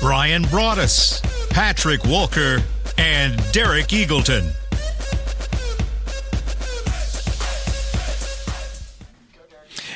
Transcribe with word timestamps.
Brian 0.00 0.44
Broaddus, 0.44 1.20
Patrick 1.50 2.04
Walker, 2.04 2.62
and 2.98 3.36
Derek 3.52 3.88
Eagleton. 3.88 4.54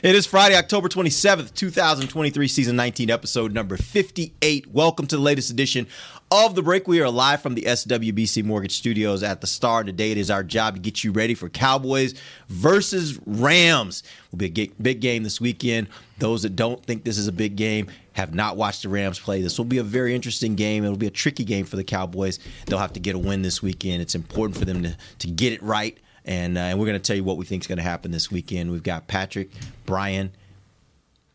It 0.02 0.16
is 0.16 0.27
Friday, 0.27 0.56
October 0.56 0.88
27th, 0.88 1.54
2023, 1.54 2.48
season 2.48 2.74
19, 2.74 3.10
episode 3.10 3.52
number 3.52 3.77
58. 3.77 4.66
Welcome 4.66 5.06
to 5.06 5.14
the 5.14 5.22
latest 5.22 5.50
edition 5.50 5.86
of 6.32 6.56
The 6.56 6.62
Break. 6.62 6.88
We 6.88 7.00
are 7.00 7.08
live 7.08 7.41
from 7.41 7.55
the 7.55 7.62
SWBC 7.62 8.42
Mortgage 8.42 8.72
Studios 8.72 9.22
at 9.22 9.41
the 9.41 9.46
Star. 9.46 9.84
Today, 9.84 10.10
it 10.10 10.19
is 10.19 10.32
our 10.32 10.42
job 10.42 10.74
to 10.74 10.80
get 10.80 11.05
you 11.05 11.12
ready 11.12 11.34
for 11.34 11.48
Cowboys 11.48 12.14
versus 12.48 13.20
Rams. 13.24 14.02
Will 14.32 14.38
be 14.38 14.46
a 14.46 14.82
big 14.82 15.00
game 15.00 15.22
this 15.22 15.41
weekend. 15.41 15.86
Those 16.19 16.42
that 16.42 16.56
don't 16.56 16.84
think 16.84 17.05
this 17.05 17.19
is 17.19 17.28
a 17.28 17.32
big 17.32 17.55
game 17.55 17.86
have 18.14 18.34
not 18.34 18.56
watched 18.56 18.82
the 18.82 18.88
Rams 18.88 19.18
play. 19.18 19.42
This 19.42 19.58
will 19.58 19.64
be 19.64 19.78
a 19.78 19.82
very 19.82 20.14
interesting 20.14 20.54
game. 20.54 20.84
It'll 20.84 20.96
be 20.96 21.06
a 21.06 21.10
tricky 21.10 21.44
game 21.44 21.64
for 21.64 21.76
the 21.76 21.84
Cowboys. 21.84 22.38
They'll 22.66 22.78
have 22.78 22.92
to 22.94 23.00
get 23.00 23.14
a 23.14 23.19
win 23.19 23.42
this 23.42 23.62
weekend. 23.62 24.02
It's 24.02 24.14
important 24.14 24.58
for 24.58 24.64
them 24.64 24.82
to, 24.82 24.96
to 25.20 25.27
get 25.28 25.52
it 25.52 25.62
right. 25.62 25.96
And, 26.24 26.56
uh, 26.56 26.60
and 26.60 26.78
we're 26.78 26.86
going 26.86 26.98
to 26.98 27.04
tell 27.04 27.16
you 27.16 27.24
what 27.24 27.36
we 27.36 27.44
think 27.44 27.62
is 27.64 27.66
going 27.66 27.78
to 27.78 27.82
happen 27.82 28.10
this 28.10 28.30
weekend. 28.30 28.70
We've 28.70 28.82
got 28.82 29.08
Patrick, 29.08 29.50
Brian, 29.86 30.32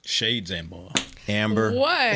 Shades 0.08 0.52
and 0.52 0.70
ball. 0.70 0.94
Amber. 1.28 1.74
What? 1.74 1.90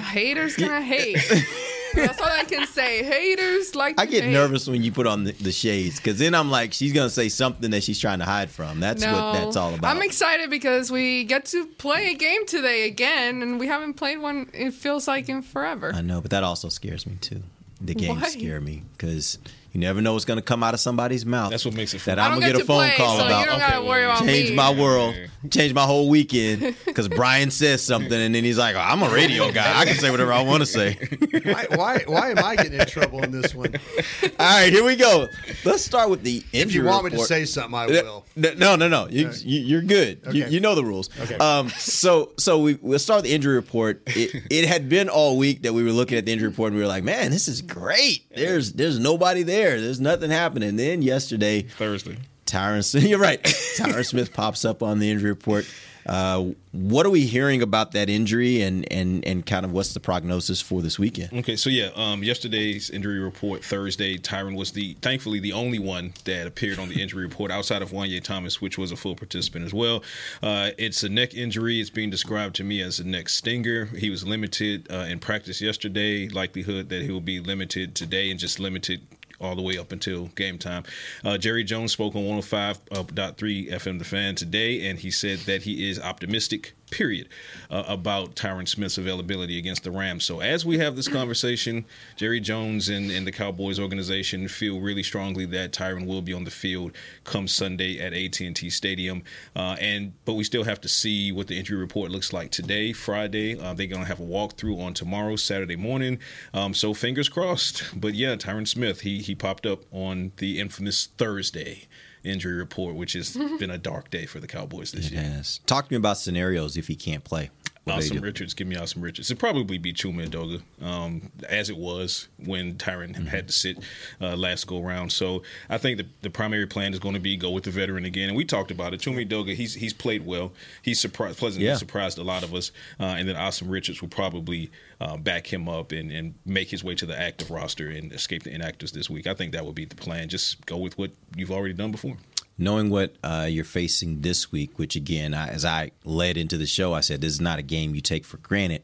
Haters 0.00 0.56
gonna 0.56 0.80
hate. 0.80 1.18
That's 1.94 2.20
all 2.20 2.28
I 2.28 2.44
can 2.44 2.66
say. 2.66 3.02
Haters 3.02 3.74
like. 3.74 4.00
I 4.00 4.06
get 4.06 4.24
hate. 4.24 4.32
nervous 4.32 4.66
when 4.68 4.82
you 4.82 4.92
put 4.92 5.06
on 5.06 5.24
the, 5.24 5.32
the 5.32 5.52
shades 5.52 5.96
because 5.98 6.18
then 6.18 6.34
I'm 6.34 6.50
like, 6.50 6.72
she's 6.72 6.92
going 6.92 7.06
to 7.06 7.14
say 7.14 7.28
something 7.28 7.70
that 7.70 7.82
she's 7.82 7.98
trying 7.98 8.18
to 8.20 8.24
hide 8.24 8.50
from. 8.50 8.80
That's 8.80 9.02
No, 9.02 9.12
what 9.12 9.32
that's 9.34 9.56
all 9.56 9.74
about. 9.74 9.94
I'm 9.96 10.02
excited 10.02 10.50
because 10.50 10.90
we 10.90 11.24
get 11.24 11.44
to 11.46 11.66
play 11.66 12.12
a 12.12 12.14
game 12.14 12.46
today 12.46 12.86
again, 12.86 13.42
and 13.42 13.58
we 13.60 13.66
haven't 13.66 13.94
played 13.94 14.18
one. 14.18 14.50
It 14.52 14.72
feels 14.74 15.06
like 15.08 15.28
in 15.28 15.42
forever. 15.42 15.92
I 15.94 16.00
know, 16.00 16.20
but 16.20 16.30
that 16.30 16.42
also 16.44 16.68
scares 16.68 17.06
me 17.06 17.16
too. 17.20 17.42
The 17.80 17.94
games 17.94 18.20
Why? 18.20 18.28
scare 18.28 18.60
me 18.60 18.82
because 18.92 19.38
you 19.72 19.80
never 19.80 20.00
know 20.00 20.14
what's 20.14 20.24
going 20.24 20.38
to 20.38 20.42
come 20.44 20.62
out 20.62 20.74
of 20.74 20.80
somebody's 20.80 21.24
mouth. 21.24 21.50
That's 21.50 21.64
what 21.64 21.74
makes 21.74 21.94
it 21.94 21.98
that 22.02 22.16
fun. 22.16 22.18
I 22.18 22.26
I'm 22.26 22.40
going 22.40 22.52
to 22.52 22.58
get 22.58 22.62
a 22.62 22.64
phone 22.64 22.78
play, 22.86 22.96
call 22.96 23.18
so 23.18 23.26
about. 23.26 23.40
you 23.40 23.46
don't 23.46 23.58
gotta 23.58 23.76
Okay, 23.78 23.88
worry 23.88 24.04
about 24.04 24.24
change 24.24 24.50
me. 24.50 24.56
my 24.56 24.72
world, 24.72 25.14
change 25.50 25.72
my 25.74 25.82
whole 25.84 26.08
weekend 26.08 26.74
because 26.86 27.08
Brian 27.08 27.50
says 27.50 27.82
something 27.82 28.12
and 28.12 28.34
then 28.34 28.42
he's 28.44 28.58
like, 28.58 28.74
oh, 28.76 28.80
"I'm 28.80 29.02
a 29.02 29.08
radio 29.10 29.50
guy. 29.52 29.78
I 29.80 29.84
can 29.84 29.94
say 29.96 30.10
whatever 30.10 30.32
I 30.32 30.42
want 30.42 30.60
to 30.62 30.66
say." 30.66 30.98
why, 31.44 31.66
why, 31.74 32.02
why 32.06 32.30
am 32.30 32.38
I 32.40 32.56
getting 32.56 32.80
in 32.80 32.86
trouble 32.86 33.22
in 33.22 33.30
this 33.30 33.54
one? 33.54 33.74
All 34.22 34.30
right, 34.38 34.72
here 34.72 34.84
we 34.84 34.96
go. 34.96 35.28
Let's 35.64 35.84
start 35.84 36.10
with 36.10 36.22
the 36.22 36.42
injury 36.52 36.52
report. 36.52 36.66
If 36.66 36.74
you 36.74 36.84
want 36.84 37.04
me 37.04 37.10
to 37.12 37.24
say 37.24 37.44
something, 37.44 37.74
I 37.74 37.86
will. 37.86 38.24
No, 38.36 38.76
no, 38.76 38.88
no. 38.88 39.06
You, 39.08 39.28
Okay. 39.28 39.38
you, 39.44 39.60
you're 39.60 39.82
good. 39.82 40.20
You, 40.32 40.46
you 40.46 40.60
know 40.60 40.74
the 40.74 40.84
rules. 40.84 41.10
Okay. 41.20 41.36
Um. 41.36 41.68
So, 41.70 42.32
so 42.38 42.58
we 42.60 42.74
we'll 42.82 42.98
start 42.98 43.18
with 43.18 43.24
the 43.26 43.34
injury 43.34 43.54
report. 43.54 44.02
It, 44.06 44.42
it 44.50 44.64
had 44.66 44.88
been 44.88 45.08
all 45.08 45.36
week 45.38 45.62
that 45.62 45.72
we 45.72 45.82
were 45.84 45.92
looking 45.92 46.18
at 46.18 46.26
the 46.26 46.32
injury 46.32 46.48
report 46.48 46.68
and 46.68 46.76
we 46.76 46.82
were 46.82 46.88
like, 46.88 47.04
man, 47.04 47.30
this 47.30 47.48
is 47.48 47.62
great. 47.62 48.24
There's 48.34 48.72
there's 48.72 48.98
nobody 48.98 49.42
there. 49.42 49.59
There's 49.68 50.00
nothing 50.00 50.30
happening. 50.30 50.76
Then 50.76 51.02
yesterday, 51.02 51.62
Thursday. 51.62 52.16
Tyron. 52.46 52.84
Smith- 52.84 53.04
You're 53.08 53.18
right. 53.18 53.42
Tyron 53.42 54.04
Smith 54.04 54.32
pops 54.32 54.64
up 54.64 54.82
on 54.82 54.98
the 54.98 55.10
injury 55.10 55.30
report. 55.30 55.66
Uh, 56.06 56.46
what 56.72 57.04
are 57.04 57.10
we 57.10 57.26
hearing 57.26 57.62
about 57.62 57.92
that 57.92 58.08
injury 58.08 58.62
and 58.62 58.90
and 58.90 59.24
and 59.26 59.44
kind 59.44 59.64
of 59.66 59.72
what's 59.72 59.92
the 59.92 60.00
prognosis 60.00 60.60
for 60.60 60.80
this 60.80 60.98
weekend? 60.98 61.32
Okay, 61.32 61.56
so 61.56 61.68
yeah, 61.68 61.90
um, 61.94 62.24
yesterday's 62.24 62.90
injury 62.90 63.18
report 63.18 63.62
Thursday, 63.62 64.16
Tyron 64.16 64.56
was 64.56 64.72
the 64.72 64.94
thankfully 65.02 65.40
the 65.40 65.52
only 65.52 65.78
one 65.78 66.14
that 66.24 66.46
appeared 66.46 66.78
on 66.78 66.88
the 66.88 67.00
injury 67.00 67.22
report 67.24 67.50
outside 67.50 67.82
of 67.82 67.90
Juanyeh 67.90 68.22
Thomas, 68.24 68.60
which 68.62 68.78
was 68.78 68.92
a 68.92 68.96
full 68.96 69.14
participant 69.14 69.64
as 69.64 69.74
well. 69.74 70.02
Uh, 70.42 70.70
it's 70.78 71.02
a 71.02 71.08
neck 71.08 71.34
injury. 71.34 71.80
It's 71.80 71.90
being 71.90 72.10
described 72.10 72.56
to 72.56 72.64
me 72.64 72.80
as 72.80 72.98
a 72.98 73.06
neck 73.06 73.28
stinger. 73.28 73.84
He 73.86 74.08
was 74.10 74.26
limited 74.26 74.90
uh, 74.90 75.06
in 75.08 75.18
practice 75.18 75.60
yesterday. 75.60 76.28
Likelihood 76.28 76.88
that 76.88 77.02
he 77.02 77.10
will 77.10 77.20
be 77.20 77.40
limited 77.40 77.94
today 77.94 78.30
and 78.30 78.40
just 78.40 78.58
limited 78.58 79.02
all 79.40 79.56
the 79.56 79.62
way 79.62 79.78
up 79.78 79.92
until 79.92 80.26
game 80.28 80.58
time. 80.58 80.84
Uh, 81.24 81.38
Jerry 81.38 81.64
Jones 81.64 81.92
spoke 81.92 82.14
on 82.14 82.22
105.3 82.22 83.72
FM 83.72 83.98
The 83.98 84.04
Fan 84.04 84.34
today, 84.34 84.88
and 84.88 84.98
he 84.98 85.10
said 85.10 85.38
that 85.40 85.62
he 85.62 85.88
is 85.88 85.98
optimistic, 85.98 86.74
period, 86.90 87.28
uh, 87.70 87.84
about 87.86 88.34
Tyron 88.34 88.68
Smith's 88.68 88.98
availability 88.98 89.58
against 89.58 89.84
the 89.84 89.90
Rams. 89.90 90.24
So 90.24 90.40
as 90.40 90.64
we 90.64 90.78
have 90.78 90.96
this 90.96 91.08
conversation, 91.08 91.84
Jerry 92.16 92.40
Jones 92.40 92.88
and, 92.88 93.10
and 93.10 93.26
the 93.26 93.32
Cowboys 93.32 93.78
organization 93.78 94.48
feel 94.48 94.80
really 94.80 95.02
strongly 95.02 95.46
that 95.46 95.72
Tyron 95.72 96.06
will 96.06 96.22
be 96.22 96.32
on 96.32 96.44
the 96.44 96.50
field 96.50 96.92
come 97.24 97.48
Sunday 97.48 98.00
at 98.00 98.12
AT&T 98.12 98.70
Stadium. 98.70 99.22
Uh, 99.54 99.76
and 99.80 100.12
but 100.24 100.34
we 100.34 100.44
still 100.44 100.64
have 100.64 100.80
to 100.80 100.88
see 100.88 101.32
what 101.32 101.46
the 101.46 101.56
injury 101.56 101.78
report 101.78 102.10
looks 102.10 102.32
like 102.32 102.50
today, 102.50 102.92
Friday. 102.92 103.58
Uh, 103.58 103.74
they're 103.74 103.86
going 103.86 104.02
to 104.02 104.08
have 104.08 104.20
a 104.20 104.24
walkthrough 104.24 104.80
on 104.80 104.94
tomorrow, 104.94 105.36
Saturday 105.36 105.76
morning. 105.76 106.18
Um, 106.52 106.74
so 106.74 106.94
fingers 106.94 107.28
crossed. 107.28 107.84
But 107.98 108.14
yeah, 108.14 108.36
Tyron 108.36 108.66
Smith, 108.66 109.00
he 109.00 109.20
he 109.20 109.34
popped 109.34 109.66
up 109.66 109.84
on 109.92 110.32
the 110.36 110.60
infamous 110.60 111.06
Thursday 111.18 111.88
injury 112.24 112.54
report, 112.54 112.94
which 112.94 113.14
has 113.14 113.36
been 113.58 113.70
a 113.70 113.78
dark 113.78 114.10
day 114.10 114.26
for 114.26 114.40
the 114.40 114.46
Cowboys 114.46 114.92
this 114.92 115.10
year. 115.10 115.22
Yes. 115.22 115.60
Talk 115.66 115.88
to 115.88 115.92
me 115.92 115.96
about 115.96 116.18
scenarios 116.18 116.76
if 116.76 116.88
he 116.88 116.96
can't 116.96 117.24
play. 117.24 117.50
What 117.84 117.94
do 117.96 118.00
they 118.02 118.06
Awesome? 118.08 118.20
Richards, 118.24 118.52
give 118.54 118.66
me 118.66 118.76
Asim 118.76 119.02
Richards. 119.02 119.30
It'd 119.30 119.38
probably 119.40 119.78
be 119.78 119.92
Chuma 119.92 120.28
Edoga, 120.28 120.60
um, 120.84 121.32
as 121.48 121.70
it 121.70 121.76
was 121.78 122.28
when 122.44 122.74
Tyron 122.74 123.14
Mm-hmm. 123.14 123.26
had 123.26 123.46
to 123.48 123.52
sit 123.54 123.78
uh, 124.20 124.36
last 124.36 124.66
go 124.66 124.80
round. 124.82 125.10
So 125.12 125.42
I 125.70 125.78
think 125.78 125.96
the, 125.96 126.06
the 126.20 126.28
primary 126.30 126.66
plan 126.66 126.92
is 126.92 126.98
going 126.98 127.14
to 127.14 127.20
be 127.20 127.36
go 127.38 127.50
with 127.50 127.64
the 127.64 127.70
veteran 127.70 128.04
again. 128.04 128.28
And 128.28 128.36
we 128.36 128.44
talked 128.44 128.70
about 128.70 128.92
it. 128.92 129.00
Chuma 129.00 129.26
Edoga, 129.26 129.54
he's 129.54 129.74
he's 129.74 129.94
played 129.94 130.26
well. 130.26 130.52
He's 130.82 131.00
surprised, 131.00 131.38
pleasantly 131.38 131.66
Yeah. 131.68 131.76
surprised 131.76 132.18
a 132.18 132.22
lot 132.22 132.42
of 132.44 132.54
us. 132.54 132.70
Uh, 133.00 133.04
and 133.18 133.26
then 133.26 133.34
Asim 133.36 133.70
Richards 133.70 134.02
will 134.02 134.08
probably 134.10 134.70
uh, 135.00 135.16
back 135.16 135.50
him 135.50 135.66
up 135.68 135.92
and, 135.92 136.12
and 136.12 136.34
make 136.44 136.68
his 136.70 136.84
way 136.84 136.94
to 136.96 137.06
the 137.06 137.18
active 137.18 137.50
roster 137.50 137.88
and 137.88 138.12
escape 138.12 138.42
the 138.42 138.50
inactives 138.50 138.92
this 138.92 139.08
week. 139.08 139.26
I 139.26 139.32
think 139.32 139.52
that 139.52 139.64
would 139.64 139.74
be 139.74 139.86
the 139.86 139.96
plan. 139.96 140.28
Just 140.28 140.64
go 140.66 140.76
with 140.76 140.98
what 140.98 141.10
you've 141.34 141.50
already 141.50 141.72
done 141.74 141.90
before. 141.92 142.16
Knowing 142.60 142.90
what 142.90 143.16
uh, 143.24 143.46
you're 143.48 143.64
facing 143.64 144.20
this 144.20 144.52
week, 144.52 144.78
which 144.78 144.94
again, 144.94 145.32
I, 145.32 145.48
as 145.48 145.64
I 145.64 145.92
led 146.04 146.36
into 146.36 146.58
the 146.58 146.66
show, 146.66 146.92
I 146.92 147.00
said 147.00 147.22
this 147.22 147.32
is 147.32 147.40
not 147.40 147.58
a 147.58 147.62
game 147.62 147.94
you 147.94 148.02
take 148.02 148.26
for 148.26 148.36
granted. 148.36 148.82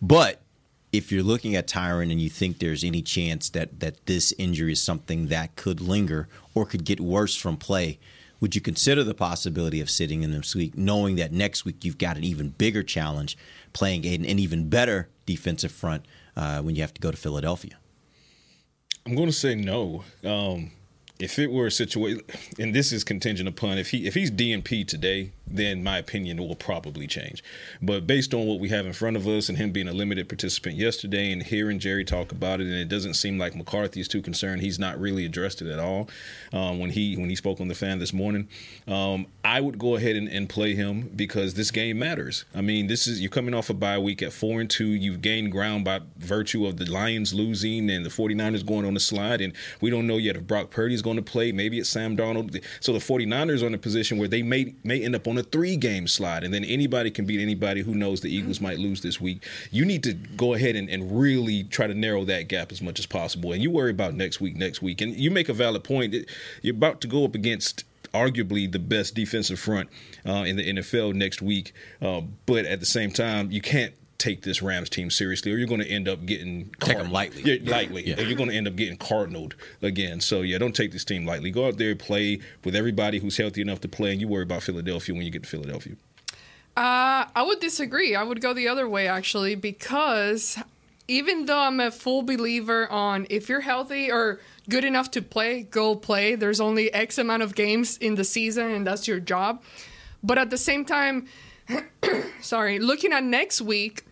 But 0.00 0.40
if 0.92 1.10
you're 1.10 1.24
looking 1.24 1.56
at 1.56 1.66
Tyron 1.66 2.12
and 2.12 2.20
you 2.20 2.30
think 2.30 2.60
there's 2.60 2.84
any 2.84 3.02
chance 3.02 3.50
that 3.50 3.80
that 3.80 4.06
this 4.06 4.32
injury 4.38 4.72
is 4.72 4.80
something 4.80 5.26
that 5.26 5.56
could 5.56 5.80
linger 5.80 6.28
or 6.54 6.64
could 6.64 6.84
get 6.84 7.00
worse 7.00 7.34
from 7.34 7.56
play, 7.56 7.98
would 8.40 8.54
you 8.54 8.60
consider 8.60 9.02
the 9.02 9.14
possibility 9.14 9.80
of 9.80 9.90
sitting 9.90 10.22
in 10.22 10.30
this 10.30 10.54
week, 10.54 10.78
knowing 10.78 11.16
that 11.16 11.32
next 11.32 11.64
week 11.64 11.84
you've 11.84 11.98
got 11.98 12.16
an 12.16 12.22
even 12.22 12.50
bigger 12.50 12.84
challenge, 12.84 13.36
playing 13.72 14.06
an, 14.06 14.24
an 14.24 14.38
even 14.38 14.68
better 14.68 15.08
defensive 15.26 15.72
front 15.72 16.06
uh, 16.36 16.62
when 16.62 16.76
you 16.76 16.82
have 16.82 16.94
to 16.94 17.00
go 17.00 17.10
to 17.10 17.16
Philadelphia? 17.16 17.76
I'm 19.04 19.16
going 19.16 19.26
to 19.26 19.32
say 19.32 19.56
no. 19.56 20.04
Um, 20.22 20.70
if 21.18 21.38
it 21.38 21.50
were 21.50 21.66
a 21.66 21.70
situation, 21.70 22.22
and 22.58 22.74
this 22.74 22.92
is 22.92 23.02
contingent 23.02 23.48
upon 23.48 23.76
if 23.78 23.90
he 23.90 24.06
if 24.06 24.14
he's 24.14 24.30
DNP 24.30 24.86
today, 24.86 25.32
then 25.46 25.82
my 25.82 25.98
opinion 25.98 26.36
will 26.36 26.54
probably 26.54 27.06
change. 27.06 27.42
But 27.82 28.06
based 28.06 28.34
on 28.34 28.46
what 28.46 28.60
we 28.60 28.68
have 28.68 28.86
in 28.86 28.92
front 28.92 29.16
of 29.16 29.26
us 29.26 29.48
and 29.48 29.58
him 29.58 29.72
being 29.72 29.88
a 29.88 29.92
limited 29.92 30.28
participant 30.28 30.76
yesterday 30.76 31.32
and 31.32 31.42
hearing 31.42 31.80
Jerry 31.80 32.04
talk 32.04 32.30
about 32.30 32.60
it, 32.60 32.66
and 32.66 32.76
it 32.76 32.88
doesn't 32.88 33.14
seem 33.14 33.38
like 33.38 33.56
McCarthy 33.56 34.00
is 34.00 34.06
too 34.06 34.22
concerned. 34.22 34.62
He's 34.62 34.78
not 34.78 35.00
really 35.00 35.24
addressed 35.24 35.60
it 35.60 35.68
at 35.68 35.80
all 35.80 36.08
um, 36.52 36.78
when 36.78 36.90
he 36.90 37.16
when 37.16 37.28
he 37.28 37.34
spoke 37.34 37.60
on 37.60 37.68
the 37.68 37.74
fan 37.74 37.98
this 37.98 38.12
morning. 38.12 38.48
Um, 38.86 39.26
I 39.44 39.60
would 39.60 39.78
go 39.78 39.96
ahead 39.96 40.14
and, 40.14 40.28
and 40.28 40.48
play 40.48 40.74
him 40.74 41.10
because 41.16 41.54
this 41.54 41.72
game 41.72 41.98
matters. 41.98 42.44
I 42.54 42.60
mean, 42.60 42.86
this 42.86 43.08
is 43.08 43.20
you're 43.20 43.30
coming 43.30 43.54
off 43.54 43.70
a 43.70 43.74
bye 43.74 43.98
week 43.98 44.22
at 44.22 44.32
four 44.32 44.60
and 44.60 44.70
two. 44.70 44.88
You've 44.88 45.20
gained 45.20 45.50
ground 45.50 45.84
by 45.84 46.00
virtue 46.18 46.66
of 46.66 46.76
the 46.76 46.88
Lions 46.88 47.34
losing 47.34 47.90
and 47.90 48.06
the 48.06 48.10
49ers 48.10 48.64
going 48.64 48.86
on 48.86 48.94
the 48.94 49.00
slide, 49.00 49.40
and 49.40 49.52
we 49.80 49.90
don't 49.90 50.06
know 50.06 50.16
yet 50.16 50.36
if 50.36 50.46
Brock 50.46 50.70
Purdy's 50.70 51.02
going 51.08 51.24
to 51.24 51.30
play. 51.30 51.52
Maybe 51.52 51.78
it's 51.78 51.88
Sam 51.88 52.16
Darnold. 52.16 52.62
So 52.80 52.92
the 52.92 52.98
49ers 52.98 53.62
are 53.62 53.66
in 53.66 53.74
a 53.74 53.78
position 53.78 54.18
where 54.18 54.28
they 54.28 54.42
may 54.42 54.74
may 54.84 55.02
end 55.02 55.14
up 55.14 55.26
on 55.26 55.38
a 55.38 55.42
three 55.42 55.76
game 55.76 56.06
slide, 56.06 56.44
and 56.44 56.52
then 56.52 56.64
anybody 56.64 57.10
can 57.10 57.24
beat 57.24 57.40
anybody. 57.40 57.82
Who 57.82 57.94
knows? 57.94 58.20
The 58.20 58.34
Eagles 58.34 58.60
might 58.60 58.78
lose 58.78 59.00
this 59.00 59.20
week. 59.20 59.46
You 59.70 59.84
need 59.84 60.02
to 60.04 60.12
go 60.12 60.54
ahead 60.54 60.76
and, 60.76 60.88
and 60.88 61.18
really 61.18 61.64
try 61.64 61.86
to 61.86 61.94
narrow 61.94 62.24
that 62.24 62.48
gap 62.48 62.70
as 62.72 62.82
much 62.82 62.98
as 62.98 63.06
possible. 63.06 63.52
And 63.52 63.62
you 63.62 63.70
worry 63.70 63.90
about 63.90 64.14
next 64.14 64.40
week, 64.40 64.56
next 64.56 64.82
week, 64.82 65.00
and 65.00 65.16
you 65.16 65.30
make 65.30 65.48
a 65.48 65.54
valid 65.54 65.84
point. 65.84 66.14
You're 66.62 66.74
about 66.74 67.00
to 67.02 67.08
go 67.08 67.24
up 67.24 67.34
against 67.34 67.84
arguably 68.14 68.70
the 68.70 68.78
best 68.78 69.14
defensive 69.14 69.58
front 69.58 69.88
uh, 70.26 70.44
in 70.46 70.56
the 70.56 70.74
NFL 70.74 71.14
next 71.14 71.42
week. 71.42 71.72
Uh, 72.00 72.22
but 72.46 72.64
at 72.64 72.80
the 72.80 72.86
same 72.86 73.10
time, 73.10 73.50
you 73.50 73.60
can't 73.60 73.94
take 74.18 74.42
this 74.42 74.60
Rams 74.60 74.90
team 74.90 75.10
seriously, 75.10 75.52
or 75.52 75.56
you're 75.56 75.68
going 75.68 75.80
to 75.80 75.88
end 75.88 76.08
up 76.08 76.26
getting 76.26 76.64
Take 76.80 76.96
'em 76.96 77.06
cardinaled. 77.06 77.12
lightly. 77.12 77.42
Yeah, 77.42 77.70
lightly. 77.70 78.12
Or 78.14 78.22
you're 78.22 78.36
going 78.36 78.50
to 78.50 78.56
end 78.56 78.66
up 78.68 78.76
getting 78.76 78.96
cardinaled 78.96 79.54
again. 79.80 80.20
So 80.20 80.42
yeah, 80.42 80.58
don't 80.58 80.74
take 80.74 80.92
this 80.92 81.04
team 81.04 81.24
lightly. 81.24 81.50
Go 81.50 81.66
out 81.68 81.78
there, 81.78 81.94
play 81.94 82.40
with 82.64 82.74
everybody 82.74 83.20
who's 83.20 83.36
healthy 83.36 83.60
enough 83.60 83.80
to 83.82 83.88
play, 83.88 84.12
and 84.12 84.20
you 84.20 84.28
worry 84.28 84.42
about 84.42 84.62
Philadelphia 84.64 85.14
when 85.14 85.24
you 85.24 85.30
get 85.30 85.44
to 85.44 85.48
Philadelphia. 85.48 85.94
Uh, 86.76 87.26
I 87.34 87.42
would 87.44 87.60
disagree. 87.60 88.14
I 88.14 88.22
would 88.22 88.40
go 88.40 88.52
the 88.52 88.68
other 88.68 88.88
way 88.88 89.08
actually 89.08 89.54
because 89.56 90.58
even 91.08 91.46
though 91.46 91.58
I'm 91.58 91.80
a 91.80 91.90
full 91.90 92.22
believer 92.22 92.88
on 92.88 93.26
if 93.30 93.48
you're 93.48 93.62
healthy 93.62 94.12
or 94.12 94.38
good 94.68 94.84
enough 94.84 95.10
to 95.12 95.22
play, 95.22 95.62
go 95.62 95.96
play. 95.96 96.34
There's 96.36 96.60
only 96.60 96.92
X 96.92 97.18
amount 97.18 97.42
of 97.42 97.54
games 97.56 97.96
in 97.96 98.14
the 98.14 98.22
season 98.24 98.70
and 98.70 98.86
that's 98.86 99.08
your 99.08 99.18
job. 99.18 99.62
But 100.22 100.38
at 100.38 100.50
the 100.50 100.58
same 100.58 100.84
time, 100.84 101.26
sorry, 102.40 102.78
looking 102.78 103.12
at 103.12 103.24
next 103.24 103.60
week 103.60 104.04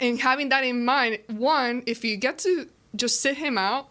and 0.00 0.20
having 0.20 0.48
that 0.50 0.64
in 0.64 0.84
mind, 0.84 1.18
one, 1.28 1.82
if 1.86 2.04
you 2.04 2.16
get 2.16 2.38
to 2.38 2.68
just 2.96 3.20
sit 3.20 3.36
him 3.36 3.58
out, 3.58 3.88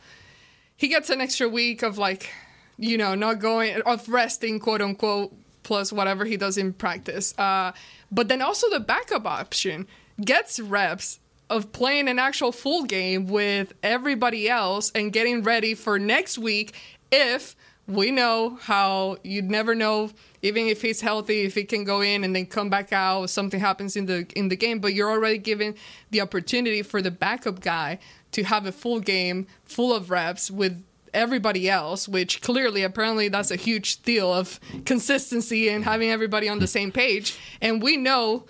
he 0.76 0.88
gets 0.88 1.10
an 1.10 1.22
extra 1.22 1.50
week 1.50 1.84
of 1.84 1.98
like, 1.98 2.30
you 2.78 2.98
know, 2.98 3.16
not 3.16 3.40
going 3.40 3.82
of 3.82 4.08
resting, 4.10 4.60
quote 4.60 4.82
unquote, 4.82 5.34
plus 5.64 5.92
whatever 5.92 6.26
he 6.26 6.38
does 6.38 6.58
in 6.58 6.74
practice. 6.74 7.38
Uh, 7.38 7.72
but 8.12 8.28
then 8.28 8.42
also 8.42 8.70
the 8.70 8.80
backup 8.80 9.26
option 9.26 9.88
gets 10.24 10.60
reps 10.60 11.20
of 11.50 11.72
playing 11.72 12.08
an 12.08 12.20
actual 12.20 12.52
full 12.52 12.84
game 12.84 13.28
with 13.28 13.74
everybody 13.84 14.50
else 14.50 14.92
and 14.94 15.14
getting 15.14 15.44
ready 15.44 15.74
for 15.74 15.98
next 15.98 16.38
week 16.38 16.74
if 17.12 17.56
we 17.88 18.12
know 18.12 18.58
how 18.62 19.18
you'd 19.24 19.50
never 19.50 19.74
know 19.74 20.12
even 20.42 20.68
if 20.68 20.82
he's 20.82 21.02
healthy 21.02 21.42
if 21.42 21.56
he 21.56 21.64
can 21.64 21.84
go 21.84 22.02
in 22.02 22.24
and 22.24 22.36
then 22.36 22.46
come 22.46 22.70
back 22.70 22.94
out 22.94 23.30
something 23.30 23.60
happens 23.60 23.96
in 23.96 24.06
the 24.06 24.26
in 24.36 24.50
the 24.50 24.56
game 24.56 24.80
but 24.80 24.94
you're 24.94 25.12
already 25.12 25.38
given 25.38 25.76
the 26.12 26.22
opportunity 26.22 26.82
for 26.82 27.02
the 27.02 27.12
backup 27.12 27.60
guy 27.60 28.00
to 28.32 28.44
have 28.44 28.66
a 28.66 28.72
full 28.72 29.00
game 29.00 29.48
full 29.66 29.94
of 29.94 30.10
reps 30.10 30.52
with 30.52 30.84
everybody 31.14 31.70
else 31.70 32.08
which 32.08 32.42
clearly 32.42 32.84
apparently 32.84 33.28
that's 33.28 33.52
a 33.52 33.56
huge 33.56 34.02
deal 34.04 34.32
of 34.32 34.60
consistency 34.86 35.70
and 35.70 35.84
having 35.84 36.10
everybody 36.10 36.48
on 36.48 36.60
the 36.60 36.68
same 36.68 36.92
page. 36.92 37.38
And 37.62 37.82
we 37.82 37.98
know 37.98 38.46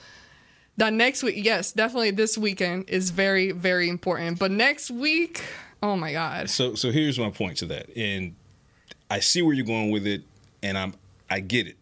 that 0.78 0.94
next 0.94 1.24
week 1.24 1.36
yes 1.38 1.72
definitely 1.72 2.12
this 2.12 2.38
weekend 2.38 2.90
is 2.90 3.10
very 3.10 3.52
very 3.52 3.90
important. 3.90 4.40
But 4.40 4.52
next 4.52 4.92
week 4.92 5.44
oh 5.82 5.96
my 5.96 6.12
god. 6.12 6.50
So 6.50 6.76
so 6.76 6.92
here's 6.92 7.20
my 7.20 7.30
point 7.30 7.58
to 7.58 7.66
that, 7.68 7.96
and 7.96 8.36
I 9.10 9.20
see 9.20 9.42
where 9.42 9.54
you're 9.54 9.66
going 9.66 9.92
with 9.92 10.06
it, 10.06 10.24
and 10.62 10.78
I'm 10.78 10.94
I 11.30 11.40
get 11.40 11.68
it, 11.68 11.76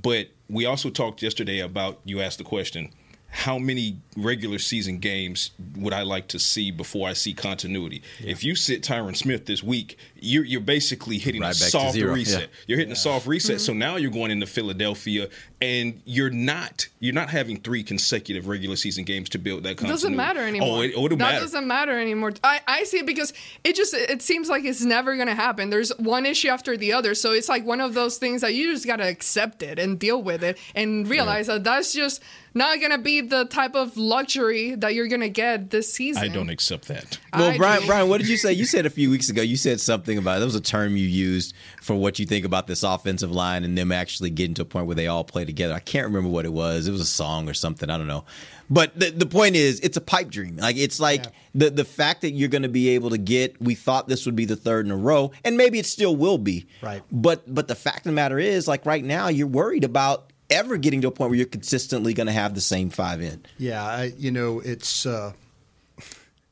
but 0.00 0.28
we 0.48 0.66
also 0.66 0.90
talked 0.90 1.22
yesterday 1.22 1.60
about 1.60 2.00
you 2.04 2.20
asked 2.20 2.38
the 2.38 2.44
question. 2.44 2.90
How 3.28 3.58
many 3.58 3.98
regular 4.16 4.58
season 4.58 4.98
games 4.98 5.50
would 5.76 5.92
I 5.92 6.02
like 6.02 6.28
to 6.28 6.38
see 6.38 6.70
before 6.70 7.08
I 7.08 7.12
see 7.12 7.32
continuity? 7.34 8.02
If 8.24 8.44
you 8.44 8.54
sit 8.54 8.82
Tyron 8.82 9.16
Smith 9.16 9.46
this 9.46 9.62
week, 9.62 9.98
you're 10.20 10.44
you're 10.44 10.60
basically 10.60 11.18
hitting 11.18 11.42
Right 11.42 11.50
a 11.52 11.54
soft 11.54 11.96
reset. 11.96 12.40
yeah. 12.42 12.46
You're 12.66 12.78
hitting 12.78 12.92
a 12.92 12.96
soft 12.96 13.26
reset. 13.26 13.56
Mm-hmm. 13.56 13.64
So 13.64 13.72
now 13.72 13.96
you're 13.96 14.10
going 14.10 14.30
into 14.30 14.46
Philadelphia, 14.46 15.28
and 15.60 16.00
you're 16.04 16.30
not 16.30 16.88
you're 17.00 17.14
not 17.14 17.28
having 17.30 17.60
three 17.60 17.82
consecutive 17.82 18.48
regular 18.48 18.76
season 18.76 19.04
games 19.04 19.28
to 19.30 19.38
build 19.38 19.62
that 19.64 19.70
It 19.72 19.76
continuity. 19.78 19.92
doesn't 19.92 20.16
matter 20.16 20.40
anymore. 20.40 20.78
Oh, 20.78 20.80
it, 20.82 20.92
oh, 20.96 21.04
it'll 21.06 21.18
that 21.18 21.24
matter. 21.24 21.40
doesn't 21.40 21.66
matter 21.66 21.98
anymore. 21.98 22.32
I, 22.42 22.60
I 22.66 22.84
see 22.84 22.98
it 22.98 23.06
because 23.06 23.32
it 23.64 23.74
just 23.76 23.94
it 23.94 24.22
seems 24.22 24.48
like 24.48 24.64
it's 24.64 24.82
never 24.82 25.16
gonna 25.16 25.34
happen. 25.34 25.70
There's 25.70 25.90
one 25.98 26.24
issue 26.26 26.48
after 26.48 26.76
the 26.76 26.92
other, 26.92 27.14
so 27.14 27.32
it's 27.32 27.48
like 27.48 27.64
one 27.66 27.80
of 27.80 27.94
those 27.94 28.18
things 28.18 28.40
that 28.40 28.54
you 28.54 28.72
just 28.72 28.86
gotta 28.86 29.06
accept 29.06 29.62
it 29.62 29.78
and 29.78 29.98
deal 29.98 30.22
with 30.22 30.42
it 30.42 30.58
and 30.74 31.08
realize 31.08 31.46
that 31.48 31.64
that's 31.64 31.92
just 31.92 32.22
not 32.54 32.80
gonna 32.80 32.98
be 32.98 33.20
the 33.20 33.44
type 33.46 33.74
of 33.74 33.96
luxury 34.04 34.74
that 34.76 34.94
you're 34.94 35.08
gonna 35.08 35.28
get 35.28 35.70
this 35.70 35.92
season. 35.92 36.22
I 36.22 36.28
don't 36.28 36.50
accept 36.50 36.88
that. 36.88 37.18
Well, 37.32 37.50
I 37.50 37.56
Brian, 37.56 37.80
do. 37.80 37.86
Brian, 37.86 38.08
what 38.08 38.18
did 38.18 38.28
you 38.28 38.36
say? 38.36 38.52
You 38.52 38.64
said 38.64 38.86
a 38.86 38.90
few 38.90 39.10
weeks 39.10 39.28
ago. 39.28 39.42
You 39.42 39.56
said 39.56 39.80
something 39.80 40.18
about 40.18 40.38
that 40.38 40.44
was 40.44 40.54
a 40.54 40.60
term 40.60 40.96
you 40.96 41.06
used 41.06 41.54
for 41.82 41.94
what 41.94 42.18
you 42.18 42.26
think 42.26 42.44
about 42.44 42.66
this 42.66 42.82
offensive 42.82 43.30
line 43.30 43.64
and 43.64 43.76
them 43.76 43.92
actually 43.92 44.30
getting 44.30 44.54
to 44.54 44.62
a 44.62 44.66
point 44.66 44.86
where 44.86 44.96
they 44.96 45.06
all 45.06 45.24
play 45.24 45.44
together. 45.44 45.74
I 45.74 45.80
can't 45.80 46.06
remember 46.06 46.28
what 46.28 46.44
it 46.44 46.52
was. 46.52 46.86
It 46.86 46.92
was 46.92 47.00
a 47.00 47.06
song 47.06 47.48
or 47.48 47.54
something. 47.54 47.90
I 47.90 47.98
don't 47.98 48.06
know. 48.06 48.24
But 48.70 48.98
the, 48.98 49.10
the 49.10 49.26
point 49.26 49.56
is, 49.56 49.80
it's 49.80 49.96
a 49.96 50.00
pipe 50.00 50.30
dream. 50.30 50.56
Like 50.56 50.76
it's 50.76 50.98
like 50.98 51.26
the 51.54 51.70
the 51.70 51.84
fact 51.84 52.22
that 52.22 52.30
you're 52.30 52.48
going 52.48 52.62
to 52.62 52.68
be 52.68 52.90
able 52.90 53.10
to 53.10 53.18
get. 53.18 53.60
We 53.60 53.74
thought 53.74 54.08
this 54.08 54.26
would 54.26 54.36
be 54.36 54.44
the 54.44 54.56
third 54.56 54.86
in 54.86 54.92
a 54.92 54.96
row, 54.96 55.32
and 55.44 55.56
maybe 55.56 55.78
it 55.78 55.86
still 55.86 56.16
will 56.16 56.38
be. 56.38 56.66
Right. 56.82 57.02
But 57.12 57.52
but 57.52 57.68
the 57.68 57.74
fact 57.74 57.98
of 57.98 58.04
the 58.04 58.12
matter 58.12 58.38
is, 58.38 58.66
like 58.66 58.86
right 58.86 59.04
now, 59.04 59.28
you're 59.28 59.46
worried 59.46 59.84
about 59.84 60.32
ever 60.54 60.76
getting 60.76 61.00
to 61.02 61.08
a 61.08 61.10
point 61.10 61.30
where 61.30 61.36
you're 61.36 61.46
consistently 61.46 62.14
going 62.14 62.26
to 62.26 62.32
have 62.32 62.54
the 62.54 62.60
same 62.60 62.90
five 62.90 63.20
in. 63.20 63.44
Yeah, 63.58 63.84
I, 63.84 64.12
you 64.16 64.30
know, 64.30 64.60
it's 64.60 65.06
uh, 65.06 65.32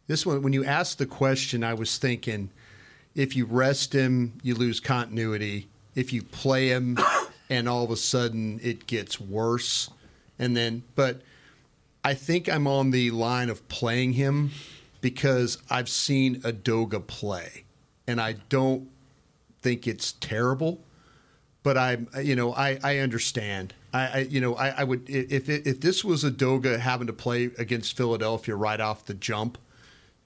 this 0.07 0.27
one. 0.27 0.43
When 0.43 0.53
you 0.53 0.65
asked 0.65 0.99
the 0.99 1.07
question, 1.07 1.65
I 1.65 1.75
was 1.75 1.99
thinking, 1.99 2.51
if 3.15 3.37
you 3.37 3.47
rest 3.47 3.93
him, 3.93 4.39
you 4.43 4.55
lose 4.55 4.81
continuity. 4.81 5.69
If 5.95 6.13
you 6.13 6.23
play 6.23 6.69
him, 6.69 6.99
and 7.51 7.69
all 7.69 7.85
of 7.85 7.91
a 7.91 7.97
sudden 7.97 8.61
it 8.63 8.87
gets 8.87 9.21
worse, 9.21 9.91
and 10.39 10.57
then, 10.57 10.83
but 10.95 11.23
I 12.05 12.15
think 12.15 12.49
I'm 12.49 12.67
on 12.67 12.91
the 12.91 13.11
line 13.11 13.49
of 13.49 13.67
playing 13.69 14.15
him 14.15 14.51
because 15.01 15.59
I've 15.71 15.89
seen 15.89 16.41
Edoga 16.43 17.07
play, 17.07 17.65
and 18.07 18.21
I 18.21 18.35
don't 18.49 18.89
think 19.61 19.87
it's 19.87 20.13
terrible 20.13 20.81
but 21.63 21.79
I'm, 21.79 22.09
you 22.21 22.37
know, 22.37 22.53
I, 22.53 22.79
I 22.83 22.99
understand. 22.99 23.75
I, 23.93 24.06
I, 24.06 24.19
you 24.31 24.41
know, 24.41 24.55
I, 24.55 24.69
I 24.69 24.85
would 24.85 25.09
if 25.09 25.49
if 25.49 25.81
this 25.81 26.05
was 26.05 26.25
Edoga 26.25 26.79
having 26.79 27.06
to 27.09 27.12
play 27.12 27.50
against 27.59 27.97
Philadelphia 27.97 28.56
right 28.56 28.81
off 28.81 29.05
the 29.05 29.15
jump, 29.15 29.59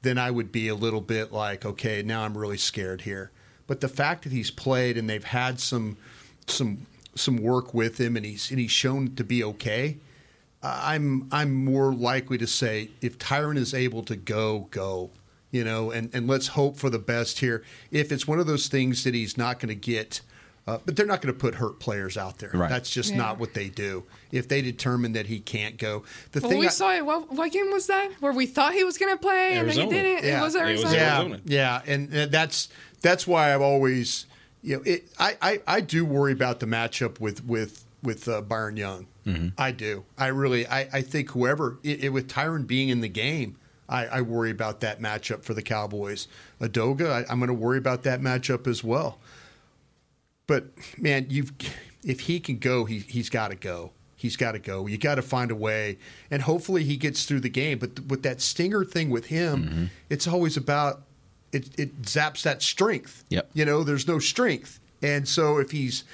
then 0.03 0.19
I 0.19 0.31
would 0.31 0.53
be 0.53 0.69
a 0.69 0.75
little 0.75 1.01
bit 1.01 1.33
like, 1.33 1.65
okay, 1.65 2.03
now 2.03 2.23
I'm 2.23 2.39
really 2.39 2.59
scared 2.59 3.03
here. 3.03 3.33
But 3.67 3.81
the 3.81 3.89
fact 3.89 4.23
that 4.23 4.33
he's 4.33 4.51
played 4.51 4.97
and 4.97 5.11
they've 5.11 5.25
had 5.25 5.59
some 5.59 5.97
some 6.47 6.87
some 7.15 7.39
work 7.39 7.75
with 7.75 7.99
him 7.99 8.17
and 8.17 8.25
he's 8.25 8.51
and 8.51 8.61
he's 8.61 8.71
shown 8.71 9.15
to 9.17 9.25
be 9.25 9.43
okay, 9.43 9.99
I'm 10.63 11.29
I'm 11.33 11.53
more 11.53 11.93
likely 11.93 12.39
to 12.39 12.47
say 12.47 12.91
if 13.01 13.19
Tyron 13.19 13.57
is 13.57 13.75
able 13.75 14.03
to 14.05 14.17
go, 14.17 14.69
go. 14.71 15.11
You 15.53 15.65
know, 15.65 15.91
and, 15.91 16.11
and 16.13 16.27
let's 16.27 16.49
hope 16.49 16.77
for 16.77 16.91
the 16.91 16.99
best 16.99 17.39
here. 17.39 17.65
If 17.91 18.13
it's 18.13 18.27
one 18.27 18.39
of 18.39 18.47
those 18.47 18.67
things 18.67 19.05
that 19.05 19.15
he's 19.15 19.39
not 19.39 19.59
going 19.59 19.69
to 19.69 19.75
get, 19.75 20.21
uh, 20.67 20.79
but 20.85 20.97
they're 20.97 21.07
not 21.07 21.23
going 21.23 21.33
to 21.33 21.39
put 21.39 21.55
hurt 21.55 21.79
players 21.79 22.17
out 22.17 22.39
there. 22.39 22.51
Right. 22.53 22.69
That's 22.69 22.91
just 22.91 23.11
Yeah. 23.11 23.19
not 23.19 23.39
what 23.39 23.55
they 23.55 23.69
do. 23.69 24.05
If 24.33 24.49
they 24.49 24.63
determine 24.63 25.13
that 25.13 25.27
he 25.27 25.39
can't 25.41 25.77
go, 25.79 26.03
the 26.33 26.41
Well, 26.41 26.51
thing 26.51 26.59
we 26.59 26.67
I- 26.67 26.71
saw 26.71 26.93
it. 26.95 27.07
What, 27.07 27.33
what 27.33 27.53
game 27.53 27.71
was 27.71 27.87
that? 27.87 28.11
Where 28.21 28.33
we 28.33 28.47
thought 28.47 28.75
he 28.75 28.83
was 28.85 28.99
gonna 28.99 29.17
play 29.17 29.51
and 29.53 29.59
Arizona. 29.67 29.91
then 29.91 30.05
he 30.05 30.11
didn't. 30.11 30.25
Yeah. 30.25 30.41
It 30.41 30.43
was 30.43 30.55
It 30.57 30.63
was 30.63 30.85
Arizona. 30.93 31.41
yeah, 31.45 31.83
yeah, 31.87 31.93
and 31.95 32.09
that's 32.33 32.69
that's 33.01 33.27
why 33.27 33.55
I've 33.55 33.61
always, 33.63 34.27
you 34.63 34.77
know, 34.77 34.83
it, 34.85 35.07
I, 35.19 35.37
I 35.41 35.61
I 35.67 35.81
do 35.81 36.05
worry 36.05 36.33
about 36.33 36.61
the 36.61 36.67
matchup 36.67 37.21
with 37.21 37.45
with 37.45 37.85
with 38.03 38.29
uh, 38.29 38.41
Byron 38.43 38.77
Young. 38.77 39.07
I 39.59 39.73
do. 39.73 40.05
I 40.17 40.29
really. 40.29 40.69
I, 40.69 40.89
I 40.93 41.01
think 41.03 41.31
whoever 41.33 41.79
it, 41.83 42.05
it, 42.05 42.09
with 42.11 42.29
Tyron 42.29 42.65
being 42.65 42.91
in 42.91 43.01
the 43.01 43.09
game, 43.09 43.57
I, 43.89 44.07
I 44.07 44.21
worry 44.21 44.53
about 44.53 44.81
that 44.83 45.01
matchup 45.01 45.43
for 45.43 45.53
the 45.53 45.63
Cowboys. 45.63 46.29
Edoga, 46.61 47.11
I, 47.11 47.25
I'm 47.29 47.41
going 47.41 47.49
to 47.49 47.55
worry 47.55 47.79
about 47.79 48.05
that 48.05 48.21
matchup 48.21 48.69
as 48.69 48.85
well. 48.85 49.19
But 50.47 50.67
man, 50.99 51.27
you've 51.29 51.53
if 52.05 52.21
he 52.21 52.41
can 52.41 52.59
go, 52.59 52.85
he 52.85 52.99
he's 53.01 53.31
got 53.31 53.49
to 53.49 53.57
go. 53.57 53.93
He's 54.19 54.37
got 54.37 54.53
to 54.53 54.59
go. 54.59 54.87
You 54.87 54.97
got 54.97 55.17
to 55.17 55.23
find 55.23 55.51
a 55.51 55.55
way, 55.55 55.99
and 56.31 56.43
hopefully 56.43 56.85
he 56.85 56.97
gets 56.97 57.25
through 57.27 57.41
the 57.41 57.51
game. 57.51 57.79
But 57.79 57.97
th- 57.97 58.09
with 58.09 58.23
that 58.23 58.41
stinger 58.41 58.85
thing 58.85 59.11
with 59.11 59.27
him, 59.27 59.65
Mm-hmm. 59.65 59.85
it's 60.09 60.27
always 60.27 60.57
about 60.57 61.03
it. 61.53 61.69
It 61.79 62.03
zaps 62.03 62.43
that 62.43 62.63
strength. 62.63 63.25
Yep. 63.29 63.51
You 63.55 63.65
know, 63.67 63.83
there's 63.85 64.09
no 64.09 64.19
strength, 64.19 64.81
and 65.03 65.29
so 65.29 65.59
if 65.59 65.71
he's, 65.71 66.05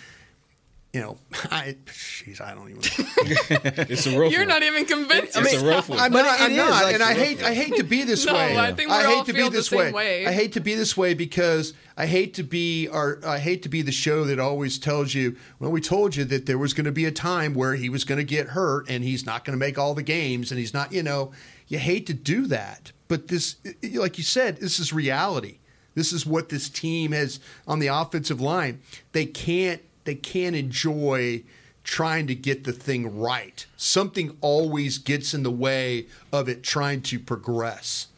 you 0.92 1.00
know, 1.00 1.16
I, 1.50 1.76
jeez, 1.86 2.40
I 2.40 2.54
don't 2.54 2.68
even. 2.68 2.82
It's 3.90 4.06
a 4.06 4.18
rough 4.18 4.30
You're 4.30 4.40
one. 4.42 4.48
not 4.48 4.62
even 4.62 4.84
convinced. 4.84 5.36
It's 5.36 5.54
a 5.54 5.66
rough 5.66 5.88
one. 5.88 5.98
I'm 5.98 6.12
But 6.12 6.22
not. 6.22 6.40
I'm 6.40 6.54
not, 6.56 6.82
like, 6.84 6.94
and 6.94 7.02
I 7.02 7.14
hate. 7.14 7.40
rough 7.40 7.50
I 7.50 7.54
hate 7.54 7.76
to 7.76 7.82
be 7.82 8.02
this 8.04 8.26
No, 8.26 8.34
way. 8.34 8.56
I 8.58 8.72
think 8.72 8.90
we 8.90 8.94
I 8.96 9.04
all 9.04 9.16
hate 9.16 9.26
to 9.26 9.32
feel 9.32 9.46
be 9.46 9.50
the 9.50 9.56
this 9.56 9.68
same 9.68 9.78
way. 9.78 9.92
way. 9.92 10.26
I 10.26 10.32
hate 10.32 10.52
to 10.52 10.60
be 10.60 10.74
this 10.74 10.96
way 10.96 11.14
because 11.14 11.72
I 11.96 12.06
hate 12.06 12.34
to 12.34 12.42
be. 12.42 12.88
Our, 12.88 13.18
I 13.26 13.38
hate 13.38 13.62
to 13.62 13.68
be 13.68 13.80
the 13.82 13.92
show 13.92 14.24
that 14.24 14.38
always 14.38 14.78
tells 14.78 15.14
you. 15.14 15.36
Well, 15.58 15.70
we 15.70 15.80
told 15.80 16.14
you 16.16 16.24
that 16.26 16.46
there 16.46 16.58
was 16.58 16.74
going 16.74 16.84
to 16.86 16.92
be 16.92 17.06
a 17.06 17.10
time 17.12 17.54
where 17.54 17.74
he 17.74 17.88
was 17.88 18.04
going 18.04 18.18
to 18.18 18.24
get 18.24 18.48
hurt 18.48 18.88
and 18.90 19.02
he's 19.02 19.24
not 19.24 19.44
going 19.44 19.58
to 19.58 19.60
make 19.64 19.78
all 19.78 19.94
the 19.94 20.02
games 20.02 20.50
and 20.50 20.58
he's 20.58 20.74
not. 20.74 20.92
You 20.92 21.02
know, 21.02 21.32
you 21.68 21.78
hate 21.78 22.06
to 22.08 22.14
do 22.14 22.46
that, 22.48 22.92
but 23.08 23.28
this, 23.28 23.56
like 23.94 24.18
you 24.18 24.24
said, 24.24 24.58
this 24.58 24.78
is 24.78 24.92
reality. 24.92 25.58
This 25.94 26.12
is 26.12 26.24
what 26.26 26.48
this 26.48 26.68
team 26.70 27.12
has 27.12 27.38
on 27.66 27.78
the 27.78 27.86
offensive 27.88 28.40
line. 28.40 28.80
They 29.12 29.26
can't. 29.26 29.80
They 30.04 30.14
can't 30.14 30.56
enjoy 30.56 31.42
trying 31.84 32.26
to 32.28 32.34
get 32.34 32.64
the 32.64 32.72
thing 32.72 33.18
right. 33.18 33.66
Something 33.76 34.36
always 34.40 34.98
gets 34.98 35.34
in 35.34 35.42
the 35.42 35.50
way 35.50 36.06
of 36.32 36.48
it 36.48 36.62
trying 36.62 37.02
to 37.02 37.18
progress. 37.18 38.08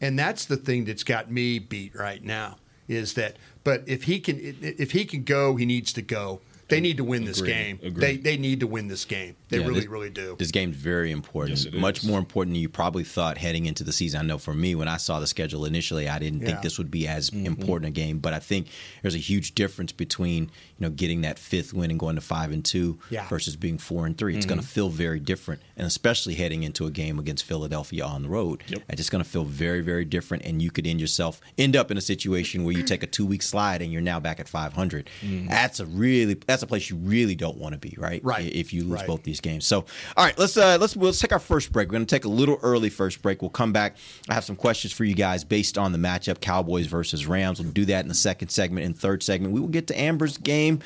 And 0.00 0.18
that's 0.18 0.44
the 0.44 0.56
thing 0.56 0.84
that's 0.84 1.04
got 1.04 1.30
me 1.30 1.58
beat 1.58 1.94
right 1.94 2.22
now 2.22 2.56
is 2.88 3.14
that 3.14 3.36
but 3.62 3.82
if 3.86 4.02
he 4.02 4.20
can 4.20 4.38
if 4.60 4.90
he 4.92 5.04
can 5.06 5.22
go, 5.22 5.56
he 5.56 5.64
needs 5.64 5.92
to 5.94 6.02
go 6.02 6.40
They 6.68 6.80
need 6.80 6.98
to 6.98 7.04
win 7.04 7.24
this 7.24 7.38
Agreed. 7.38 7.52
game. 7.52 7.78
Agreed. 7.82 8.00
They 8.00 8.16
they 8.18 8.36
need 8.36 8.60
to 8.60 8.66
win 8.66 8.88
this 8.88 9.04
game. 9.06 9.36
They 9.54 9.60
Yeah, 9.60 9.66
really 9.68 9.80
this- 9.80 9.88
really 9.88 10.10
do. 10.10 10.36
This 10.38 10.50
game's 10.50 10.76
very 10.76 11.10
important. 11.10 11.58
Yes, 11.58 11.66
it 11.66 11.74
Much 11.74 11.98
is. 11.98 12.04
more 12.04 12.18
important 12.18 12.54
than 12.54 12.60
you 12.62 12.68
probably 12.68 13.04
thought 13.04 13.38
heading 13.38 13.66
into 13.66 13.84
the 13.84 13.92
season. 13.92 14.20
I 14.20 14.24
know 14.24 14.38
for 14.38 14.54
me, 14.54 14.74
when 14.74 14.88
I 14.88 14.96
saw 14.96 15.20
the 15.20 15.26
schedule 15.26 15.64
initially, 15.64 16.08
I 16.08 16.18
didn't 16.18 16.40
Yeah. 16.40 16.46
think 16.48 16.62
this 16.62 16.78
would 16.78 16.90
be 16.90 17.06
as 17.06 17.30
Mm-hmm. 17.30 17.46
important 17.46 17.88
a 17.88 17.92
game. 17.92 18.18
But 18.18 18.34
I 18.34 18.38
think 18.38 18.66
there's 19.02 19.14
a 19.14 19.18
huge 19.18 19.54
difference 19.54 19.92
between 19.92 20.44
you 20.44 20.50
know 20.80 20.90
getting 20.90 21.20
that 21.22 21.38
fifth 21.38 21.72
win 21.72 21.90
and 21.90 21.98
going 22.00 22.16
to 22.16 22.20
five 22.20 22.50
and 22.52 22.64
two 22.64 22.98
Yeah. 23.10 23.28
versus 23.28 23.56
being 23.56 23.78
four 23.78 24.06
and 24.06 24.16
3 24.18 24.34
It's 24.36 24.44
Mm-hmm. 24.46 24.48
going 24.54 24.60
to 24.60 24.66
feel 24.66 24.88
very 24.90 25.20
different, 25.20 25.60
and 25.76 25.86
especially 25.86 26.34
heading 26.34 26.62
into 26.64 26.86
a 26.86 26.90
game 26.90 27.18
against 27.18 27.44
Philadelphia 27.44 28.04
on 28.04 28.22
the 28.22 28.28
road. 28.28 28.62
Yep. 28.68 28.82
It's 28.88 28.96
just 28.98 29.10
going 29.10 29.22
to 29.22 29.28
feel 29.30 29.44
very, 29.44 29.80
very 29.80 30.04
different, 30.04 30.44
and 30.44 30.60
you 30.60 30.70
could 30.70 30.86
end 30.86 31.00
yourself 31.00 31.40
end 31.58 31.76
up 31.76 31.90
in 31.90 31.96
a 31.98 32.00
situation 32.00 32.64
where 32.64 32.76
you 32.76 32.82
take 32.82 33.02
a 33.02 33.06
two 33.06 33.24
week 33.26 33.42
slide 33.42 33.80
and 33.82 33.92
you're 33.92 34.02
now 34.02 34.18
back 34.20 34.40
at 34.40 34.48
500. 34.48 35.08
Mm-hmm. 35.22 35.48
That's 35.48 35.78
a 35.80 35.86
really 35.86 36.34
that's 36.34 36.62
a 36.62 36.66
place 36.66 36.90
you 36.90 36.96
really 36.96 37.34
don't 37.34 37.56
want 37.58 37.72
to 37.74 37.78
be, 37.78 37.94
right? 37.98 38.22
Right. 38.24 38.52
If 38.54 38.72
you 38.72 38.82
lose 38.82 38.92
Right. 39.00 39.06
both 39.06 39.22
these 39.22 39.40
games. 39.44 39.64
So, 39.64 39.84
all 40.16 40.24
right, 40.24 40.36
let's 40.36 40.56
uh, 40.56 40.76
let's 40.80 40.96
let's 40.96 41.20
take 41.20 41.30
our 41.30 41.38
first 41.38 41.70
break. 41.70 41.86
We're 41.88 41.92
going 41.92 42.06
to 42.06 42.12
take 42.12 42.24
a 42.24 42.28
little 42.28 42.58
early 42.62 42.88
first 42.90 43.22
break. 43.22 43.40
We'll 43.42 43.50
come 43.50 43.72
back. 43.72 43.96
I 44.28 44.34
have 44.34 44.44
some 44.44 44.56
questions 44.56 44.92
for 44.92 45.04
you 45.04 45.14
guys 45.14 45.44
based 45.44 45.78
on 45.78 45.92
the 45.92 45.98
matchup 45.98 46.40
Cowboys 46.40 46.86
versus 46.88 47.26
Rams. 47.28 47.60
We'll 47.62 47.70
do 47.70 47.84
that 47.84 48.02
in 48.04 48.08
the 48.08 48.14
second 48.14 48.48
segment. 48.48 48.84
In 48.86 48.94
third 48.94 49.22
segment, 49.22 49.54
we 49.54 49.60
will 49.60 49.68
get 49.68 49.86
to 49.86 50.00
Amber's 50.00 50.36
game. 50.38 50.80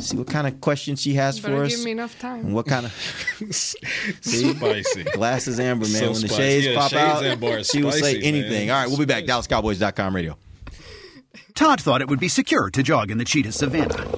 See 0.00 0.16
what 0.16 0.26
kind 0.26 0.48
of 0.48 0.60
questions 0.60 1.00
she 1.00 1.14
has 1.14 1.38
for 1.38 1.62
us. 1.62 1.76
give 1.76 1.84
me 1.84 1.92
enough 1.92 2.18
time. 2.18 2.40
And 2.46 2.54
what 2.54 2.66
kind 2.66 2.86
of 2.86 2.92
Spicy. 3.50 5.04
glasses, 5.04 5.60
Amber 5.60 5.86
man? 5.86 5.92
So 5.94 6.04
when 6.12 6.12
the 6.22 6.28
spicy. 6.28 6.34
shades 6.36 6.66
Yeah, 6.66 6.74
pop 6.76 6.90
shades, 6.90 7.02
out, 7.02 7.24
Amber, 7.24 7.58
is 7.58 7.68
she 7.68 7.82
will 7.82 7.92
say 7.92 8.18
anything. 8.20 8.68
man. 8.68 8.70
All 8.70 8.80
right, 8.82 8.88
we'll 8.88 8.98
be 8.98 9.04
back. 9.04 9.24
DallasCowboys.com 9.24 10.16
radio. 10.16 10.36
Todd 11.54 11.80
thought 11.80 12.00
it 12.00 12.08
would 12.08 12.20
be 12.20 12.28
secure 12.28 12.70
to 12.70 12.82
jog 12.82 13.10
in 13.10 13.18
the 13.18 13.24
cheetah 13.24 13.52
savannah. 13.52 14.17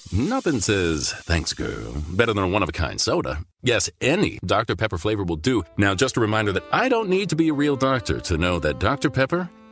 Nothing 0.13 0.59
says, 0.59 1.13
thanks, 1.13 1.53
girl, 1.53 1.93
better 2.09 2.33
than 2.33 2.43
a 2.43 2.47
one 2.49 2.63
of 2.63 2.67
a 2.67 2.73
kind 2.73 2.99
soda. 2.99 3.45
Yes, 3.63 3.89
any 4.01 4.39
Dr. 4.45 4.75
Pepper 4.75 4.97
flavor 4.97 5.23
will 5.23 5.37
do. 5.37 5.63
Now, 5.77 5.95
just 5.95 6.17
a 6.17 6.19
reminder 6.19 6.51
that 6.51 6.65
I 6.69 6.89
don't 6.89 7.07
need 7.07 7.29
to 7.29 7.37
be 7.37 7.47
a 7.47 7.53
real 7.53 7.77
doctor 7.77 8.19
to 8.19 8.37
know 8.37 8.59
that 8.59 8.77
Dr. 8.77 9.09
Pepper 9.09 9.49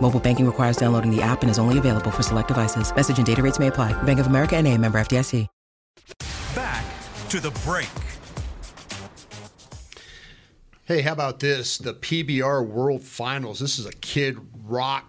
Mobile 0.00 0.20
banking 0.20 0.46
requires 0.46 0.78
downloading 0.78 1.14
the 1.14 1.20
app 1.20 1.42
and 1.42 1.50
is 1.50 1.58
only 1.58 1.76
available 1.76 2.10
for 2.10 2.22
select 2.22 2.48
devices. 2.48 2.94
Message 2.94 3.18
and 3.18 3.26
data 3.26 3.42
rates 3.42 3.58
may 3.58 3.66
apply. 3.66 3.92
Bank 4.04 4.18
of 4.18 4.26
America 4.28 4.56
and 4.56 4.66
a 4.66 4.78
member 4.78 4.98
FDIC. 4.98 5.46
Back 6.54 6.84
to 7.28 7.40
the 7.40 7.50
break. 7.66 7.90
Hey, 10.84 11.02
how 11.02 11.12
about 11.12 11.38
this? 11.38 11.76
The 11.76 11.92
PBR 11.92 12.66
World 12.66 13.02
Finals. 13.02 13.60
This 13.60 13.78
is 13.78 13.84
a 13.84 13.92
kid 13.92 14.38
rock, 14.64 15.04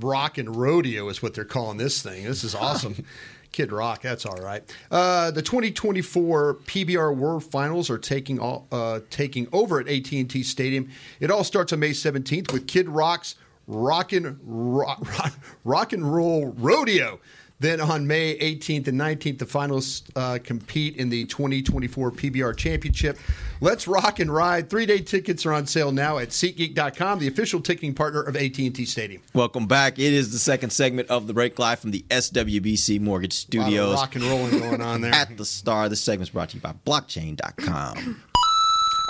rock 0.00 0.38
and 0.38 0.56
rodeo 0.56 1.08
is 1.08 1.22
what 1.22 1.34
they're 1.34 1.44
calling 1.44 1.78
this 1.78 2.02
thing. 2.02 2.24
This 2.24 2.42
is 2.42 2.54
awesome. 2.54 3.04
Kid 3.52 3.72
Rock, 3.72 4.02
that's 4.02 4.26
all 4.26 4.36
right. 4.36 4.62
Uh, 4.90 5.30
the 5.30 5.42
2024 5.42 6.54
PBR 6.66 7.16
World 7.16 7.44
Finals 7.44 7.90
are 7.90 7.98
taking 7.98 8.38
all, 8.38 8.66
uh, 8.70 9.00
taking 9.10 9.48
over 9.52 9.80
at 9.80 9.88
AT&T 9.88 10.42
Stadium. 10.42 10.88
It 11.18 11.30
all 11.30 11.44
starts 11.44 11.72
on 11.72 11.80
May 11.80 11.90
17th 11.90 12.52
with 12.52 12.66
Kid 12.66 12.88
Rock's 12.88 13.34
Rockin' 13.70 14.38
rock, 14.42 15.00
rock, 15.18 15.38
rock 15.64 15.92
and 15.92 16.12
Roll 16.12 16.46
Rodeo. 16.58 17.20
Then 17.60 17.78
on 17.78 18.06
May 18.06 18.38
18th 18.38 18.88
and 18.88 18.98
19th, 18.98 19.38
the 19.38 19.44
finals 19.44 20.02
uh, 20.16 20.38
compete 20.42 20.96
in 20.96 21.10
the 21.10 21.26
2024 21.26 22.10
PBR 22.10 22.56
Championship. 22.56 23.18
Let's 23.60 23.86
rock 23.86 24.18
and 24.18 24.32
ride. 24.32 24.70
Three-day 24.70 25.00
tickets 25.00 25.44
are 25.44 25.52
on 25.52 25.66
sale 25.66 25.92
now 25.92 26.16
at 26.16 26.30
SeatGeek.com, 26.30 27.18
the 27.18 27.28
official 27.28 27.60
ticketing 27.60 27.92
partner 27.92 28.22
of 28.22 28.34
AT&T 28.34 28.82
Stadium. 28.86 29.20
Welcome 29.34 29.66
back. 29.66 29.98
It 29.98 30.14
is 30.14 30.32
the 30.32 30.38
second 30.38 30.70
segment 30.70 31.10
of 31.10 31.26
the 31.26 31.34
break 31.34 31.58
live 31.58 31.80
from 31.80 31.90
the 31.90 32.02
SWBC 32.08 32.98
Mortgage 32.98 33.34
Studios. 33.34 33.94
rock 33.94 34.14
and 34.16 34.24
rolling 34.24 34.58
going 34.58 34.80
on 34.80 35.02
there. 35.02 35.12
At 35.14 35.36
the 35.36 35.44
Star. 35.44 35.90
This 35.90 36.00
segment's 36.00 36.30
brought 36.30 36.48
to 36.48 36.56
you 36.56 36.62
by 36.62 36.72
blockchain.com. 36.86 38.22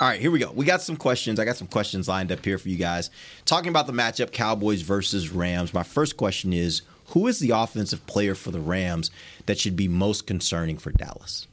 All 0.01 0.07
right, 0.07 0.19
here 0.19 0.31
we 0.31 0.39
go. 0.39 0.51
We 0.51 0.65
got 0.65 0.81
some 0.81 0.97
questions. 0.97 1.39
I 1.39 1.45
got 1.45 1.57
some 1.57 1.67
questions 1.67 2.07
lined 2.07 2.31
up 2.31 2.43
here 2.43 2.57
for 2.57 2.69
you 2.69 2.75
guys. 2.77 3.11
Talking 3.45 3.69
about 3.69 3.85
the 3.85 3.93
matchup 3.93 4.31
Cowboys 4.31 4.81
versus 4.81 5.29
Rams. 5.29 5.75
My 5.75 5.83
first 5.83 6.17
question 6.17 6.53
is 6.53 6.81
who 7.09 7.27
is 7.27 7.37
the 7.37 7.51
offensive 7.51 8.07
player 8.07 8.33
for 8.33 8.49
the 8.49 8.59
Rams 8.59 9.11
that 9.45 9.59
should 9.59 9.75
be 9.75 9.87
most 9.87 10.25
concerning 10.25 10.79
for 10.79 10.91
Dallas? 10.91 11.45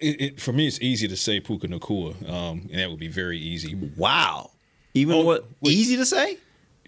It, 0.00 0.20
it, 0.20 0.40
for 0.40 0.52
me, 0.52 0.66
it's 0.66 0.80
easy 0.80 1.06
to 1.06 1.16
say 1.16 1.38
Puka 1.38 1.68
Nacua, 1.68 2.28
um, 2.28 2.68
and 2.72 2.80
that 2.80 2.90
would 2.90 2.98
be 2.98 3.06
very 3.06 3.38
easy. 3.38 3.76
Wow. 3.96 4.50
Even 4.94 5.14
Oh, 5.14 5.20
what 5.24 5.44
wait. 5.60 5.72
easy 5.72 5.96
to 5.96 6.04
say? 6.04 6.38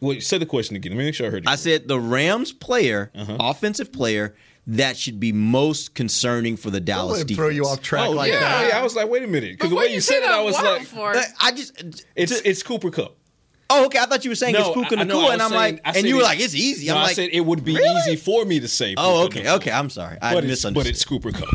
Wait, 0.02 0.24
say 0.24 0.38
the 0.38 0.44
question 0.46 0.74
again. 0.74 0.90
Let 0.92 0.98
me 0.98 1.04
make 1.04 1.14
sure 1.14 1.28
I 1.28 1.30
heard 1.30 1.44
you. 1.44 1.50
I 1.50 1.54
said 1.54 1.86
the 1.86 2.00
Rams 2.00 2.50
player, 2.52 3.12
offensive 3.14 3.92
player 3.92 4.34
that 4.68 4.96
should 4.96 5.20
be 5.20 5.32
most 5.32 5.94
concerning 5.94 6.56
for 6.56 6.70
the 6.70 6.80
Dallas 6.80 7.18
let 7.18 7.26
defense. 7.26 7.36
throw 7.36 7.48
you 7.48 7.64
off 7.66 7.80
track 7.82 8.08
oh, 8.08 8.12
like 8.12 8.32
yeah, 8.32 8.40
that. 8.40 8.68
yeah. 8.70 8.78
I 8.78 8.82
was 8.82 8.96
like, 8.96 9.08
wait 9.08 9.22
a 9.22 9.26
minute, 9.26 9.52
because 9.52 9.70
the 9.70 9.76
way 9.76 9.86
you 9.86 9.94
you 9.94 10.00
said 10.00 10.22
it, 10.22 10.30
I 10.30 10.42
was 10.42 10.54
like, 10.60 10.82
for? 10.82 11.14
I 11.40 11.52
just 11.52 12.04
it's 12.14 12.32
it's 12.32 12.62
Cooper 12.62 12.90
Kupp. 12.90 13.16
Oh, 13.68 13.86
okay. 13.86 13.98
I 13.98 14.06
thought 14.06 14.24
you 14.24 14.30
were 14.30 14.36
saying 14.36 14.54
it's 14.54 14.68
Puka 14.68 14.96
I- 14.96 15.00
I 15.00 15.04
know, 15.04 15.22
Nacua, 15.22 15.30
I 15.30 15.32
and 15.32 15.42
I'm 15.42 15.50
saying- 15.50 15.80
like, 15.84 15.96
and 15.96 16.06
you 16.06 16.14
were 16.16 16.20
it- 16.20 16.24
like, 16.24 16.38
it's 16.38 16.54
easy. 16.54 16.88
I'm 16.88 16.98
I 16.98 17.02
like, 17.02 17.16
said 17.16 17.30
it 17.32 17.40
would 17.40 17.64
be 17.64 17.72
easy 17.72 18.14
for 18.14 18.44
me 18.44 18.60
to 18.60 18.68
say. 18.68 18.94
Oh, 18.96 19.24
okay, 19.24 19.42
Nacua. 19.42 19.56
okay. 19.56 19.72
I'm 19.72 19.90
sorry. 19.90 20.18
I 20.22 20.34
but 20.34 20.44
it's, 20.44 20.50
misunderstood. 20.50 20.74
but 20.74 20.86
it's 20.88 21.04
Cooper 21.04 21.32
Kupp. 21.32 21.48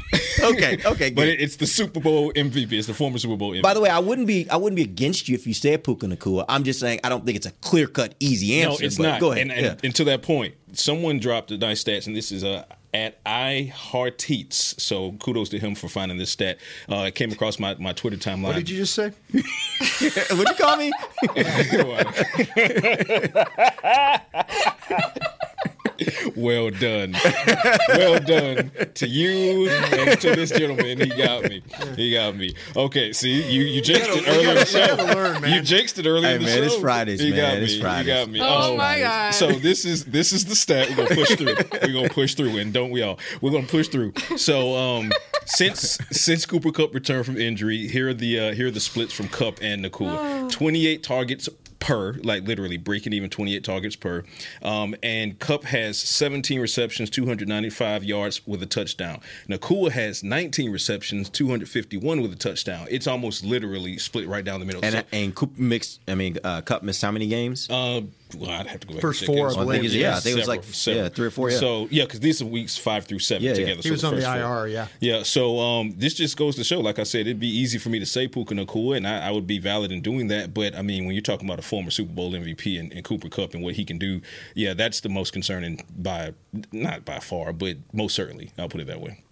okay, 0.51 0.77
okay. 0.86 1.12
but 1.12 1.30
it- 1.30 1.39
it's 1.39 1.56
the 1.56 1.65
Super 1.65 2.01
Bowl 2.01 2.34
MVP. 2.34 2.74
It's 2.74 2.88
the 2.88 2.94
former 2.94 3.18
Super 3.18 3.38
Bowl 3.38 3.53
MVP. 3.53 3.62
By 3.62 3.74
the 3.74 3.80
way, 3.80 3.89
I 3.89 4.00
wouldn't 4.00 4.27
be 4.27 4.50
I 4.50 4.58
wouldn't 4.58 4.75
be 4.75 4.82
against 4.84 5.30
you 5.30 5.36
if 5.36 5.48
you 5.48 5.53
said 5.53 5.86
Puka 5.86 6.06
Nacua. 6.06 6.44
I'm 6.50 6.65
just 6.65 6.82
saying 6.82 7.00
I 7.06 7.08
don't 7.10 7.25
think 7.25 7.38
it's 7.38 7.46
a 7.46 7.51
clear 7.51 7.88
cut 7.88 8.13
easy 8.20 8.62
answer. 8.62 8.82
No, 8.84 8.86
it's 8.88 8.98
but 8.98 9.03
not. 9.03 9.22
Go 9.22 9.32
ahead. 9.32 9.44
And, 9.44 9.51
and, 9.53 9.62
yeah. 9.65 9.75
and 9.82 9.96
to 9.96 10.03
that 10.06 10.22
point, 10.22 10.56
someone 10.74 11.18
dropped 11.18 11.48
the 11.50 11.58
nice 11.58 11.82
stats, 11.82 12.08
and 12.08 12.15
this 12.15 12.34
is 12.34 12.44
uh, 12.44 12.65
at 12.93 13.19
I 13.25 13.71
Hearteats. 13.74 14.81
So 14.81 15.13
kudos 15.13 15.50
to 15.50 15.60
him 15.60 15.75
for 15.75 15.88
finding 15.88 16.17
this 16.17 16.31
stat. 16.31 16.57
Uh, 16.89 17.05
it 17.07 17.15
came 17.15 17.31
across 17.31 17.60
my, 17.60 17.75
my 17.75 17.93
Twitter 17.93 18.17
timeline. 18.17 18.43
What 18.43 18.55
did 18.55 18.69
you 18.69 18.77
just 18.77 18.93
say? 18.93 19.12
What'd 19.31 20.50
you 20.50 20.55
call 20.57 20.77
me? 20.77 20.91
well 26.36 26.70
done. 26.70 27.15
well 27.89 28.20
done 28.20 28.72
to 28.96 29.08
you 29.08 29.70
and 29.70 30.20
to 30.22 30.36
this 30.36 30.50
gentleman. 30.51 31.00
He 31.00 31.08
got 31.10 31.44
me. 31.44 31.62
He 31.96 32.12
got 32.13 32.36
me. 32.36 32.53
Okay, 32.75 33.13
see, 33.13 33.50
you, 33.51 33.63
you 33.63 33.82
jinxed 33.82 34.10
it 34.12 34.27
earlier 34.27 34.50
in 34.50 34.56
the 34.56 34.65
show. 34.65 35.46
You 35.48 35.62
jinxed 35.62 35.98
it 36.00 36.06
earlier 36.06 36.27
Hey, 36.30 36.36
in 36.36 36.41
the 36.41 36.48
man, 36.48 36.58
show. 36.60 36.63
it's 36.63 36.75
Fridays, 36.75 37.20
He 37.20 37.32
man. 37.32 37.39
got 37.39 37.62
me. 37.62 37.80
Fridays. 37.82 38.06
He 38.06 38.12
got 38.13 38.30
me. 38.30 38.39
Oh, 38.41 38.75
my 38.77 39.00
God. 39.00 39.32
So 39.34 39.51
this 39.51 39.86
is 39.86 40.06
this 40.06 40.32
is 40.34 40.46
the 40.46 40.56
stat. 40.56 40.89
We're 40.89 40.96
gonna 40.98 41.15
push 41.15 41.36
through. 41.36 41.56
We're 41.82 41.94
gonna 41.94 42.10
push 42.10 42.36
through, 42.36 42.58
and 42.58 42.72
don't 42.74 42.91
we 42.91 43.01
all? 43.01 43.20
We're 43.41 43.51
gonna 43.51 43.68
push 43.68 43.88
through. 43.88 44.13
So 44.38 44.75
um, 44.75 45.12
since 45.46 45.98
since 46.12 46.46
Cooper 46.46 46.72
Kupp 46.72 46.94
returned 46.94 47.25
from 47.25 47.38
injury, 47.38 47.88
here 47.88 48.10
are 48.10 48.13
the 48.13 48.39
uh, 48.39 48.53
here 48.53 48.68
are 48.68 48.72
the 48.72 48.80
splits 48.80 49.13
from 49.13 49.27
Cup 49.30 49.60
and 49.62 49.84
Nacua. 49.86 50.50
Twenty 50.51 50.88
eight 50.88 51.03
targets 51.03 51.48
per, 51.81 52.13
like 52.23 52.47
literally 52.47 52.77
breaking 52.77 53.11
even 53.11 53.29
28 53.29 53.63
targets 53.65 53.97
per. 53.97 54.23
Um, 54.61 54.95
and 55.03 55.38
Kupp 55.39 55.65
has 55.65 56.00
17 56.00 56.61
receptions, 56.61 57.09
295 57.09 58.03
yards 58.05 58.47
with 58.47 58.63
a 58.63 58.65
touchdown. 58.65 59.19
Nacua 59.50 59.91
has 59.91 60.23
19 60.23 60.71
receptions, 60.71 61.27
251 61.29 62.21
with 62.21 62.31
a 62.31 62.35
touchdown. 62.38 62.88
It's 62.89 63.07
almost 63.07 63.43
literally 63.43 63.97
split 63.97 64.27
right 64.27 64.45
down 64.45 64.59
the 64.61 64.65
middle. 64.65 64.85
And 64.85 64.93
So- 64.95 65.03
and 65.11 65.35
Coop 65.35 65.57
mixed. 65.57 66.00
I 66.07 66.15
mean, 66.15 66.38
uh, 66.43 66.61
Kupp 66.61 66.83
missed 66.83 67.01
how 67.01 67.11
many 67.11 67.27
games? 67.27 67.67
uh, 67.69 68.01
well, 68.35 68.50
I'd 68.50 68.67
have 68.67 68.79
to 68.81 68.88
go 68.88 68.93
back. 68.93 69.01
First 69.01 69.25
four. 69.25 69.50
I 69.50 69.53
believe. 69.53 69.69
I 69.69 69.71
think 69.73 69.85
it's- 69.85 69.93
yeah, 70.01 70.17
I 70.17 70.19
think 70.19 70.35
it 70.35 70.39
was 70.39 70.47
like, 70.47 70.63
several. 70.63 71.03
yeah, 71.03 71.09
three 71.09 71.27
or 71.27 71.31
four, 71.31 71.50
yeah. 71.51 71.57
So 71.59 71.88
yeah, 71.91 72.03
because 72.03 72.19
these 72.19 72.41
are 72.41 72.45
weeks 72.45 72.77
five 72.77 73.05
through 73.05 73.19
seven 73.19 73.43
Yeah, 73.43 73.50
yeah. 73.51 73.55
together. 73.55 73.75
He 73.81 73.88
so 73.89 73.91
was 73.91 74.03
on 74.03 74.15
the 74.15 74.21
first 74.21 74.41
four. 74.41 74.59
IR, 74.65 74.67
yeah. 74.67 74.88
Yeah, 75.00 75.23
so 75.23 75.59
um, 75.59 75.93
this 75.97 76.13
just 76.13 76.38
goes 76.38 76.55
to 76.55 76.63
show, 76.63 76.79
like 76.79 77.00
I 77.00 77.03
said, 77.03 77.21
it'd 77.21 77.39
be 77.39 77.47
easy 77.50 77.77
for 77.77 77.89
me 77.89 78.00
to 78.00 78.05
say 78.05 78.27
Puka 78.27 78.53
Nacua, 78.55 78.97
and 78.97 79.07
I, 79.07 79.27
I 79.27 79.31
would 79.31 79.47
be 79.47 79.59
valid 79.59 79.91
in 79.91 80.01
doing 80.01 80.27
that. 80.27 80.53
But 80.53 80.75
I 80.75 80.81
mean, 80.81 81.05
when 81.05 81.13
you're 81.15 81.21
talking 81.21 81.47
about 81.47 81.59
a 81.59 81.63
former 81.63 81.91
Super 81.91 82.13
Bowl 82.13 82.31
MVP 82.31 82.79
and, 82.79 82.91
and 82.93 83.03
Cooper 83.03 83.29
Kupp 83.29 83.53
and 83.53 83.63
what 83.63 83.75
he 83.75 83.85
can 83.85 83.97
do, 83.97 84.21
yeah, 84.55 84.73
that's 84.73 85.01
the 85.01 85.09
most 85.09 85.33
concerning 85.33 85.85
by 85.97 86.33
not 86.71 87.05
by 87.05 87.19
far, 87.19 87.53
but 87.53 87.77
most 87.93 88.15
certainly. 88.15 88.51
I'll 88.57 88.69
put 88.69 88.81
it 88.81 88.88
that 88.88 89.01
way. 89.01 89.23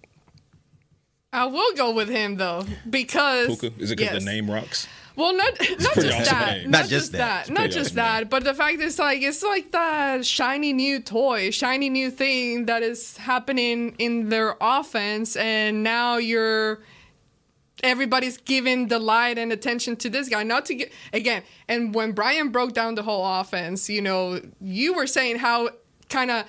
I 1.32 1.46
will 1.46 1.74
go 1.74 1.92
with 1.92 2.08
him 2.08 2.36
though 2.36 2.64
because 2.88 3.46
Puka 3.46 3.72
is 3.78 3.90
it 3.90 3.98
because 3.98 4.14
yes. 4.14 4.24
the 4.24 4.30
name 4.30 4.50
rocks? 4.50 4.88
Well, 5.16 5.36
not 5.36 5.52
not 5.60 5.68
just 5.68 5.98
awesome 5.98 6.24
that, 6.24 6.56
name. 6.56 6.70
not, 6.70 6.78
Not 6.80 6.80
just 6.80 6.90
just 6.90 7.12
that. 7.12 7.46
that, 7.46 7.52
not 7.52 7.70
just 7.70 7.90
awesome 7.90 7.96
that, 7.96 8.30
but 8.30 8.44
the 8.44 8.54
fact 8.54 8.80
is 8.80 8.98
like 8.98 9.22
it's 9.22 9.42
like 9.42 9.70
that 9.72 10.24
shiny 10.24 10.72
new 10.72 11.00
toy, 11.00 11.50
shiny 11.50 11.90
new 11.90 12.10
thing 12.10 12.66
that 12.66 12.82
is 12.82 13.16
happening 13.16 13.94
in 13.98 14.28
their 14.28 14.56
offense, 14.60 15.36
and 15.36 15.82
now 15.82 16.16
you're 16.16 16.80
everybody's 17.82 18.36
giving 18.38 18.88
the 18.88 18.98
light 18.98 19.38
and 19.38 19.52
attention 19.52 19.96
to 19.96 20.10
this 20.10 20.28
guy. 20.28 20.42
Not 20.42 20.66
to 20.66 20.74
get 20.74 20.92
again, 21.12 21.42
and 21.68 21.94
when 21.94 22.12
Brian 22.12 22.48
broke 22.48 22.72
down 22.72 22.94
the 22.94 23.02
whole 23.02 23.24
offense, 23.40 23.88
you 23.90 24.00
know, 24.00 24.40
you 24.60 24.94
were 24.94 25.06
saying 25.06 25.36
how 25.36 25.70
kind 26.08 26.30
of 26.30 26.44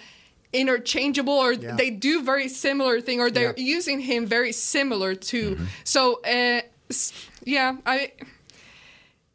interchangeable 0.53 1.33
or 1.33 1.53
Yeah. 1.53 1.75
they 1.75 1.89
do 1.89 2.23
very 2.23 2.49
similar 2.49 2.99
thing 3.01 3.19
or 3.19 3.31
they're 3.31 3.53
Yeah. 3.57 3.63
using 3.77 3.99
him 4.01 4.25
very 4.25 4.51
similar 4.51 5.15
to 5.15 5.57
so 5.83 6.21
uh 6.23 6.61
yeah 7.45 7.77
i 7.85 8.11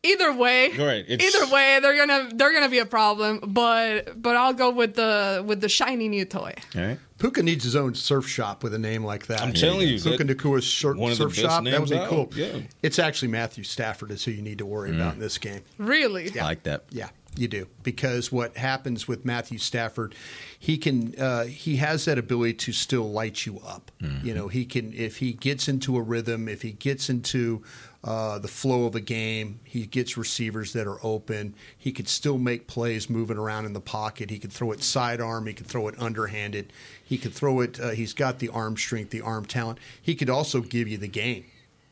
either 0.03 0.33
way 0.33 0.71
Right, 0.77 1.05
either 1.09 1.47
way 1.53 1.79
they're 1.81 1.97
gonna 1.97 2.31
they're 2.35 2.53
gonna 2.53 2.69
be 2.69 2.79
a 2.79 2.87
problem 2.87 3.41
but 3.47 4.21
but 4.21 4.37
i'll 4.37 4.53
go 4.53 4.71
with 4.71 4.95
the 4.95 5.43
with 5.47 5.61
the 5.61 5.69
shiny 5.69 6.09
new 6.09 6.25
toy 6.25 6.55
All 6.77 6.83
right. 6.83 6.99
Puka 7.19 7.43
needs 7.43 7.65
his 7.65 7.75
own 7.75 7.95
surf 7.95 8.29
shop 8.29 8.63
with 8.63 8.75
a 8.75 8.79
name 8.79 9.03
like 9.03 9.29
that. 9.29 9.41
I'm 9.41 9.55
telling 9.55 9.89
you, 9.89 9.99
Puka 9.99 10.19
that- 10.19 10.27
Nacua's 10.27 10.67
surf, 10.67 10.99
one 10.99 11.15
surf 11.15 11.35
shop. 11.35 11.65
That 11.65 11.81
would 11.81 11.89
names 11.89 11.91
be 11.91 12.07
cool. 12.11 12.31
yeah. 12.37 12.59
It's 12.83 12.99
actually 12.99 13.29
Matthew 13.29 13.65
Stafford 13.65 14.11
is 14.11 14.23
who 14.23 14.33
you 14.33 14.43
need 14.43 14.59
to 14.59 14.67
worry 14.67 14.95
about 14.95 15.15
in 15.15 15.21
this 15.21 15.39
game. 15.39 15.63
really 15.79 16.31
I 16.39 16.45
like 16.45 16.65
that. 16.65 16.85
Yeah, 16.91 17.09
you 17.39 17.49
do 17.49 17.67
because 17.83 18.33
what 18.33 18.57
happens 18.57 19.07
with 19.07 19.25
Matthew 19.25 19.59
Stafford, 19.59 20.15
he 20.59 20.79
can 20.79 21.15
uh, 21.21 21.45
he 21.45 21.77
has 21.77 22.05
that 22.07 22.19
ability 22.19 22.55
to 22.55 22.73
still 22.73 23.11
light 23.11 23.47
you 23.47 23.61
up. 23.67 23.91
You 24.23 24.35
know, 24.35 24.49
he 24.49 24.65
can 24.65 24.93
if 24.93 25.19
he 25.19 25.33
gets 25.33 25.69
into 25.69 25.97
a 25.97 26.03
rhythm, 26.03 26.49
if 26.49 26.63
he 26.63 26.73
gets 26.73 27.09
into 27.11 27.63
uh, 28.05 28.39
the 28.39 28.49
flow 28.49 28.85
of 28.87 28.95
a 28.95 29.01
game, 29.01 29.59
he 29.65 29.85
gets 29.85 30.17
receivers 30.17 30.73
that 30.75 30.87
are 30.87 30.99
open. 31.03 31.55
He 31.77 31.91
could 31.91 32.09
still 32.09 32.39
make 32.39 32.69
plays 32.69 33.11
moving 33.11 33.37
around 33.37 33.65
in 33.67 33.73
the 33.73 33.81
pocket. 33.81 34.31
He 34.31 34.39
could 34.39 34.53
throw 34.53 34.71
it 34.71 34.83
sidearm. 34.83 35.47
He 35.47 35.55
could 35.55 35.67
throw 35.67 35.89
it 35.89 35.97
underhanded. 35.99 36.73
He 37.03 37.19
could 37.19 37.33
throw 37.33 37.61
it. 37.61 37.81
Uh, 37.81 37.91
he's 37.91 38.13
got 38.13 38.39
the 38.39 38.49
arm 38.51 38.77
strength, 38.77 39.11
the 39.11 39.23
arm 39.23 39.45
talent. 39.45 39.79
He 40.01 40.15
could 40.15 40.31
also 40.31 40.61
give 40.61 40.87
you 40.87 40.99
the 40.99 41.09
game. 41.09 41.47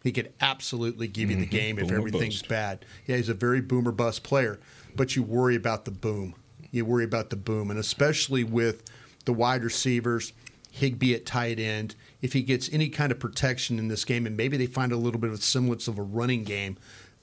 He 0.05 0.13
could 0.13 0.33
absolutely 0.41 1.09
give 1.09 1.31
you 1.31 1.37
the 1.37 1.47
game 1.47 1.79
if 1.79 1.89
Boom 1.89 1.97
or 1.97 1.99
everything's 1.99 2.43
bust. 2.43 2.49
bad. 2.49 2.85
Yeah, 3.07 3.17
he's 3.17 3.31
a 3.31 3.35
very 3.35 3.63
boomer 3.63 3.91
bust 3.91 4.23
player, 4.23 4.61
but 4.97 5.17
you 5.17 5.23
worry 5.23 5.57
about 5.57 5.85
the 5.85 5.91
boom. 5.91 6.35
You 6.71 6.85
worry 6.85 7.05
about 7.05 7.31
the 7.31 7.37
boom, 7.37 7.71
and 7.71 7.79
especially 7.79 8.45
with 8.45 8.83
the 9.25 9.33
wide 9.33 9.63
receivers, 9.63 10.33
Higbee 10.71 11.15
at 11.15 11.25
tight 11.25 11.61
end. 11.61 11.95
If 12.21 12.33
he 12.33 12.43
gets 12.43 12.73
any 12.73 12.89
kind 12.89 13.13
of 13.13 13.21
protection 13.21 13.79
in 13.79 13.89
this 13.89 14.05
game, 14.05 14.27
and 14.27 14.37
maybe 14.37 14.57
they 14.57 14.67
find 14.67 14.91
a 14.91 14.97
little 14.97 15.21
bit 15.21 15.31
of 15.31 15.43
semblance 15.43 15.87
of 15.87 15.99
a 15.99 16.03
running 16.03 16.43
game, 16.43 16.77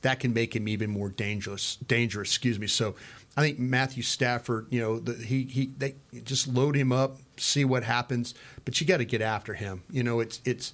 that 0.03 0.19
can 0.19 0.33
make 0.33 0.55
him 0.55 0.67
even 0.67 0.89
more 0.89 1.09
dangerous. 1.09 1.75
Dangerous, 1.87 2.29
excuse 2.29 2.59
me. 2.59 2.67
So, 2.67 2.95
I 3.35 3.41
think 3.41 3.59
Matthew 3.59 4.03
Stafford, 4.03 4.67
you 4.69 4.81
know, 4.81 4.99
the, 4.99 5.13
he 5.13 5.43
he 5.43 5.71
they 5.77 5.95
just 6.23 6.47
load 6.47 6.75
him 6.75 6.91
up, 6.91 7.17
see 7.37 7.63
what 7.63 7.83
happens, 7.83 8.33
but 8.65 8.79
you 8.79 8.87
got 8.87 8.97
to 8.97 9.05
get 9.05 9.21
after 9.21 9.53
him. 9.53 9.83
You 9.89 10.03
know, 10.03 10.19
it's 10.19 10.41
it's 10.43 10.73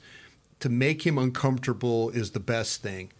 to 0.59 0.69
make 0.69 1.05
him 1.05 1.17
uncomfortable 1.17 2.09
is 2.11 2.31
the 2.31 2.39
best 2.39 2.81
thing 2.81 3.11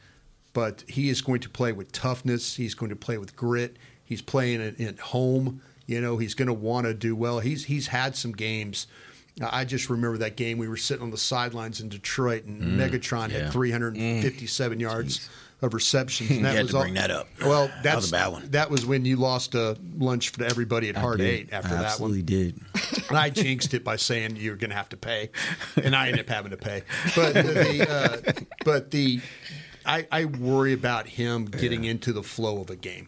but 0.58 0.84
he 0.88 1.10
is 1.10 1.22
going 1.22 1.40
to 1.40 1.50
play 1.50 1.72
with 1.72 1.92
toughness. 1.92 2.56
He's 2.56 2.74
going 2.74 2.90
to 2.90 2.96
play 2.96 3.20
with 3.20 3.36
grit. 3.36 3.78
He's 4.04 4.24
playing 4.24 4.60
at, 4.60 4.82
at 4.82 4.98
home. 4.98 5.62
You 5.86 6.02
know, 6.02 6.18
he's 6.18 6.34
going 6.34 6.48
to 6.48 6.54
want 6.54 6.88
to 6.88 6.96
do 6.96 7.16
well. 7.16 7.38
He's 7.38 7.66
he's 7.66 7.86
had 7.86 8.16
some 8.16 8.32
games. 8.32 8.88
I 9.40 9.66
just 9.66 9.88
remember 9.88 10.18
that 10.18 10.36
game 10.36 10.58
we 10.58 10.68
were 10.68 10.76
sitting 10.76 11.04
on 11.04 11.12
the 11.12 11.18
sidelines 11.20 11.80
in 11.80 11.90
Detroit, 11.90 12.46
and 12.46 12.60
mm, 12.60 12.76
Megatron 12.76 13.30
yeah. 13.30 13.44
had 13.44 13.54
357 13.54 14.80
mm. 14.80 14.82
yards 14.82 15.30
of 15.62 15.76
receptions. 15.76 16.32
And 16.32 16.40
You 16.40 16.46
that 16.46 16.56
had 16.56 16.64
was 16.64 16.72
to 16.72 16.78
all- 16.78 16.84
bring 16.86 16.96
that 16.96 17.12
up. 17.12 17.28
Well, 17.40 17.70
That 17.84 17.96
was 17.96 18.10
a 18.10 18.14
bad 18.14 18.28
one. 18.30 18.50
That 18.50 18.72
was 18.72 18.84
when 18.84 19.06
you 19.06 19.18
lost 19.18 19.54
a 19.54 19.78
lunch 19.96 20.30
for 20.30 20.44
everybody 20.44 20.90
at 20.90 20.96
Hard 20.96 21.20
did. 21.20 21.28
Eight 21.28 21.50
after 21.54 21.76
I 21.76 21.82
that 21.82 21.86
absolutely 21.86 22.22
one. 22.22 22.26
did. 22.26 22.60
And 23.10 23.18
I 23.18 23.30
jinxed 23.30 23.74
it 23.74 23.86
by 23.86 23.96
saying 23.96 24.36
you're 24.36 24.58
going 24.58 24.72
to 24.72 24.76
have 24.76 24.90
to 24.90 24.98
pay, 24.98 25.30
and 25.82 25.96
I 25.96 26.08
ended 26.08 26.22
up 26.22 26.30
having 26.30 26.52
to 26.52 26.58
pay. 26.58 26.82
But 27.16 27.36
the, 27.36 27.44
the 27.44 27.90
uh, 27.90 28.34
but 28.66 28.92
the 28.92 29.22
I, 29.88 30.08
I 30.12 30.26
worry 30.26 30.74
about 30.74 31.08
him 31.08 31.46
getting 31.46 31.86
into 31.86 32.14
the 32.14 32.24
flow 32.24 32.60
of 32.62 32.70
a 32.70 32.76
game. 32.76 33.08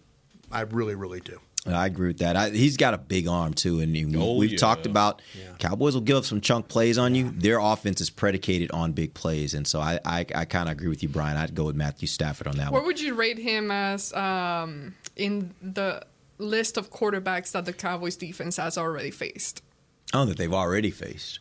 I 0.52 0.62
really, 0.62 0.96
really 0.96 1.20
do. 1.20 1.40
I 1.68 1.86
agree 1.88 2.08
with 2.08 2.20
that. 2.20 2.38
I, 2.38 2.50
he's 2.52 2.78
got 2.78 2.94
a 2.94 2.98
big 2.98 3.28
arm 3.28 3.54
too, 3.54 3.82
and 3.82 3.92
we- 3.92 4.16
Oh, 4.16 4.38
we've 4.38 4.54
yeah. 4.54 4.58
talked 4.58 4.86
about 4.86 5.22
Cowboys 5.60 5.94
will 5.94 6.02
give 6.02 6.16
up 6.18 6.24
some 6.26 6.40
chunk 6.40 6.70
plays 6.70 6.98
on 6.98 7.14
you. 7.16 7.32
Their 7.36 7.60
offense 7.60 8.00
is 8.00 8.10
predicated 8.10 8.72
on 8.72 8.94
big 8.94 9.14
plays, 9.14 9.54
and 9.54 9.68
so 9.68 9.82
I 9.82 10.00
I, 10.06 10.26
I 10.34 10.46
kind 10.46 10.70
of 10.70 10.72
agree 10.78 10.88
with 10.88 11.04
you, 11.04 11.10
Brian. 11.10 11.36
I'd 11.38 11.54
go 11.54 11.66
with 11.66 11.76
Matthew 11.76 12.08
Stafford 12.08 12.48
on 12.48 12.56
that 12.58 12.72
where 12.72 12.80
one. 12.82 12.88
would 12.88 13.02
you 13.02 13.14
rate 13.14 13.38
him 13.38 13.72
as 13.72 14.14
um 14.14 14.96
in 15.18 15.54
the 15.62 16.02
list 16.38 16.78
of 16.78 16.90
quarterbacks 16.92 17.52
that 17.52 17.66
the 17.66 17.74
cowboys 17.74 18.16
defense 18.16 18.56
has 18.56 18.78
already 18.78 19.12
faced 19.12 19.62
Oh, 20.14 20.24
that 20.26 20.38
they've 20.38 20.54
already 20.54 20.90
faced. 20.92 21.40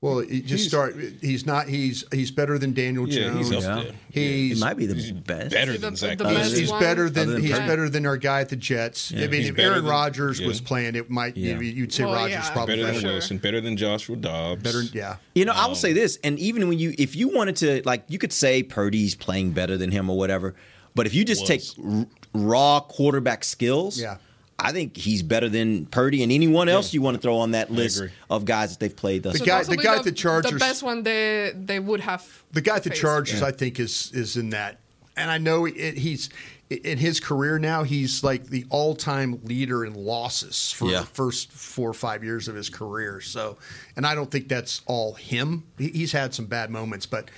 Well, 0.00 0.20
it 0.20 0.46
just 0.46 0.68
start. 0.68 0.94
He's 1.20 1.44
not. 1.44 1.66
He's 1.68 2.04
he's 2.12 2.30
better 2.30 2.56
than 2.56 2.72
Daniel 2.72 3.08
Yeah, 3.08 3.30
Jones. 3.32 3.48
he's 3.50 3.64
up 3.66 3.78
Yeah. 3.78 3.82
there. 3.82 3.92
He's 4.12 4.58
He 4.58 4.60
might 4.64 4.76
be 4.76 4.86
the 4.86 4.94
best. 5.12 5.50
Better 5.50 5.72
The- 5.72 5.78
than 5.78 5.94
the 5.94 5.96
Zach. 5.96 6.18
best 6.18 6.30
Wilson. 6.30 6.50
He's, 6.50 6.58
he's 6.60 6.70
one. 6.70 6.80
better 6.80 7.06
Other 7.06 7.10
than 7.10 7.30
than 7.32 7.42
he's 7.42 7.50
Purdy. 7.50 7.66
better 7.66 7.88
than 7.88 8.06
our 8.06 8.16
guy 8.16 8.40
at 8.42 8.48
the 8.48 8.54
Jets. 8.54 9.12
I 9.12 9.16
mean, 9.26 9.32
He's 9.32 9.48
if 9.48 9.56
better 9.56 9.70
Aaron 9.72 9.82
than- 9.82 9.90
Rodgers 9.90 10.38
yeah. 10.38 10.46
was 10.46 10.60
playing, 10.60 10.94
it 10.94 11.10
might 11.10 11.36
Yeah. 11.36 11.58
you'd 11.58 11.92
say 11.92 12.04
Well, 12.04 12.14
Rodgers 12.14 12.30
yeah. 12.30 12.50
probably 12.52 12.76
Better 12.76 12.86
better. 12.86 13.00
than 13.00 13.10
Wilson. 13.10 13.38
Better 13.38 13.60
than 13.60 13.76
Joshua 13.76 14.14
Dobbs. 14.16 14.62
Better, 14.62 14.82
yeah. 14.94 15.16
You 15.34 15.44
know, 15.46 15.52
I 15.52 15.64
Um, 15.64 15.70
will 15.70 15.74
say 15.76 15.92
this, 15.92 16.16
and 16.22 16.38
even 16.38 16.68
when 16.68 16.78
you, 16.78 16.94
if 16.96 17.16
you 17.16 17.26
wanted 17.34 17.56
to, 17.56 17.82
like, 17.84 18.04
you 18.06 18.18
could 18.18 18.32
say 18.32 18.62
Purdy's 18.62 19.16
playing 19.16 19.50
better 19.50 19.76
than 19.76 19.90
him 19.90 20.08
or 20.08 20.16
whatever, 20.16 20.54
but 20.94 21.06
if 21.06 21.14
you 21.14 21.24
just 21.24 21.40
Was. 21.42 21.48
take 21.48 21.62
r- 21.84 22.06
raw 22.34 22.78
quarterback 22.78 23.42
skills, 23.42 24.00
Yeah. 24.00 24.18
I 24.60 24.72
think 24.72 24.96
he's 24.96 25.22
better 25.22 25.48
than 25.48 25.86
Purdy 25.86 26.22
and 26.24 26.32
anyone 26.32 26.68
else 26.68 26.92
you 26.92 27.00
want 27.00 27.14
to 27.16 27.20
throw 27.20 27.36
on 27.36 27.52
that 27.52 27.70
list 27.70 28.02
of 28.28 28.44
guys 28.44 28.70
that 28.70 28.80
they've 28.80 28.96
played 28.96 29.22
thus 29.22 29.34
The 29.34 29.38
So 29.38 29.44
far. 29.44 29.62
guy- 29.64 29.68
the 29.68 29.76
guy 29.76 29.96
at 29.96 30.04
the 30.04 30.12
Chargers- 30.12 30.50
the 30.52 30.58
best 30.58 30.82
one 30.82 31.02
they 31.04 31.52
they 31.54 31.78
would 31.78 32.00
have 32.00 32.26
The 32.52 32.60
guy 32.60 32.76
at 32.76 32.82
the 32.84 32.90
faced. 32.90 33.00
Chargers, 33.02 33.42
I 33.42 33.52
think, 33.52 33.78
is 33.78 34.10
is 34.12 34.36
in 34.36 34.50
that. 34.50 34.80
And 35.16 35.30
I 35.30 35.38
know 35.38 35.66
it, 35.66 35.96
he's 35.98 36.28
in 36.70 36.98
his 36.98 37.18
career 37.18 37.58
now, 37.58 37.82
he's 37.82 38.22
like 38.22 38.46
the 38.48 38.66
all-time 38.68 39.40
leader 39.44 39.84
in 39.86 39.94
losses 39.94 40.70
for 40.70 40.90
Yeah. 40.90 41.00
the 41.00 41.06
first 41.06 41.50
four 41.50 41.88
or 41.88 41.94
five 41.94 42.22
years 42.22 42.46
of 42.46 42.54
his 42.54 42.68
career. 42.68 43.20
So, 43.22 43.56
and 43.96 44.06
I 44.06 44.14
don't 44.14 44.30
think 44.30 44.48
that's 44.48 44.82
all 44.86 45.14
him. 45.14 45.64
He's 45.78 46.12
had 46.12 46.34
some 46.34 46.44
bad 46.46 46.70
moments, 46.70 47.06
but 47.06 47.30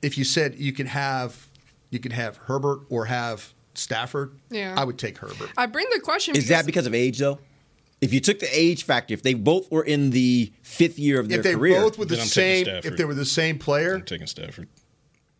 if 0.00 0.16
you 0.16 0.22
said 0.24 0.54
you 0.58 0.72
could 0.72 0.86
have, 0.86 1.48
you 1.90 1.98
could 1.98 2.12
have 2.12 2.36
Herbert 2.36 2.80
or 2.88 3.06
have 3.06 3.52
Stafford, 3.78 4.32
Yeah. 4.50 4.74
I 4.76 4.84
would 4.84 4.98
take 4.98 5.18
Herbert. 5.18 5.50
I 5.56 5.66
bring 5.66 5.86
the 5.92 6.00
question. 6.00 6.36
Is 6.36 6.48
that 6.48 6.66
because 6.66 6.86
of 6.86 6.94
age 6.94 7.18
though? 7.18 7.38
If 8.00 8.12
you 8.12 8.20
took 8.20 8.38
the 8.38 8.48
age 8.52 8.84
factor, 8.84 9.12
if 9.14 9.22
they 9.22 9.34
both 9.34 9.70
were 9.72 9.82
in 9.82 10.10
the 10.10 10.52
fifth 10.62 10.98
year 10.98 11.18
of 11.18 11.28
their 11.28 11.38
If 11.38 11.44
they 11.44 11.54
career, 11.54 11.80
both 11.80 11.98
were 11.98 12.04
the 12.04 12.14
Then 12.14 12.22
I'm 12.22 12.28
taking 12.28 12.64
same, 12.66 12.80
if 12.84 12.96
they 12.96 13.04
were 13.04 13.14
the 13.14 13.24
same 13.24 13.58
player, 13.58 13.94
I'm 13.96 14.02
taking 14.04 14.26
Stafford. 14.28 14.68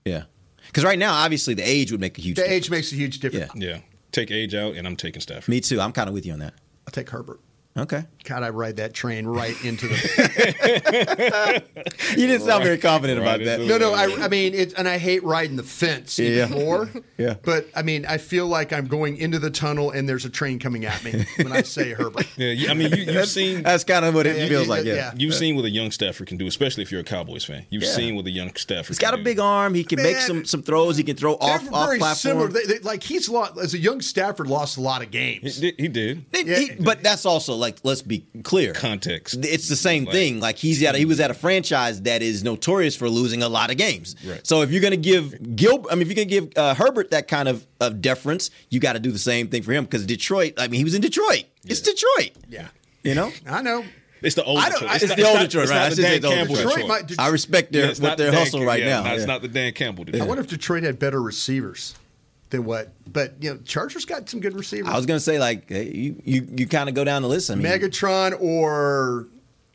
yeah, 0.04 0.24
because 0.66 0.82
right 0.84 0.98
now 0.98 1.12
obviously 1.14 1.54
the 1.54 1.62
age 1.62 1.92
would 1.92 2.00
make 2.00 2.18
a 2.18 2.20
huge. 2.20 2.36
the 2.36 2.42
difference. 2.42 2.64
age 2.66 2.70
makes 2.70 2.92
a 2.92 2.96
huge 2.96 3.20
difference. 3.20 3.52
Yeah. 3.54 3.78
Take 4.10 4.30
age 4.30 4.54
out, 4.54 4.74
and 4.74 4.86
I'm 4.86 4.96
taking 4.96 5.20
Stafford. 5.20 5.48
Me 5.48 5.60
too. 5.60 5.80
I'm 5.80 5.92
kind 5.92 6.08
of 6.08 6.14
with 6.14 6.24
you 6.26 6.32
on 6.32 6.38
that. 6.40 6.54
I'll 6.86 6.92
take 6.92 7.10
Herbert. 7.10 7.40
Okay. 7.78 8.04
God, 8.24 8.42
I 8.42 8.50
ride 8.50 8.76
that 8.76 8.92
train 8.92 9.26
right 9.26 9.54
into 9.64 9.86
the. 9.88 11.62
You 12.16 12.26
didn't 12.26 12.46
sound 12.46 12.64
very 12.64 12.78
confident 12.78 13.18
about 13.20 13.38
Right 13.38 13.44
that. 13.46 13.60
No, 13.60 13.76
no. 13.78 13.92
I, 13.94 14.24
I 14.24 14.28
mean, 14.28 14.54
it, 14.54 14.72
and 14.78 14.88
I 14.88 14.98
hate 14.98 15.22
riding 15.24 15.56
the 15.56 15.62
fence 15.62 16.18
even 16.18 16.38
Yeah. 16.50 16.54
more. 16.64 16.88
Yeah. 17.18 17.34
But 17.42 17.66
I 17.74 17.82
mean, 17.82 18.06
I 18.06 18.16
feel 18.18 18.46
like 18.46 18.72
I'm 18.72 18.86
going 18.86 19.16
into 19.16 19.40
the 19.40 19.50
tunnel 19.50 19.90
and 19.90 20.08
there's 20.08 20.24
a 20.24 20.30
train 20.30 20.60
coming 20.60 20.84
at 20.84 21.02
me 21.02 21.26
when 21.38 21.50
I 21.50 21.62
say 21.62 21.92
Herbert. 21.92 22.26
Yeah, 22.36 22.70
I 22.70 22.74
mean, 22.74 22.92
you, 22.92 23.02
you've 23.12 23.26
seen 23.26 23.64
That's 23.64 23.82
kind 23.82 24.04
of 24.04 24.14
what 24.14 24.26
it 24.26 24.36
Yeah, 24.36 24.46
feels 24.48 24.68
yeah, 24.68 24.72
like. 24.72 24.84
Yeah. 24.84 24.94
yeah. 24.94 25.12
you've 25.16 25.34
seen 25.34 25.56
what 25.56 25.64
a 25.64 25.70
young 25.70 25.90
Stafford 25.90 26.28
can 26.28 26.36
do, 26.36 26.46
especially 26.46 26.84
if 26.84 26.92
you're 26.92 27.00
a 27.00 27.04
Cowboys 27.04 27.44
fan. 27.44 27.66
You've 27.70 27.82
Yeah. 27.82 27.90
seen 27.90 28.14
what 28.14 28.24
a 28.26 28.30
young 28.30 28.54
Stafford. 28.54 28.86
He's 28.88 28.98
got 29.00 29.14
a 29.14 29.16
can 29.16 29.24
do. 29.24 29.30
big 29.30 29.40
arm. 29.40 29.74
He 29.74 29.82
can 29.82 30.00
make 30.00 30.18
some 30.18 30.44
some 30.44 30.62
throws. 30.62 30.96
He 30.96 31.02
can 31.02 31.16
throw 31.16 31.34
off 31.34 31.62
They're 31.64 31.74
off 31.74 31.86
very 31.88 32.00
similar. 32.14 32.48
platform. 32.48 32.52
They, 32.68 32.74
they, 32.74 32.78
like 32.84 33.02
he's 33.02 33.28
lost 33.28 33.58
as 33.58 33.74
a 33.74 33.78
young 33.78 34.00
Stafford 34.00 34.46
lost 34.46 34.76
a 34.76 34.80
lot 34.80 35.02
of 35.02 35.10
games. 35.10 35.56
He 35.56 35.70
did. 35.72 35.80
He 35.80 35.88
did. 35.88 36.24
Yeah. 36.46 36.56
he- 36.58 36.74
but 36.80 37.02
that's 37.02 37.26
also 37.26 37.54
like 37.56 37.67
let's 37.82 38.02
be 38.02 38.26
clear. 38.42 38.72
Context. 38.72 39.38
It's 39.44 39.68
the 39.68 39.76
same 39.76 40.04
Like- 40.04 40.12
thing. 40.14 40.40
Like 40.40 40.56
he's 40.56 40.82
at 40.82 40.94
a, 40.94 40.98
he 40.98 41.04
was 41.04 41.20
at 41.20 41.30
a 41.30 41.34
franchise 41.34 42.02
that 42.02 42.22
is 42.22 42.42
notorious 42.44 42.96
for 42.96 43.08
losing 43.08 43.42
a 43.42 43.48
lot 43.48 43.70
of 43.70 43.76
games. 43.76 44.16
Right. 44.24 44.46
So 44.46 44.62
if 44.62 44.70
you're 44.70 44.80
going 44.80 44.92
to 44.92 44.96
give 44.96 45.56
Gil, 45.56 45.86
I 45.90 45.94
mean, 45.94 46.02
if 46.02 46.08
you're 46.08 46.14
going 46.16 46.28
to 46.28 46.40
give 46.40 46.52
uh, 46.56 46.74
Herbert 46.74 47.10
that 47.10 47.28
kind 47.28 47.48
of, 47.48 47.66
of 47.80 48.00
deference, 48.00 48.50
you 48.70 48.80
got 48.80 48.94
to 48.94 48.98
do 49.00 49.10
the 49.12 49.18
same 49.18 49.48
thing 49.48 49.62
for 49.62 49.72
him 49.72 49.84
because 49.84 50.04
Detroit. 50.06 50.54
I 50.58 50.68
mean, 50.68 50.78
he 50.78 50.84
was 50.84 50.94
in 50.94 51.00
Detroit. 51.02 51.44
It's 51.64 51.80
Detroit. 51.80 52.30
Yeah, 52.48 52.68
You 53.04 53.14
know. 53.14 53.30
I 53.46 53.62
know. 53.62 53.84
It's 54.20 54.34
the 54.34 54.42
old 54.42 54.58
I 54.58 54.70
Detroit. 54.70 54.90
it's 55.02 55.14
the 55.14 55.22
old 55.24 55.34
not- 55.36 55.42
Detroit, 55.42 55.62
it's 55.64 55.70
right? 55.70 55.88
not 55.88 55.96
the 55.96 56.02
Dan 56.02 56.20
Campbell 56.22 56.54
Detroit. 56.56 56.74
Detroit 56.76 57.06
Detroit. 57.06 57.24
I 57.24 57.28
respect 57.30 57.72
their 57.72 57.84
Yeah, 57.84 57.90
it's 57.90 58.00
what 58.00 58.08
not 58.08 58.18
their 58.18 58.26
the 58.26 58.32
Dan 58.32 58.40
hustle 58.40 58.58
Cam- 58.60 58.66
right 58.68 58.80
yeah, 58.82 58.88
now. 58.88 59.02
no, 59.04 59.14
It's 59.14 59.26
not 59.26 59.42
the 59.42 59.48
Dan 59.48 59.72
Campbell 59.74 60.04
Detroit. 60.04 60.22
I 60.22 60.26
wonder 60.26 60.42
if 60.42 60.48
Detroit 60.48 60.82
had 60.82 60.98
better 60.98 61.22
receivers 61.22 61.94
than 62.50 62.64
what. 62.64 62.92
But 63.10 63.34
you 63.40 63.50
know, 63.54 63.60
Chargers 63.64 64.04
got 64.04 64.28
some 64.28 64.40
good 64.40 64.54
receivers. 64.54 64.90
I 64.92 64.96
was 64.96 65.06
going 65.06 65.18
to 65.18 65.24
say 65.24 65.38
like 65.38 65.70
you 65.70 66.20
you, 66.24 66.46
you 66.56 66.66
kind 66.66 66.88
of 66.88 66.94
go 66.94 67.04
down 67.04 67.22
the 67.22 67.28
list. 67.28 67.50
I 67.50 67.54
mean, 67.54 67.66
Megatron 67.66 68.40
or 68.40 69.26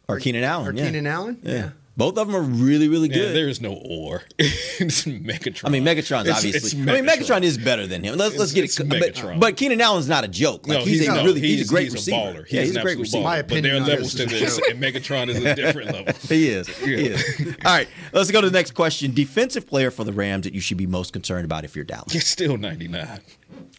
or 0.08 0.20
Keenan 0.20 0.44
Allen. 0.44 0.68
or 0.68 0.74
yeah. 0.74 0.86
Keenan 0.86 1.08
Allen. 1.08 1.40
Yeah. 1.44 1.70
Both 1.96 2.18
of 2.18 2.26
them 2.28 2.36
are 2.36 2.42
really 2.42 2.88
really 2.88 3.08
Yeah, 3.10 3.16
good. 3.16 3.36
there 3.36 3.48
is 3.48 3.62
no 3.62 3.74
or. 3.74 4.24
it's 4.40 5.04
Megatron. 5.06 5.62
I 5.66 5.70
mean, 5.70 5.84
Megatron's 5.84 6.26
It's- 6.28 6.38
obviously. 6.38 6.50
it's 6.52 6.74
I 6.74 6.78
mean, 7.02 7.06
Megatron 7.06 7.44
is 7.44 7.58
better 7.60 7.86
than 7.86 8.04
him. 8.04 8.18
Let's, 8.18 8.36
let's 8.38 8.52
get 8.52 8.64
It's 8.64 8.80
it. 8.80 8.90
Megatron. 8.90 9.34
But, 9.36 9.40
but 9.40 9.58
Keenan 9.58 9.80
Allen's 9.80 10.08
not 10.10 10.24
a 10.24 10.28
joke. 10.28 10.68
Like 10.68 10.80
No, 10.80 10.86
he's, 10.86 11.00
he's, 11.02 11.08
a 11.08 11.14
no, 11.16 11.24
really 11.24 11.42
he's, 11.42 11.60
he's 11.60 11.70
a 11.70 11.72
great 11.72 11.84
he's 11.84 11.94
receiver. 11.94 12.18
A 12.18 12.22
baller. 12.22 12.36
yeah, 12.50 12.62
He's, 12.62 12.70
he's 12.70 12.72
an 12.72 12.78
a 12.78 12.82
great 12.84 12.98
receiver. 12.98 13.22
baller. 13.22 13.24
My 13.26 13.42
but 13.44 13.48
there 13.50 13.58
are 13.58 13.60
opinion 13.60 13.84
on 13.84 13.90
levels 13.90 14.16
to 14.16 14.26
this, 14.26 14.58
and 14.70 14.82
Megatron 14.82 15.28
is 15.30 15.44
a 15.44 15.56
different 15.62 15.92
level. 15.94 16.14
He 16.30 16.50
is. 16.50 16.68
He 16.80 16.94
is. 16.96 17.56
All 17.64 17.72
right, 17.76 17.88
let's 18.12 18.32
go 18.32 18.42
to 18.42 18.50
the 18.50 18.58
next 18.58 18.72
question. 18.72 19.14
Defensive 19.14 19.68
player 19.68 19.92
for 19.92 20.04
the 20.04 20.14
Rams 20.14 20.46
that 20.46 20.54
you 20.56 20.62
should 20.62 20.78
be 20.78 20.88
most 20.88 21.14
concerned 21.14 21.46
about 21.46 21.64
if 21.64 21.76
you're 21.76 21.86
Dallas. 21.86 22.16
It's 22.16 22.28
still 22.28 22.58
99. 22.58 23.20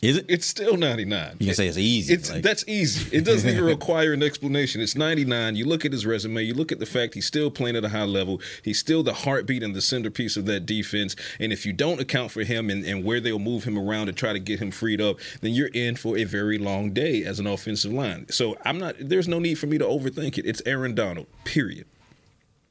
Is 0.02 0.18
it? 0.18 0.26
It's 0.28 0.46
still 0.46 0.76
99. 0.76 1.37
You 1.38 1.46
can 1.46 1.54
say 1.54 1.66
it's 1.66 1.78
easy. 1.78 2.12
It's 2.12 2.30
like- 2.30 2.42
that's 2.42 2.62
easy. 2.68 3.16
It 3.16 3.24
doesn't 3.24 3.48
even 3.48 3.64
require 3.64 4.12
an 4.12 4.22
explanation. 4.22 4.82
It's 4.82 4.94
99. 4.94 5.56
You 5.56 5.64
look 5.64 5.84
at 5.87 5.92
his 5.92 6.04
resume. 6.04 6.42
You 6.42 6.52
look 6.52 6.72
at 6.72 6.78
the 6.78 6.84
fact 6.87 7.14
he's 7.14 7.24
still 7.24 7.50
playing 7.50 7.76
at 7.76 7.84
a 7.84 7.88
high 7.88 8.04
level. 8.04 8.40
He's 8.62 8.78
still 8.78 9.02
the 9.02 9.14
heartbeat 9.14 9.62
and 9.62 9.74
the 9.74 9.80
centerpiece 9.80 10.37
of 10.37 10.44
that 10.46 10.66
defense. 10.66 11.16
And 11.40 11.52
if 11.52 11.64
you 11.64 11.72
don't 11.72 12.00
account 12.00 12.32
for 12.32 12.42
him 12.42 12.68
and, 12.68 12.84
and 12.84 13.02
where 13.02 13.18
they'll 13.20 13.38
move 13.38 13.64
him 13.64 13.78
around 13.78 14.06
to 14.08 14.12
try 14.12 14.32
to 14.34 14.38
get 14.38 14.60
him 14.60 14.70
freed 14.70 15.00
up, 15.00 15.16
then 15.40 15.52
you're 15.52 15.68
in 15.68 15.96
for 15.96 16.18
a 16.18 16.24
very 16.24 16.58
long 16.58 16.92
day 16.92 17.24
as 17.24 17.38
an 17.38 17.46
offensive 17.46 17.92
line. 17.92 18.26
So 18.28 18.58
I'm 18.64 18.78
not. 18.78 18.96
There's 19.00 19.28
no 19.28 19.38
need 19.38 19.54
for 19.54 19.66
me 19.68 19.78
to 19.78 19.84
overthink 19.84 20.37
it. 20.37 20.44
It's 20.44 20.60
Aaron 20.66 20.94
Donald. 20.94 21.26
Period. 21.44 21.87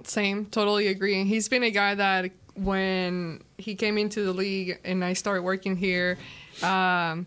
Same, 0.04 0.46
totally 0.48 0.88
agree. 0.88 1.24
He's 1.24 1.48
been 1.50 1.64
a 1.64 1.72
guy 1.72 1.96
that 1.96 2.32
when 2.56 3.42
he 3.58 3.74
came 3.76 3.98
into 3.98 4.24
the 4.24 4.34
league 4.34 4.80
and 4.84 5.04
I 5.04 5.14
started 5.14 5.44
working 5.44 5.76
here, 5.78 6.18
um, 6.62 7.26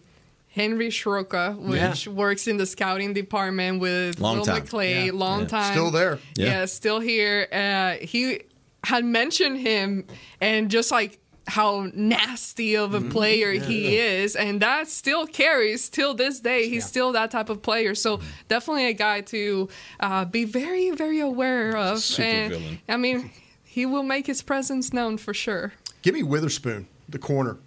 Henry 0.48 0.88
Shroka, 0.88 1.56
which 1.58 2.06
Yeah. 2.06 2.12
works 2.12 2.46
in 2.46 2.56
the 2.56 2.66
scouting 2.66 3.12
department 3.12 3.80
with 3.80 4.18
Long 4.20 4.38
Will 4.38 4.44
time. 4.46 4.62
McClay, 4.62 5.06
Yeah. 5.06 5.12
long 5.12 5.40
Yeah. 5.42 5.46
time. 5.48 5.72
Still 5.72 5.90
there. 5.90 6.18
Yeah. 6.36 6.46
Yeah. 6.46 6.64
still 6.66 7.00
here. 7.00 7.46
Uh, 7.52 8.04
he 8.04 8.40
had 8.84 9.04
mentioned 9.04 9.58
him 9.58 10.04
and 10.40 10.70
just 10.70 10.90
like 10.90 11.18
how 11.48 11.88
nasty 11.94 12.76
of 12.76 12.94
a 12.94 12.98
Mm-hmm. 13.00 13.10
player 13.10 13.52
he 13.52 13.96
is 13.98 14.34
and 14.34 14.60
that 14.62 14.88
still 14.88 15.26
carries 15.28 15.88
till 15.88 16.12
this 16.14 16.40
day 16.40 16.68
he's 16.68 16.84
still 16.84 17.12
that 17.12 17.30
type 17.30 17.48
of 17.48 17.62
player 17.62 17.94
so 17.94 18.16
Mm-hmm. 18.16 18.26
definitely 18.48 18.86
a 18.86 18.92
guy 18.92 19.20
to 19.22 19.68
uh, 20.00 20.24
be 20.24 20.42
very 20.44 20.90
very 20.90 21.20
aware 21.20 21.76
of 21.76 22.00
Super 22.00 22.22
and 22.28 22.52
villain. 22.52 22.78
i 22.88 22.96
mean 22.96 23.30
he 23.62 23.86
will 23.86 24.02
make 24.02 24.26
his 24.26 24.42
presence 24.42 24.92
known 24.92 25.18
for 25.18 25.32
sure 25.34 25.72
Give 26.02 26.14
me 26.14 26.24
Witherspoon, 26.24 26.88
the 27.08 27.18
corner 27.18 27.58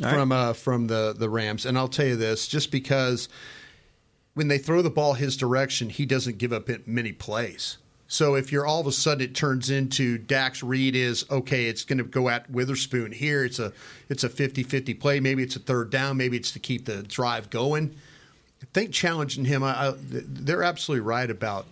from 0.00 0.32
uh, 0.32 0.52
from 0.52 0.86
the 0.86 1.14
the 1.16 1.28
Rams, 1.28 1.66
and 1.66 1.78
I'll 1.78 1.88
tell 1.88 2.06
you 2.06 2.16
this: 2.16 2.48
just 2.48 2.70
because 2.70 3.28
when 4.34 4.48
they 4.48 4.58
throw 4.58 4.82
the 4.82 4.90
ball 4.90 5.14
his 5.14 5.36
direction, 5.36 5.88
he 5.88 6.06
doesn't 6.06 6.38
give 6.38 6.52
up 6.52 6.68
many 6.86 7.12
plays. 7.12 7.78
So 8.06 8.34
if 8.34 8.52
you're 8.52 8.66
all 8.66 8.80
of 8.80 8.86
a 8.86 8.92
sudden 8.92 9.24
it 9.24 9.34
turns 9.34 9.70
into 9.70 10.18
Dax 10.18 10.62
Reed 10.62 10.94
is 10.94 11.24
okay, 11.30 11.66
it's 11.66 11.84
going 11.84 11.98
to 11.98 12.04
go 12.04 12.28
at 12.28 12.48
Witherspoon 12.50 13.12
here. 13.12 13.44
It's 13.44 13.58
a 13.58 13.72
it's 14.08 14.24
a 14.24 14.28
50-50 14.28 15.00
play. 15.00 15.20
Maybe 15.20 15.42
it's 15.42 15.56
a 15.56 15.60
third 15.60 15.90
down. 15.90 16.16
Maybe 16.16 16.36
it's 16.36 16.52
to 16.52 16.58
keep 16.58 16.84
the 16.84 17.02
drive 17.02 17.50
going. 17.50 17.94
I 18.62 18.66
think 18.72 18.92
challenging 18.92 19.44
him. 19.44 19.62
I, 19.62 19.88
I, 19.88 19.94
they're 19.98 20.62
absolutely 20.62 21.04
right 21.04 21.30
about 21.30 21.66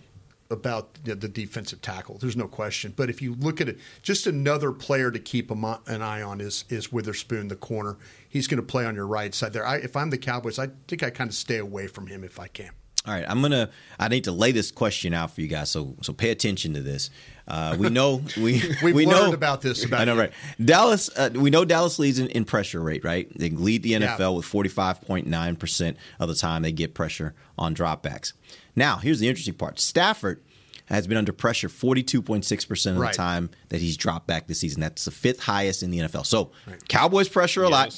about 0.53 0.93
the, 1.03 1.15
the 1.15 1.27
defensive 1.27 1.81
tackle. 1.81 2.17
There's 2.19 2.37
no 2.37 2.47
question. 2.47 2.93
But 2.95 3.09
if 3.09 3.21
you 3.21 3.35
look 3.35 3.59
at 3.59 3.67
it, 3.67 3.79
just 4.01 4.25
another 4.27 4.71
player 4.71 5.11
to 5.11 5.19
keep 5.19 5.51
an 5.51 5.65
eye 6.01 6.21
on 6.21 6.39
is 6.39 6.63
is 6.69 6.91
Witherspoon, 6.93 7.49
the 7.49 7.57
corner. 7.57 7.97
He's 8.29 8.47
going 8.47 8.61
to 8.61 8.65
play 8.65 8.85
on 8.85 8.95
your 8.95 9.07
right 9.07 9.33
side 9.35 9.51
there. 9.53 9.65
I, 9.67 9.77
if 9.77 9.95
I'm 9.97 10.09
the 10.09 10.17
Cowboys, 10.17 10.57
I 10.59 10.69
think 10.87 11.03
I 11.03 11.09
kind 11.09 11.29
of 11.29 11.35
stay 11.35 11.57
away 11.57 11.87
from 11.87 12.07
him 12.07 12.23
if 12.23 12.39
I 12.39 12.47
can. 12.47 12.71
All 13.05 13.13
right, 13.13 13.25
I'm 13.27 13.41
gonna. 13.41 13.69
I 13.99 14.07
need 14.07 14.23
to 14.23 14.31
lay 14.31 14.53
this 14.53 14.71
question 14.71 15.13
out 15.13 15.31
for 15.31 15.41
you 15.41 15.47
guys, 15.47 15.69
so 15.69 15.97
so 16.01 16.13
pay 16.13 16.29
attention 16.29 16.73
to 16.75 16.81
this. 16.81 17.09
Uh, 17.45 17.75
we 17.77 17.89
know 17.89 18.23
we 18.37 18.63
We've 18.81 18.95
we 18.95 19.05
know 19.05 19.33
about 19.33 19.61
this. 19.61 19.83
About 19.85 19.99
I 19.99 20.05
know, 20.05 20.13
you. 20.13 20.19
right? 20.21 20.31
Dallas. 20.63 21.09
Uh, 21.13 21.29
we 21.35 21.49
know 21.49 21.65
Dallas 21.65 21.99
leads 21.99 22.17
in, 22.19 22.27
in 22.29 22.45
pressure 22.45 22.79
rate, 22.79 23.03
right? 23.03 23.27
They 23.37 23.49
lead 23.49 23.83
the 23.83 23.91
NFL 23.91 24.19
Yeah. 24.19 24.29
with 24.29 24.45
45.9 24.45 25.59
percent 25.59 25.97
of 26.17 26.29
the 26.29 26.35
time 26.35 26.61
they 26.61 26.71
get 26.71 26.93
pressure 26.93 27.33
on 27.57 27.75
dropbacks. 27.75 28.31
Now, 28.75 28.97
here's 28.97 29.19
the 29.19 29.27
interesting 29.27 29.53
part: 29.53 29.79
Stafford 29.79 30.41
has 30.85 31.07
been 31.07 31.17
under 31.17 31.31
pressure 31.33 31.69
42.6 31.69 32.67
percent 32.67 32.95
of 32.97 33.01
Right. 33.01 33.11
the 33.13 33.17
time 33.17 33.49
that 33.69 33.79
he's 33.81 33.97
dropped 33.97 34.27
back 34.27 34.47
this 34.47 34.59
season. 34.59 34.81
That's 34.81 35.05
the 35.05 35.11
fifth 35.11 35.41
highest 35.41 35.83
in 35.83 35.91
the 35.91 35.99
NFL. 35.99 36.25
So, 36.25 36.51
Cowboys 36.89 37.29
pressure 37.29 37.63
a 37.63 37.69
lot. 37.69 37.95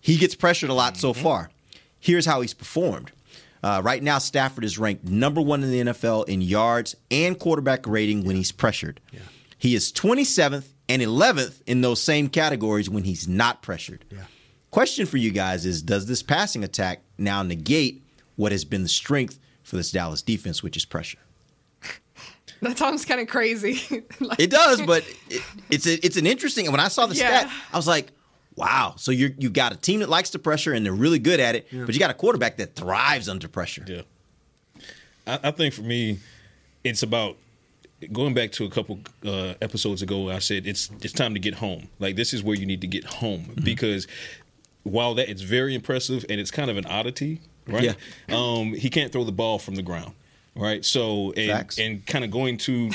He 0.00 0.16
gets 0.16 0.34
pressured 0.34 0.70
a 0.70 0.74
lot 0.74 0.96
so 0.96 1.12
far. 1.12 1.50
Here's 2.00 2.26
how 2.26 2.40
he's 2.40 2.54
performed. 2.54 3.12
Uh, 3.62 3.80
right 3.84 4.02
now, 4.02 4.18
Stafford 4.18 4.62
is 4.64 4.78
ranked 4.78 5.04
number 5.04 5.40
one 5.40 5.64
in 5.64 5.70
the 5.72 5.80
NFL 5.92 6.28
in 6.28 6.40
yards 6.40 6.94
and 7.10 7.36
quarterback 7.38 7.86
rating 7.88 8.24
when 8.24 8.36
he's 8.36 8.52
pressured. 8.52 9.00
He 9.58 9.74
is 9.74 9.90
27th 9.92 10.66
and 10.88 11.02
11th 11.02 11.60
in 11.66 11.80
those 11.80 12.00
same 12.00 12.28
categories 12.28 12.88
when 12.88 13.02
he's 13.02 13.26
not 13.26 13.60
pressured. 13.62 14.04
Question 14.70 15.06
for 15.06 15.16
you 15.16 15.32
guys 15.32 15.66
is 15.66 15.82
Does 15.82 16.06
this 16.06 16.22
passing 16.22 16.62
attack 16.62 17.00
now 17.18 17.42
negate 17.42 18.04
what 18.36 18.52
has 18.52 18.64
been 18.64 18.84
the 18.84 18.88
strength 18.88 19.40
for 19.68 19.76
this 19.76 19.90
Dallas 19.90 20.22
defense, 20.22 20.62
which 20.62 20.76
is 20.76 20.84
pressure? 20.84 21.18
that 22.62 22.78
sounds 22.78 23.04
kind 23.04 23.20
of 23.20 23.28
crazy 23.28 23.80
Like- 24.20 24.40
It 24.40 24.50
does, 24.50 24.82
but 24.82 25.04
it, 25.30 25.42
it's 25.70 25.86
a, 25.86 26.04
it's 26.04 26.16
an 26.16 26.26
interesting. 26.26 26.66
And 26.66 26.72
when 26.72 26.80
I 26.80 26.88
saw 26.88 27.06
the 27.06 27.14
Yeah. 27.14 27.40
stat, 27.40 27.52
I 27.72 27.76
was 27.76 27.86
like, 27.86 28.08
"Wow!" 28.56 28.94
So 28.96 29.10
you 29.12 29.34
you 29.38 29.50
got 29.50 29.72
a 29.72 29.76
team 29.76 30.00
that 30.00 30.08
likes 30.08 30.30
the 30.30 30.38
pressure 30.38 30.72
and 30.72 30.84
they're 30.84 30.92
really 30.92 31.18
good 31.18 31.40
at 31.40 31.54
it, 31.54 31.68
but 31.72 31.94
you 31.94 32.00
got 32.00 32.10
a 32.10 32.14
quarterback 32.14 32.56
that 32.56 32.74
thrives 32.74 33.28
under 33.28 33.46
pressure. 33.48 33.84
Yeah. 33.86 34.02
I, 35.26 35.38
I 35.44 35.50
think 35.52 35.74
for 35.74 35.82
me, 35.82 36.18
it's 36.84 37.02
about 37.02 37.36
going 38.12 38.32
back 38.34 38.52
to 38.52 38.64
a 38.64 38.70
couple 38.70 39.00
uh, 39.24 39.54
episodes 39.60 40.02
ago. 40.02 40.30
I 40.30 40.38
said 40.40 40.66
it's 40.66 40.90
it's 41.02 41.12
time 41.12 41.34
to 41.34 41.40
get 41.40 41.54
home. 41.54 41.88
Like 41.98 42.16
this 42.16 42.32
is 42.32 42.42
where 42.42 42.56
you 42.56 42.66
need 42.66 42.80
to 42.80 42.86
get 42.88 43.04
home 43.04 43.42
Mm-hmm. 43.44 43.64
because 43.64 44.06
while 44.84 45.14
that 45.16 45.28
it's 45.28 45.42
very 45.42 45.74
impressive 45.74 46.24
and 46.30 46.40
it's 46.40 46.50
kind 46.50 46.70
of 46.70 46.76
an 46.78 46.86
oddity, 46.86 47.40
right? 47.68 47.96
Um, 48.28 48.72
he 48.74 48.90
can't 48.90 49.12
throw 49.12 49.24
the 49.24 49.32
ball 49.32 49.58
from 49.58 49.74
the 49.76 49.82
ground, 49.82 50.12
right? 50.54 50.84
So 50.84 51.32
and 51.36 51.50
Facts. 51.50 51.78
and 51.78 52.04
kind 52.06 52.24
of 52.24 52.30
going 52.30 52.58
to. 52.58 52.90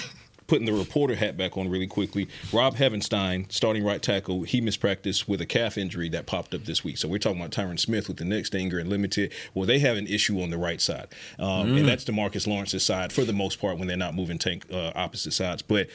putting 0.45 0.65
the 0.65 0.73
reporter 0.73 1.15
hat 1.15 1.37
back 1.37 1.57
on 1.57 1.69
really 1.69 1.87
quickly. 1.87 2.27
Rob 2.51 2.75
Havenstein, 2.75 3.49
starting 3.49 3.81
right 3.83 4.01
tackle, 4.01 4.43
he 4.43 4.59
mispracticed 4.61 5.25
with 5.25 5.39
a 5.39 5.45
calf 5.45 5.77
injury 5.77 6.09
that 6.09 6.25
popped 6.25 6.53
up 6.53 6.65
this 6.65 6.83
week. 6.83 6.97
So 6.97 7.07
we're 7.07 7.17
talking 7.17 7.39
about 7.39 7.51
Tyron 7.51 7.79
Smith 7.79 8.09
with 8.09 8.17
the 8.17 8.25
next 8.25 8.47
stinger 8.49 8.77
and 8.77 8.89
limited. 8.89 9.31
Well, 9.53 9.65
they 9.65 9.79
have 9.79 9.95
an 9.95 10.05
issue 10.05 10.41
on 10.43 10.49
the 10.49 10.57
right 10.57 10.81
side, 10.81 11.07
um, 11.39 11.69
Mm. 11.69 11.79
and 11.79 11.87
that's 11.87 12.03
DeMarcus 12.03 12.45
Lawrence's 12.45 12.83
side 12.83 13.13
for 13.13 13.23
the 13.23 13.31
most 13.31 13.59
part 13.61 13.77
when 13.79 13.87
they're 13.87 13.95
not 13.95 14.15
moving 14.15 14.37
tank 14.37 14.65
uh, 14.71 14.91
opposite 14.95 15.31
sides. 15.31 15.61
But 15.61 15.87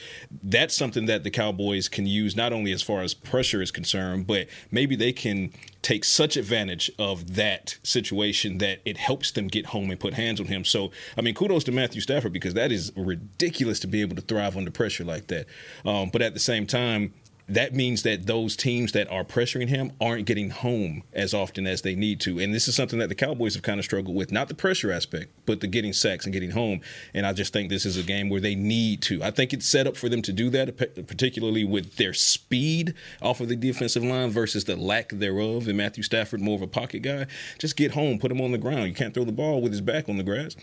that's 0.43 0.75
something 0.75 1.05
that 1.05 1.23
the 1.23 1.29
Cowboys 1.31 1.87
can 1.87 2.07
use 2.07 2.35
not 2.35 2.51
only 2.51 2.71
as 2.71 2.81
far 2.81 3.01
as 3.01 3.13
pressure 3.13 3.61
is 3.61 3.69
concerned, 3.69 4.25
but 4.25 4.47
maybe 4.71 4.95
they 4.95 5.13
can 5.13 5.51
take 5.81 6.03
such 6.03 6.35
advantage 6.35 6.91
of 6.99 7.35
that 7.35 7.77
situation 7.83 8.57
that 8.57 8.79
it 8.85 8.97
helps 8.97 9.31
them 9.31 9.47
get 9.47 9.67
home 9.67 9.89
and 9.89 9.99
put 9.99 10.13
hands 10.13 10.39
on 10.39 10.47
him. 10.47 10.65
So, 10.65 10.91
I 11.17 11.21
mean, 11.21 11.33
kudos 11.35 11.63
to 11.65 11.71
Matthew 11.71 12.01
Stafford 12.01 12.33
because 12.33 12.53
that 12.55 12.71
is 12.71 12.91
ridiculous 12.95 13.79
to 13.81 13.87
be 13.87 14.01
able 14.01 14.15
to 14.15 14.21
thrive 14.21 14.57
under 14.57 14.71
pressure 14.71 15.05
like 15.05 15.27
that. 15.27 15.45
Um, 15.85 16.09
but 16.11 16.21
at 16.21 16.33
the 16.33 16.39
same 16.39 16.67
time, 16.67 17.13
that 17.49 17.73
means 17.73 18.03
that 18.03 18.27
those 18.27 18.55
teams 18.55 18.91
that 18.91 19.09
are 19.09 19.23
pressuring 19.23 19.69
him 19.69 19.91
aren't 19.99 20.25
getting 20.25 20.51
home 20.51 21.03
as 21.13 21.33
often 21.33 21.65
as 21.65 21.81
they 21.81 21.95
need 21.95 22.19
to. 22.21 22.39
And 22.39 22.53
this 22.53 22.67
is 22.67 22.75
something 22.75 22.99
that 22.99 23.09
the 23.09 23.15
Cowboys 23.15 23.55
have 23.55 23.63
kind 23.63 23.79
of 23.79 23.85
struggled 23.85 24.15
with, 24.15 24.31
not 24.31 24.47
the 24.47 24.53
pressure 24.53 24.91
aspect, 24.91 25.31
but 25.45 25.59
the 25.59 25.67
getting 25.67 25.93
sacks 25.93 26.25
and 26.25 26.33
getting 26.33 26.51
home. 26.51 26.81
And 27.13 27.25
I 27.25 27.33
just 27.33 27.51
think 27.51 27.69
this 27.69 27.85
is 27.85 27.97
a 27.97 28.03
game 28.03 28.29
where 28.29 28.39
they 28.39 28.55
need 28.55 29.01
to. 29.03 29.23
I 29.23 29.31
think 29.31 29.53
it's 29.53 29.65
set 29.65 29.87
up 29.87 29.97
for 29.97 30.09
them 30.09 30.21
to 30.21 30.31
do 30.31 30.49
that, 30.51 30.77
particularly 31.07 31.65
with 31.65 31.95
their 31.95 32.13
speed 32.13 32.93
off 33.21 33.41
of 33.41 33.49
the 33.49 33.55
defensive 33.55 34.03
line 34.03 34.29
versus 34.29 34.65
the 34.65 34.75
lack 34.75 35.09
thereof. 35.09 35.67
And 35.67 35.77
Matthew 35.77 36.03
Stafford, 36.03 36.41
more 36.41 36.55
of 36.55 36.61
a 36.61 36.67
pocket 36.67 36.99
guy. 36.99 37.25
Just 37.57 37.75
get 37.75 37.91
home, 37.91 38.19
put 38.19 38.31
him 38.31 38.41
on 38.41 38.51
the 38.51 38.57
ground. 38.57 38.87
You 38.87 38.93
can't 38.93 39.13
throw 39.13 39.23
the 39.23 39.31
ball 39.31 39.61
with 39.61 39.71
his 39.71 39.81
back 39.81 40.07
on 40.07 40.17
the 40.17 40.23
grass. 40.23 40.55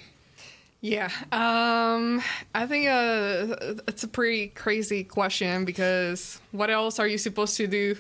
Yeah, 0.81 1.11
um, 1.33 2.23
I 2.55 2.67
think 2.67 2.87
uh, 2.89 3.75
it's 3.89 4.05
a 4.05 4.09
pretty 4.09 4.49
crazy 4.49 5.05
question 5.05 5.65
because 5.65 6.41
what 6.53 6.71
else 6.71 6.99
are 6.99 7.09
you 7.09 7.19
supposed 7.19 7.57
to 7.57 7.67
do 7.67 7.97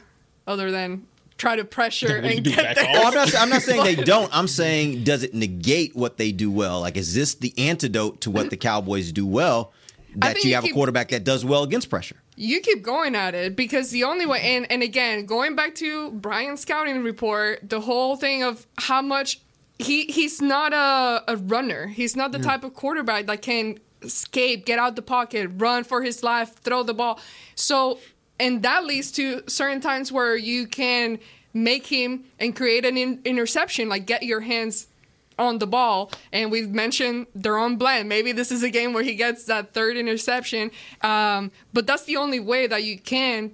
other 0.46 0.70
than 0.70 1.06
try 1.38 1.56
to 1.56 1.64
pressure 1.64 2.16
and 2.16 2.44
get 2.44 2.76
there? 2.76 2.86
Oh, 2.88 3.08
I'm 3.08 3.14
not, 3.14 3.34
I'm 3.36 3.48
not 3.48 3.62
saying 3.62 3.82
they 3.82 3.94
don't. 4.04 4.30
I'm 4.36 4.46
saying 4.46 5.04
does 5.04 5.22
it 5.22 5.34
negate 5.34 5.96
what 5.96 6.16
they 6.16 6.32
do 6.32 6.50
well? 6.50 6.80
Like, 6.80 6.96
is 6.96 7.14
this 7.14 7.34
the 7.34 7.52
antidote 7.58 8.20
to 8.22 8.30
what 8.30 8.50
the 8.50 8.56
Cowboys 8.56 9.10
do 9.10 9.26
well? 9.26 9.72
That 10.16 10.34
think 10.34 10.44
you 10.44 10.50
you 10.50 10.54
have 10.56 10.64
a 10.64 10.70
quarterback 10.72 11.08
that 11.08 11.24
does 11.24 11.44
well 11.44 11.62
against 11.62 11.90
pressure. 11.90 12.16
you 12.36 12.60
keep 12.60 12.82
going 12.82 13.14
at 13.14 13.34
it 13.34 13.54
because 13.54 13.90
the 13.90 14.04
only 14.04 14.24
way 14.24 14.40
and, 14.56 14.70
and 14.70 14.82
again 14.82 15.26
going 15.26 15.54
back 15.56 15.74
to 15.74 16.10
brian's 16.12 16.60
scouting 16.60 17.02
report 17.02 17.68
the 17.68 17.80
whole 17.82 18.16
thing 18.16 18.42
of 18.42 18.66
how 18.78 19.02
much 19.02 19.40
he 19.78 20.04
he's 20.06 20.40
not 20.40 20.72
a, 20.72 21.22
a 21.28 21.36
runner 21.36 21.86
he's 21.88 22.16
not 22.16 22.32
the 22.32 22.38
type 22.38 22.64
of 22.64 22.74
quarterback 22.74 23.26
that 23.26 23.42
can 23.42 23.78
escape 24.02 24.64
get 24.64 24.78
out 24.78 24.96
the 24.96 25.02
pocket 25.02 25.50
run 25.56 25.84
for 25.84 26.02
his 26.02 26.22
life 26.22 26.54
throw 26.56 26.82
the 26.82 26.94
ball 26.94 27.20
so 27.54 27.98
and 28.38 28.62
that 28.62 28.84
leads 28.84 29.10
to 29.12 29.42
certain 29.46 29.80
times 29.80 30.12
where 30.12 30.36
you 30.36 30.66
can 30.66 31.18
make 31.52 31.86
him 31.86 32.24
and 32.38 32.54
create 32.54 32.84
an 32.84 32.96
in- 32.96 33.20
interception 33.24 33.88
like 33.88 34.06
get 34.06 34.22
your 34.22 34.40
hands 34.40 34.88
on 35.38 35.58
the 35.58 35.66
ball, 35.66 36.10
and 36.32 36.50
we've 36.50 36.70
mentioned 36.70 37.26
DaRon 37.38 37.78
Bland. 37.78 38.08
Maybe 38.08 38.32
this 38.32 38.50
is 38.50 38.62
a 38.62 38.70
game 38.70 38.92
where 38.92 39.02
he 39.02 39.14
gets 39.14 39.44
that 39.44 39.74
third 39.74 39.96
interception. 39.96 40.70
Um, 41.02 41.50
but 41.72 41.86
that's 41.86 42.04
the 42.04 42.16
only 42.16 42.40
way 42.40 42.66
that 42.66 42.84
you 42.84 42.98
can 42.98 43.52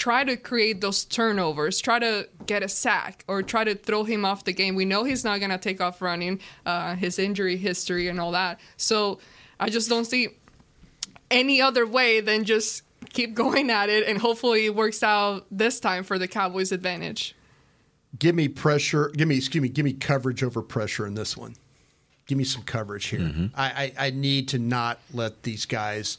try 0.00 0.24
to 0.24 0.34
create 0.34 0.80
those 0.80 1.04
turnovers, 1.04 1.78
try 1.78 1.98
to 1.98 2.26
get 2.46 2.62
a 2.62 2.68
sack, 2.68 3.22
or 3.28 3.42
try 3.42 3.62
to 3.62 3.74
throw 3.74 4.02
him 4.02 4.24
off 4.24 4.44
the 4.44 4.52
game. 4.52 4.74
We 4.74 4.86
know 4.86 5.04
he's 5.04 5.24
not 5.24 5.40
going 5.40 5.50
to 5.50 5.58
take 5.58 5.80
off 5.80 6.00
running, 6.00 6.40
uh, 6.64 6.96
his 6.96 7.18
injury 7.18 7.58
history 7.58 8.08
and 8.08 8.18
all 8.18 8.32
that. 8.32 8.58
So 8.78 9.20
I 9.60 9.68
just 9.68 9.90
don't 9.90 10.06
see 10.06 10.28
any 11.30 11.60
other 11.60 11.86
way 11.86 12.20
than 12.22 12.44
just 12.44 12.82
keep 13.10 13.34
going 13.44 13.70
at 13.70 13.90
it, 13.90 14.08
and 14.08 14.18
hopefully 14.18 14.64
it 14.64 14.74
works 14.74 15.02
out 15.02 15.46
this 15.50 15.78
time 15.78 16.02
for 16.02 16.18
the 16.18 16.26
Cowboys' 16.26 16.72
advantage. 16.72 17.36
Give 18.18 18.34
me 18.34 18.48
pressure. 18.48 19.10
Give 19.10 19.28
me, 19.28 19.36
excuse 19.36 19.62
me, 19.62 19.68
give 19.68 19.84
me 19.84 19.92
coverage 19.92 20.42
over 20.42 20.62
pressure 20.62 21.06
in 21.06 21.14
this 21.14 21.36
one. 21.36 21.54
Give 22.26 22.38
me 22.38 22.44
some 22.44 22.62
coverage 22.62 23.06
here. 23.06 23.50
I, 23.54 23.92
I, 23.98 24.06
I 24.06 24.10
need 24.10 24.48
to 24.48 24.58
not 24.58 24.98
let 25.12 25.42
these 25.42 25.66
guys 25.66 26.18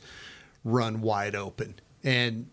run 0.64 1.02
wide 1.02 1.36
open. 1.36 1.76
And 2.04 2.48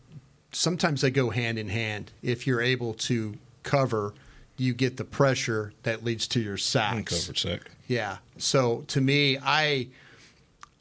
sometimes 0.52 1.00
they 1.00 1.10
go 1.10 1.30
hand 1.30 1.58
in 1.58 1.68
hand. 1.68 2.12
If 2.22 2.46
you're 2.46 2.60
able 2.60 2.94
to 2.94 3.34
cover, 3.62 4.14
you 4.56 4.74
get 4.74 4.96
the 4.96 5.04
pressure 5.04 5.72
that 5.82 6.04
leads 6.04 6.26
to 6.28 6.40
your 6.40 6.56
sacks. 6.56 7.12
Uncovered 7.12 7.38
sack. 7.38 7.70
Yeah. 7.86 8.18
So 8.38 8.84
to 8.88 9.00
me, 9.00 9.38
I 9.42 9.88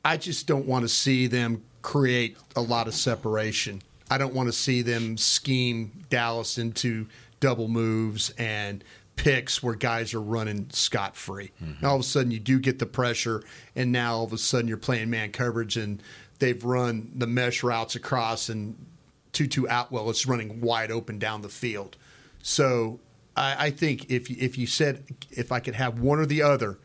I 0.03 0.17
just 0.17 0.47
don't 0.47 0.65
want 0.65 0.84
to 0.84 0.89
see 0.89 1.27
them 1.27 1.63
create 1.82 2.38
a 2.56 2.62
lot 2.62 2.88
of 2.88 2.95
separation. 2.95 3.82
I 4.10 4.17
don't 4.17 4.34
want 4.34 4.47
to 4.47 4.53
see 4.53 4.82
them 4.82 5.17
scheme 5.17 5.91
Dallas 6.10 6.58
into 6.58 7.08
double 7.39 7.67
moves 7.67 8.30
and 8.38 8.84
picks 9.15 9.62
where 9.62 9.75
guys 9.75 10.13
are 10.13 10.21
running 10.21 10.69
scot 10.71 11.15
free. 11.15 11.51
Mm-hmm. 11.62 11.86
All 11.86 11.95
of 11.95 12.01
a 12.01 12.03
sudden, 12.03 12.32
you 12.32 12.39
do 12.39 12.60
get 12.60 12.80
the 12.80 12.86
pressure, 12.86 13.43
and 13.75 13.91
now 13.91 14.15
all 14.15 14.23
of 14.23 14.32
a 14.32 14.38
sudden 14.38 14.67
you're 14.67 14.77
playing 14.77 15.10
man 15.10 15.32
coverage, 15.32 15.75
and 15.75 16.01
they've 16.39 16.63
run 16.63 17.12
the 17.15 17.27
mesh 17.27 17.63
routes 17.63 17.95
across, 17.95 18.47
and 18.47 18.77
Tutu 19.38 19.65
Atwell 19.69 20.10
is 20.10 20.26
running 20.26 20.62
wide 20.62 20.89
open 20.89 21.19
down 21.19 21.43
the 21.43 21.50
field. 21.50 21.95
So 22.41 23.00
I, 23.36 23.67
I 23.67 23.69
think 23.69 24.10
if 24.10 24.32
if 24.32 24.58
you 24.58 24.65
said 24.65 25.04
if 25.30 25.52
I 25.52 25.60
could 25.60 25.76
have 25.76 26.00
one 26.00 26.17
or 26.17 26.26
the 26.26 26.41
other 26.41 26.80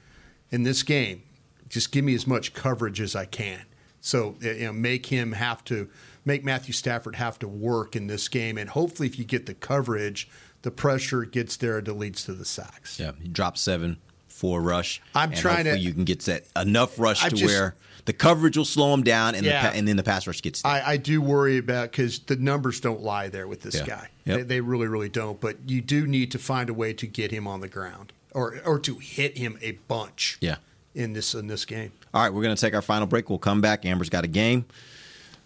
in 0.51 0.63
this 0.63 0.83
game, 0.83 1.23
just 1.71 1.93
give 1.93 2.05
me 2.05 2.15
as 2.15 2.27
much 2.27 2.53
coverage 2.53 3.01
as 3.01 3.17
I 3.17 3.25
can. 3.25 3.65
So 4.03 4.37
you 4.43 4.67
know, 4.67 4.73
make 4.75 5.07
him 5.07 5.33
have 5.33 5.65
to 5.65 5.89
make 6.27 6.45
Matthew 6.45 6.75
Stafford 6.75 7.17
have 7.17 7.39
to 7.39 7.49
work 7.49 7.97
in 7.97 8.07
this 8.07 8.29
game, 8.29 8.59
and 8.59 8.69
hopefully, 8.69 9.09
if 9.09 9.19
you 9.19 9.25
get 9.25 9.47
the 9.47 9.55
coverage, 9.55 10.29
the 10.61 10.71
pressure 10.71 11.25
gets 11.25 11.57
there, 11.57 11.79
it 11.79 11.89
leads 11.89 12.23
to 12.27 12.35
the 12.35 12.45
sacks. 12.45 13.01
Yeah, 13.01 13.13
he 13.19 13.29
dropped 13.29 13.57
seven, 13.57 13.97
four 14.43 14.61
rush. 14.61 15.01
I'm 15.15 15.31
trying 15.33 15.65
to- 15.67 15.79
You 15.79 15.93
can 15.95 16.03
get 16.05 16.21
set 16.21 16.47
enough 16.57 16.99
rush 16.99 17.25
I 17.25 17.29
to 17.29 17.37
just- 17.37 17.47
where 17.47 17.77
the 18.07 18.13
coverage 18.13 18.57
will 18.57 18.65
slow 18.65 18.93
him 18.93 19.05
down, 19.05 19.37
and 19.37 19.47
Yeah. 19.47 19.71
the 19.71 19.77
and 19.77 19.87
then 19.87 19.97
the 19.97 20.03
pass 20.03 20.27
rush 20.27 20.43
gets. 20.43 20.65
I, 20.65 20.83
I 20.85 20.97
do 20.97 21.23
worry 21.23 21.59
about 21.59 21.93
because 21.93 22.19
the 22.19 22.35
numbers 22.35 22.81
don't 22.81 23.01
lie 23.01 23.29
there 23.29 23.47
with 23.47 23.63
this 23.63 23.77
Yeah. 23.77 23.87
guy. 23.87 24.09
Yep. 24.25 24.37
They, 24.39 24.43
they 24.43 24.61
really, 24.61 24.89
really 24.89 25.09
don't. 25.09 25.41
But 25.41 25.59
you 25.69 25.81
do 25.81 26.09
need 26.09 26.33
to 26.33 26.39
find 26.41 26.69
a 26.69 26.75
way 26.75 26.93
to 26.95 27.07
get 27.07 27.31
him 27.31 27.47
on 27.47 27.61
the 27.61 27.69
ground 27.69 28.13
or 28.33 28.57
or 28.67 28.81
to 28.81 28.97
hit 28.99 29.39
him 29.39 29.57
a 29.63 29.73
bunch. 29.87 30.39
Yeah. 30.41 30.57
In 30.97 31.13
this 31.13 31.33
in 31.35 31.47
this 31.47 31.65
game. 31.65 31.93
All 32.13 32.21
right, 32.25 32.35
we're 32.35 32.43
going 32.43 32.57
to 32.57 32.61
take 32.61 32.75
our 32.75 32.83
final 32.83 33.07
break. 33.07 33.31
We'll 33.31 33.39
come 33.39 33.61
back. 33.61 33.87
Amber's 33.87 34.11
got 34.11 34.25
a 34.25 34.29
game. 34.29 34.65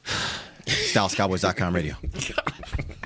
DallasCowboys.com 0.67 1.75
radio. 1.75 1.95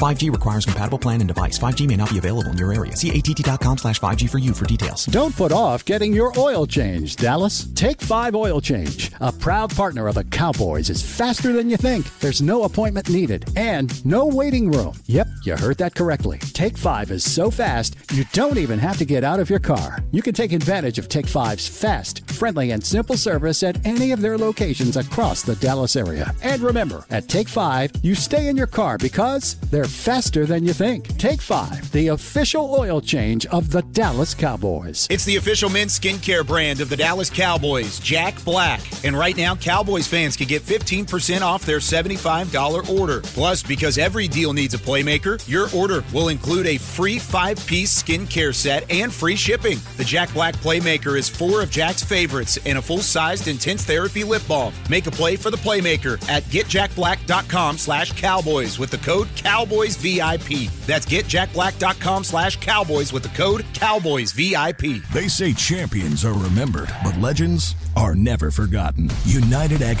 5G 0.00 0.32
requires 0.32 0.64
compatible 0.64 0.98
plan 0.98 1.20
and 1.20 1.28
device. 1.28 1.58
5G 1.58 1.86
may 1.86 1.96
not 1.96 2.10
be 2.10 2.18
available 2.18 2.50
in 2.50 2.58
your 2.58 2.72
area. 2.72 2.96
See 2.96 3.10
att.com 3.10 3.78
slash 3.78 4.00
5G 4.00 4.30
for 4.30 4.38
you 4.38 4.54
for 4.54 4.64
details. 4.64 5.04
Don't 5.06 5.36
put 5.36 5.52
off 5.52 5.84
getting 5.84 6.12
your 6.12 6.32
oil 6.38 6.66
change, 6.66 7.16
Dallas. 7.16 7.66
Take 7.74 8.00
5 8.00 8.34
Oil 8.34 8.60
Change, 8.60 9.12
a 9.20 9.30
proud 9.30 9.70
partner 9.76 10.08
of 10.08 10.14
the 10.14 10.24
Cowboys, 10.40 10.88
is 10.88 11.02
faster 11.02 11.52
than 11.52 11.68
you 11.68 11.76
think. 11.76 12.06
There's 12.18 12.40
no 12.40 12.62
appointment 12.62 13.10
needed 13.10 13.44
and 13.56 14.02
no 14.06 14.24
waiting 14.24 14.70
room. 14.70 14.94
Yep, 15.04 15.28
you 15.44 15.54
heard 15.54 15.76
that 15.76 15.94
correctly. 15.94 16.38
Take 16.38 16.78
5 16.78 17.10
is 17.10 17.30
so 17.30 17.50
fast, 17.50 17.94
you 18.14 18.24
don't 18.32 18.56
even 18.56 18.78
have 18.78 18.96
to 18.96 19.04
get 19.04 19.22
out 19.22 19.38
of 19.38 19.50
your 19.50 19.58
car. 19.58 19.98
You 20.12 20.22
can 20.22 20.32
take 20.32 20.52
advantage 20.52 20.98
of 20.98 21.10
Take 21.10 21.26
5's 21.26 21.68
fast, 21.68 22.26
friendly, 22.30 22.70
and 22.70 22.82
simple 22.82 23.18
service 23.18 23.62
at 23.62 23.84
any 23.84 24.12
of 24.12 24.22
their 24.22 24.38
locations 24.38 24.96
across 24.96 25.42
the 25.42 25.56
Dallas 25.56 25.94
area. 25.94 26.32
And 26.42 26.62
remember, 26.62 27.04
at 27.10 27.28
Take 27.28 27.50
5, 27.50 27.92
you 28.02 28.14
stay 28.14 28.48
in 28.48 28.56
your 28.56 28.66
car 28.66 28.96
because 28.96 29.56
they're 29.70 29.84
faster 29.84 30.46
than 30.46 30.64
you 30.64 30.72
think. 30.72 31.18
Take 31.18 31.42
5, 31.42 31.92
the 31.92 32.08
official 32.08 32.74
oil 32.74 33.02
change 33.02 33.44
of 33.44 33.70
the 33.70 33.82
Dallas 33.82 34.32
Cowboys. 34.32 35.06
It's 35.10 35.26
the 35.26 35.36
official 35.36 35.68
men's 35.68 36.00
skincare 36.00 36.46
brand 36.46 36.80
of 36.80 36.88
the 36.88 36.96
Dallas 36.96 37.28
Cowboys, 37.28 38.00
Jack 38.00 38.42
Black. 38.42 38.80
And 39.04 39.14
right 39.18 39.36
now, 39.36 39.54
Cowboys 39.54 40.06
fans 40.06 40.29
can 40.36 40.46
get 40.46 40.62
15% 40.62 41.42
off 41.42 41.64
their 41.64 41.78
$75 41.78 42.88
order. 42.88 43.20
Plus, 43.20 43.62
because 43.62 43.98
every 43.98 44.28
deal 44.28 44.52
needs 44.52 44.74
a 44.74 44.78
playmaker, 44.78 45.42
your 45.48 45.68
order 45.74 46.04
will 46.12 46.28
include 46.28 46.66
a 46.66 46.78
free 46.78 47.18
five 47.18 47.64
piece 47.66 48.02
skincare 48.02 48.54
set 48.54 48.90
and 48.90 49.12
free 49.12 49.36
shipping. 49.36 49.78
The 49.96 50.04
Jack 50.04 50.32
Black 50.32 50.56
Playmaker 50.56 51.18
is 51.18 51.28
four 51.28 51.62
of 51.62 51.70
Jack's 51.70 52.02
favorites 52.02 52.58
and 52.66 52.78
a 52.78 52.82
full 52.82 52.98
sized 52.98 53.48
intense 53.48 53.84
therapy 53.84 54.24
lip 54.24 54.42
balm. 54.48 54.74
Make 54.88 55.06
a 55.06 55.10
play 55.10 55.36
for 55.36 55.50
the 55.50 55.56
Playmaker 55.56 56.16
at 56.28 56.42
getjackblack.com 56.44 57.78
slash 57.78 58.12
cowboys 58.12 58.78
with 58.78 58.90
the 58.90 58.98
code 58.98 59.28
Cowboys 59.36 59.60
Cowboys 59.70 59.96
VIP. 59.96 60.70
That's 60.86 61.06
getjackblack.com 61.06 62.24
slash 62.24 62.56
cowboys 62.56 63.12
with 63.12 63.22
the 63.22 63.28
code 63.30 63.64
Cowboys 63.74 64.32
VIP. 64.32 65.02
They 65.12 65.28
say 65.28 65.52
champions 65.52 66.24
are 66.24 66.32
remembered, 66.32 66.88
but 67.04 67.16
legends 67.18 67.74
are 67.96 68.14
never 68.14 68.50
forgotten. 68.50 69.10
United 69.24 69.82
Ag 69.82 70.00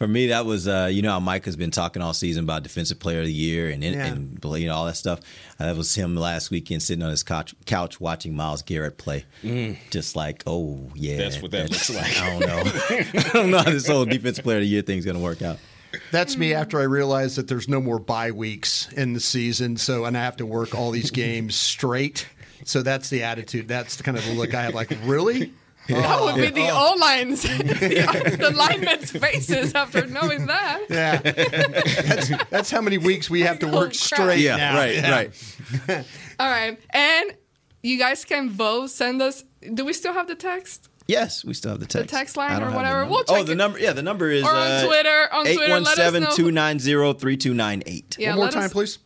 For 0.01 0.07
me, 0.07 0.27
that 0.27 0.47
was 0.47 0.67
uh, 0.67 0.89
you 0.91 1.03
know 1.03 1.11
how 1.11 1.19
Mike 1.19 1.45
has 1.45 1.55
been 1.55 1.69
talking 1.69 2.01
all 2.01 2.13
season 2.13 2.43
about 2.43 2.63
defensive 2.63 2.97
player 2.99 3.19
of 3.19 3.27
the 3.27 3.31
year 3.33 3.69
and 3.69 3.83
and, 3.83 3.95
Yeah. 3.95 4.05
and 4.07 4.43
you 4.59 4.67
know 4.67 4.73
all 4.73 4.85
that 4.87 4.97
stuff. 4.97 5.19
Uh, 5.59 5.67
that 5.67 5.77
was 5.77 5.93
him 5.93 6.15
last 6.15 6.49
weekend 6.49 6.81
sitting 6.81 7.03
on 7.03 7.11
his 7.11 7.21
couch, 7.21 7.53
couch 7.67 8.01
watching 8.01 8.35
Myles 8.35 8.63
Garrett 8.63 8.97
play. 8.97 9.25
Just 9.91 10.15
like, 10.15 10.41
oh 10.47 10.89
yeah, 10.95 11.13
Mm. 11.13 11.17
That's 11.19 11.41
what 11.43 11.51
that 11.51 11.69
that's- 11.69 11.89
looks 11.89 12.01
like. 12.01 12.19
I 12.19 12.29
don't 12.31 12.47
know. 12.47 12.63
I 13.29 13.29
don't 13.33 13.51
know 13.51 13.57
how 13.59 13.69
this 13.69 13.87
whole 13.87 14.05
defensive 14.05 14.43
player 14.43 14.57
of 14.57 14.63
the 14.63 14.67
year 14.69 14.81
thing's 14.81 15.05
gonna 15.05 15.19
work 15.19 15.43
out. 15.43 15.59
That's 16.09 16.35
me 16.35 16.53
after 16.55 16.79
I 16.79 16.83
realized 16.83 17.35
that 17.37 17.47
there's 17.47 17.67
no 17.69 17.79
more 17.79 17.99
bye 17.99 18.31
weeks 18.31 18.91
in 18.93 19.13
the 19.13 19.19
season. 19.19 19.77
So, 19.77 20.05
and 20.05 20.17
I 20.17 20.21
have 20.23 20.37
to 20.37 20.45
work 20.47 20.73
all 20.73 20.89
these 20.89 21.11
games 21.25 21.53
straight. 21.55 22.27
So 22.63 22.81
that's 22.81 23.09
the 23.09 23.21
attitude. 23.23 23.67
That's 23.67 23.97
the 23.97 24.03
kind 24.03 24.17
of 24.17 24.25
the 24.25 24.33
look 24.33 24.53
I 24.55 24.63
have. 24.63 24.73
Like, 24.73 24.91
really? 25.03 25.51
That 25.93 26.21
would 26.21 26.36
be 26.36 26.49
the 26.49 26.67
Oh. 26.69 26.93
O 26.95 26.99
lines, 26.99 27.41
the, 27.43 28.38
the 28.39 28.51
linemen's 28.56 29.12
faces 29.12 29.73
after 29.75 30.06
knowing 30.08 30.45
that. 30.47 30.82
Yeah. 30.89 31.17
that's, 31.17 32.32
that's 32.49 32.71
how 32.71 32.82
many 32.82 32.97
weeks 32.97 33.30
we 33.30 33.41
have 33.41 33.60
to 33.60 33.67
Oh, 33.67 33.71
work 33.73 33.89
crap. 33.91 33.95
straight 33.95 34.39
Yeah, 34.39 34.56
now. 34.58 34.75
right, 34.77 34.95
Yeah. 34.95 35.12
right. 35.12 35.32
All 36.39 36.49
right, 36.49 36.80
and 36.91 37.36
you 37.84 37.97
guys 37.99 38.23
can 38.25 38.49
vote. 38.49 38.89
Send 38.91 39.21
us. 39.21 39.43
Do 39.73 39.84
we 39.86 39.93
still 39.93 40.13
have 40.13 40.27
the 40.27 40.36
text? 40.36 40.88
Yes, 41.08 41.43
we 41.43 41.54
still 41.54 41.71
have 41.71 41.80
the 41.80 41.86
text. 41.88 42.10
text 42.10 42.38
line 42.38 42.62
or 42.63 42.71
whatever. 42.71 43.06
We'll 43.06 43.23
check. 43.23 43.38
oh, 43.39 43.43
the 43.43 43.51
it. 43.54 43.56
number. 43.56 43.80
Yeah, 43.80 43.91
the 43.93 44.04
number 44.04 44.30
is 44.30 44.43
Or 44.43 44.51
on 44.54 44.67
uh, 44.71 44.86
Twitter. 44.86 45.27
On 45.34 45.45
Twitter, 45.45 45.80
let 45.80 45.97
817-290-3298. 45.97 48.17
Yeah, 48.17 48.30
One 48.30 48.36
more 48.38 48.45
let 48.45 48.54
time, 48.54 48.63
us- 48.65 48.71
please. 48.71 48.99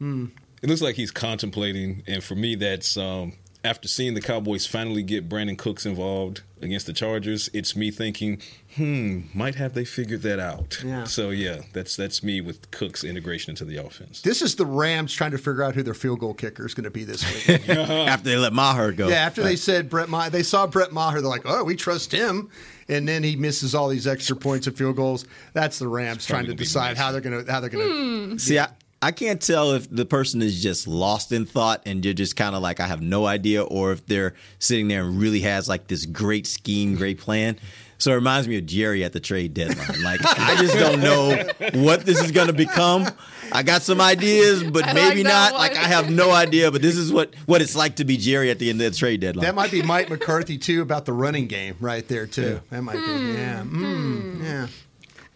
It 0.00 0.68
looks 0.68 0.82
like 0.82 0.96
he's 0.96 1.10
contemplating, 1.10 2.02
and 2.06 2.22
for 2.22 2.34
me, 2.34 2.54
that's 2.54 2.96
um, 2.96 3.34
after 3.68 3.86
seeing 3.86 4.14
the 4.14 4.22
Cowboys 4.22 4.64
finally 4.64 5.02
get 5.02 5.28
Brandin 5.28 5.58
Cooks 5.58 5.84
involved 5.84 6.40
against 6.62 6.86
the 6.86 6.94
Chargers. 6.94 7.50
It's 7.52 7.76
me 7.76 7.90
thinking, 7.90 8.40
hmm, 8.76 9.20
might 9.34 9.56
have 9.56 9.74
they 9.74 9.84
figured 9.84 10.22
that 10.22 10.40
out? 10.40 10.82
Yeah. 10.82 11.04
So 11.04 11.28
yeah, 11.28 11.60
that's 11.74 11.94
that's 11.94 12.22
me 12.22 12.40
with 12.40 12.70
Cooks' 12.70 13.04
integration 13.04 13.50
into 13.50 13.66
the 13.66 13.76
offense. 13.76 14.22
This 14.22 14.40
is 14.40 14.56
the 14.56 14.64
Rams 14.64 15.12
trying 15.12 15.32
to 15.32 15.38
figure 15.38 15.62
out 15.62 15.74
who 15.74 15.82
their 15.82 15.92
field 15.92 16.20
goal 16.20 16.32
kicker 16.32 16.64
is 16.64 16.72
going 16.72 16.84
to 16.84 16.90
be 16.90 17.04
this 17.04 17.22
week. 17.46 17.68
After 17.68 18.30
they 18.30 18.36
let 18.38 18.54
Maher 18.54 18.92
go. 18.92 19.08
Yeah, 19.08 19.16
after 19.16 19.42
they 19.42 19.56
said 19.56 19.90
Brett 19.90 20.08
Maher, 20.08 20.30
they 20.30 20.42
saw 20.42 20.66
Brett 20.66 20.90
Maher, 20.90 21.20
they're 21.20 21.28
like, 21.28 21.42
oh, 21.44 21.62
we 21.64 21.76
trust 21.76 22.10
him. 22.10 22.48
And 22.88 23.06
then 23.06 23.22
he 23.22 23.36
misses 23.36 23.74
all 23.74 23.88
these 23.88 24.06
extra 24.06 24.34
points 24.34 24.66
and 24.66 24.76
field 24.76 24.96
goals. 24.96 25.26
That's 25.52 25.78
the 25.78 25.88
Rams 25.88 26.24
trying 26.24 26.44
to 26.44 26.52
probably 26.52 26.54
gonna 26.54 26.64
decide 26.64 26.96
how 26.96 27.12
they're 27.12 27.20
going 27.20 27.44
to 27.44 27.52
how 27.52 27.60
they're 27.60 27.68
going 27.68 28.30
to. 28.30 28.38
See, 28.38 28.58
I, 28.58 28.68
I 29.00 29.12
can't 29.12 29.40
tell 29.40 29.72
if 29.72 29.88
the 29.88 30.04
person 30.04 30.42
is 30.42 30.60
just 30.60 30.88
lost 30.88 31.30
in 31.30 31.46
thought 31.46 31.82
and 31.86 32.04
you're 32.04 32.14
just 32.14 32.34
kind 32.34 32.56
of 32.56 32.62
like, 32.62 32.80
I 32.80 32.86
have 32.86 33.00
no 33.00 33.26
idea, 33.26 33.62
or 33.62 33.92
if 33.92 34.04
they're 34.06 34.34
sitting 34.58 34.88
there 34.88 35.04
and 35.04 35.20
really 35.20 35.40
has 35.40 35.68
like 35.68 35.86
this 35.86 36.04
great 36.04 36.46
scheme, 36.48 36.96
great 36.96 37.18
plan. 37.18 37.58
So 37.98 38.12
it 38.12 38.16
reminds 38.16 38.46
me 38.48 38.58
of 38.58 38.66
Jerry 38.66 39.02
at 39.04 39.12
the 39.12 39.20
trade 39.20 39.54
deadline. 39.54 40.02
Like, 40.02 40.20
I 40.24 40.56
just 40.56 40.74
don't 40.74 41.00
know 41.00 41.44
what 41.82 42.06
this 42.06 42.22
is 42.22 42.30
going 42.30 42.46
to 42.46 42.52
become. 42.52 43.08
I 43.50 43.64
got 43.64 43.82
some 43.82 44.00
ideas, 44.00 44.62
but 44.62 44.84
I 44.84 44.92
maybe 44.92 45.24
like 45.24 45.32
not. 45.32 45.52
one. 45.52 45.60
Like, 45.60 45.76
I 45.76 45.88
have 45.88 46.08
no 46.08 46.30
idea, 46.30 46.70
but 46.70 46.80
this 46.80 46.96
is 46.96 47.12
what, 47.12 47.34
what 47.46 47.60
it's 47.60 47.74
like 47.74 47.96
to 47.96 48.04
be 48.04 48.16
Jerry 48.16 48.50
at 48.50 48.60
the 48.60 48.70
end 48.70 48.80
of 48.82 48.92
the 48.92 48.96
trade 48.96 49.20
deadline. 49.20 49.44
That 49.44 49.56
might 49.56 49.72
be 49.72 49.82
Mike 49.82 50.10
McCarthy 50.10 50.58
too 50.58 50.80
about 50.80 51.06
the 51.06 51.12
running 51.12 51.48
game 51.48 51.76
right 51.80 52.06
there 52.06 52.26
too. 52.26 52.60
That 52.70 52.82
might 52.82 52.94
be 52.94 52.98
yeah. 52.98 53.62
Mm, 53.64 54.44
yeah. 54.44 54.66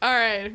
All 0.01 0.13
right. 0.15 0.53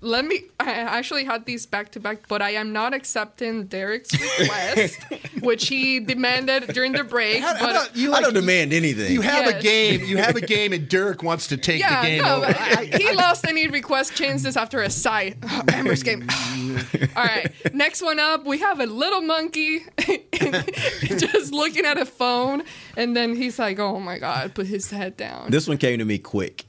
Let 0.00 0.24
me. 0.24 0.42
I 0.60 0.70
actually 0.70 1.24
had 1.24 1.44
these 1.44 1.66
back 1.66 1.90
to 1.92 2.00
back, 2.00 2.28
but 2.28 2.40
I 2.40 2.50
am 2.50 2.72
not 2.72 2.94
accepting 2.94 3.66
Derek's 3.66 4.12
request, 4.12 4.98
which 5.40 5.68
he 5.68 5.98
demanded 5.98 6.68
during 6.68 6.92
the 6.92 7.04
break. 7.04 7.40
How, 7.40 7.54
how 7.54 7.60
but 7.60 7.70
about 7.70 7.96
you 7.96 8.12
I 8.12 8.20
don't 8.20 8.34
demand 8.34 8.72
anything. 8.72 9.12
You 9.12 9.22
have 9.22 9.46
a 9.46 9.60
game. 9.60 10.04
You 10.04 10.18
have 10.18 10.36
a 10.36 10.40
game, 10.40 10.72
and 10.72 10.88
Derek 10.88 11.22
wants 11.22 11.48
to 11.48 11.56
take 11.56 11.80
yeah, 11.80 12.02
the 12.02 12.06
game 12.06 12.22
no, 12.22 12.36
over. 12.36 12.46
I- 12.46 12.90
he 12.96 13.12
lost 13.12 13.46
any 13.46 13.66
request. 13.66 14.14
Changed 14.14 14.44
this 14.44 14.56
after 14.56 14.82
a 14.82 14.90
sigh. 14.90 15.34
Amber's 15.72 16.02
game. 16.02 16.28
All 17.16 17.24
right, 17.24 17.52
next 17.74 18.02
one 18.02 18.18
up. 18.20 18.44
We 18.46 18.58
have 18.58 18.80
a 18.80 18.86
little 18.86 19.22
monkey 19.22 19.80
just 20.32 21.52
looking 21.52 21.84
at 21.84 21.98
a 21.98 22.06
phone, 22.06 22.62
and 22.96 23.16
then 23.16 23.34
he's 23.34 23.58
like, 23.58 23.78
"Oh 23.78 23.98
my 23.98 24.18
god!" 24.18 24.54
Put 24.54 24.66
his 24.66 24.90
head 24.90 25.16
down. 25.16 25.50
This 25.50 25.66
one 25.66 25.78
came 25.78 25.98
to 25.98 26.04
me 26.04 26.18
quick. 26.18 26.64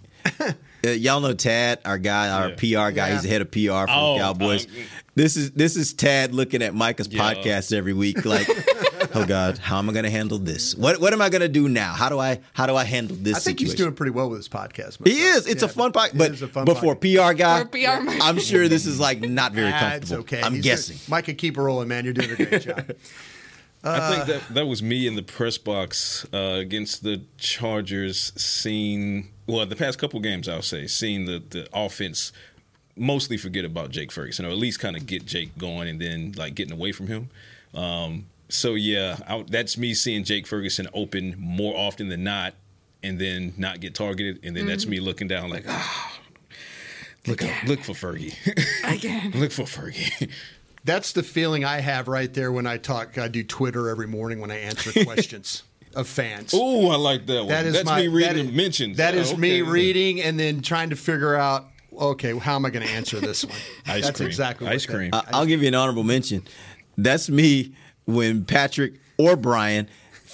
Uh, 0.86 0.90
y'all 0.92 1.20
know 1.20 1.34
Tad, 1.34 1.80
our 1.86 1.98
guy, 1.98 2.30
our 2.30 2.50
PR 2.52 2.92
guy. 2.96 3.12
He's 3.12 3.24
the 3.24 3.30
head 3.30 3.42
of 3.42 3.52
PR 3.52 3.60
for 3.60 3.86
Oh, 3.90 4.14
the 4.14 4.20
Cowboys. 4.20 4.66
um, 4.66 4.72
this 5.16 5.36
is 5.36 5.52
this 5.52 5.76
is 5.76 5.94
Tad 5.94 6.34
looking 6.34 6.62
at 6.62 6.74
Micah's 6.74 7.08
Yeah. 7.10 7.34
podcast 7.34 7.76
every 7.76 7.92
week. 7.94 8.24
Like 8.24 8.48
oh 9.16 9.26
God, 9.26 9.58
how 9.58 9.78
am 9.80 9.90
I 9.90 9.94
going 9.94 10.06
to 10.06 10.10
handle 10.12 10.38
this? 10.40 10.76
What 10.76 11.02
what 11.02 11.12
am 11.12 11.22
I 11.22 11.28
going 11.30 11.42
to 11.42 11.50
do 11.50 11.68
now? 11.68 11.92
How 11.92 12.08
do 12.08 12.18
I 12.20 12.40
how 12.54 12.66
do 12.66 12.76
I 12.78 12.86
handle 12.86 13.18
this 13.18 13.36
I 13.36 13.40
think 13.40 13.60
situation? 13.60 13.66
he's 13.66 13.76
doing 13.76 13.94
pretty 13.94 14.12
well 14.12 14.30
with 14.30 14.40
his 14.40 14.48
podcast. 14.48 15.06
He 15.06 15.20
is. 15.22 15.48
It's 15.48 15.64
a 15.64 15.68
fun 15.68 15.92
podcast, 15.92 16.18
but 16.18 16.32
is 16.32 16.42
a 16.42 16.48
fun 16.48 16.64
but 16.66 16.78
for 16.78 16.96
PR 16.96 17.34
guy, 17.34 17.66
PR. 17.66 18.08
I'm 18.22 18.40
sure 18.40 18.70
this 18.70 18.86
is 18.86 19.00
like 19.00 19.20
not 19.20 19.52
very 19.52 19.72
comfortable. 19.72 20.04
It's 20.04 20.12
okay. 20.14 20.42
I'm 20.42 20.54
He's 20.54 20.64
guessing. 20.64 20.96
doing- 20.96 21.06
Micah, 21.10 21.34
keep 21.34 21.58
rolling, 21.58 21.90
man. 21.90 22.06
You're 22.06 22.14
doing 22.14 22.32
a 22.32 22.36
great 22.36 22.62
job. 22.64 22.92
I 23.84 24.14
think 24.14 24.26
that 24.28 24.54
that 24.56 24.66
was 24.68 24.84
me 24.84 25.08
in 25.08 25.16
the 25.16 25.24
press 25.24 25.58
box 25.58 26.26
uh, 26.34 26.38
against 26.38 27.04
the 27.04 27.22
Chargers. 27.38 28.32
Seeing 28.36 29.30
well, 29.50 29.66
the 29.66 29.76
past 29.76 30.00
couple 30.00 30.20
games, 30.20 30.48
I'll 30.48 30.62
say, 30.62 30.88
seeing 30.88 31.26
the 31.26 31.42
the 31.50 31.68
offense 31.74 32.32
mostly 32.96 33.38
forget 33.38 33.66
about 33.66 33.92
Jake 33.92 34.12
Ferguson, 34.12 34.46
or 34.46 34.50
at 34.50 34.58
least 34.58 34.80
kind 34.80 34.96
of 34.98 35.06
get 35.06 35.26
Jake 35.26 35.58
going, 35.58 35.88
and 35.90 36.00
then 36.02 36.34
like 36.38 36.56
getting 36.56 36.74
away 36.74 36.92
from 36.92 37.08
him. 37.08 37.30
Um, 37.74 38.26
so 38.50 38.74
yeah, 38.76 39.18
I, 39.28 39.44
that's 39.48 39.78
me 39.78 39.94
seeing 39.94 40.24
Jake 40.24 40.48
Ferguson 40.48 40.88
open 40.94 41.36
more 41.38 41.76
often 41.78 42.10
than 42.10 42.24
not, 42.24 42.54
and 43.04 43.18
then 43.20 43.54
not 43.58 43.80
get 43.80 43.96
targeted, 43.96 44.40
and 44.44 44.56
then 44.56 44.66
that's 44.66 44.86
Mhm. 44.86 44.90
me 44.90 45.00
looking 45.00 45.28
down 45.28 45.50
like, 45.50 45.66
ah, 45.68 46.20
look 47.28 47.44
out, 47.44 47.64
look 47.68 47.82
for 47.84 47.94
Fergie, 47.94 48.34
Again. 48.84 49.32
look 49.36 49.52
for 49.52 49.64
Fergie. 49.64 50.30
That's 50.86 51.12
the 51.12 51.24
feeling 51.24 51.64
I 51.66 51.80
have 51.82 52.08
right 52.08 52.34
there 52.34 52.52
when 52.52 52.66
I 52.66 52.78
talk. 52.78 53.18
I 53.18 53.28
do 53.28 53.44
Twitter 53.44 53.90
every 53.90 54.08
morning 54.08 54.40
when 54.40 54.50
I 54.52 54.58
answer 54.60 54.92
questions 55.04 55.64
of 55.96 56.08
fans. 56.08 56.52
Oh, 56.56 56.90
I 56.90 56.96
like 56.96 57.26
that 57.28 57.40
one. 57.40 57.48
That 57.48 57.66
is 57.66 57.74
That's 57.74 57.86
my, 57.86 58.02
me 58.02 58.08
reading 58.08 58.46
that 58.46 58.52
the 58.52 58.58
mentions. 58.58 58.98
That 58.98 59.16
Oh, 59.16 59.18
is 59.18 59.38
me 59.38 59.62
reading 59.62 60.22
and 60.22 60.40
then 60.40 60.62
trying 60.62 60.90
to 60.92 60.96
figure 60.96 61.36
out. 61.36 61.68
Okay, 61.98 62.38
how 62.38 62.56
am 62.56 62.66
I 62.66 62.70
going 62.70 62.86
to 62.86 62.92
answer 62.94 63.20
this 63.20 63.44
one? 63.44 63.56
Ice 63.86 63.86
cream. 63.86 64.02
That's 64.04 64.18
cream. 64.18 64.28
exactly 64.28 64.66
what 64.66 64.74
Ice 64.76 64.86
that- 64.86 64.94
cream. 64.96 65.10
I- 65.14 65.24
I'll 65.34 65.46
give 65.46 65.62
you 65.62 65.68
an 65.68 65.76
honorable 65.76 66.04
mention. 66.04 66.44
That's 66.98 67.30
me 67.30 67.74
when 68.06 68.46
Patrick 68.46 69.00
or 69.18 69.36
Brian 69.36 69.90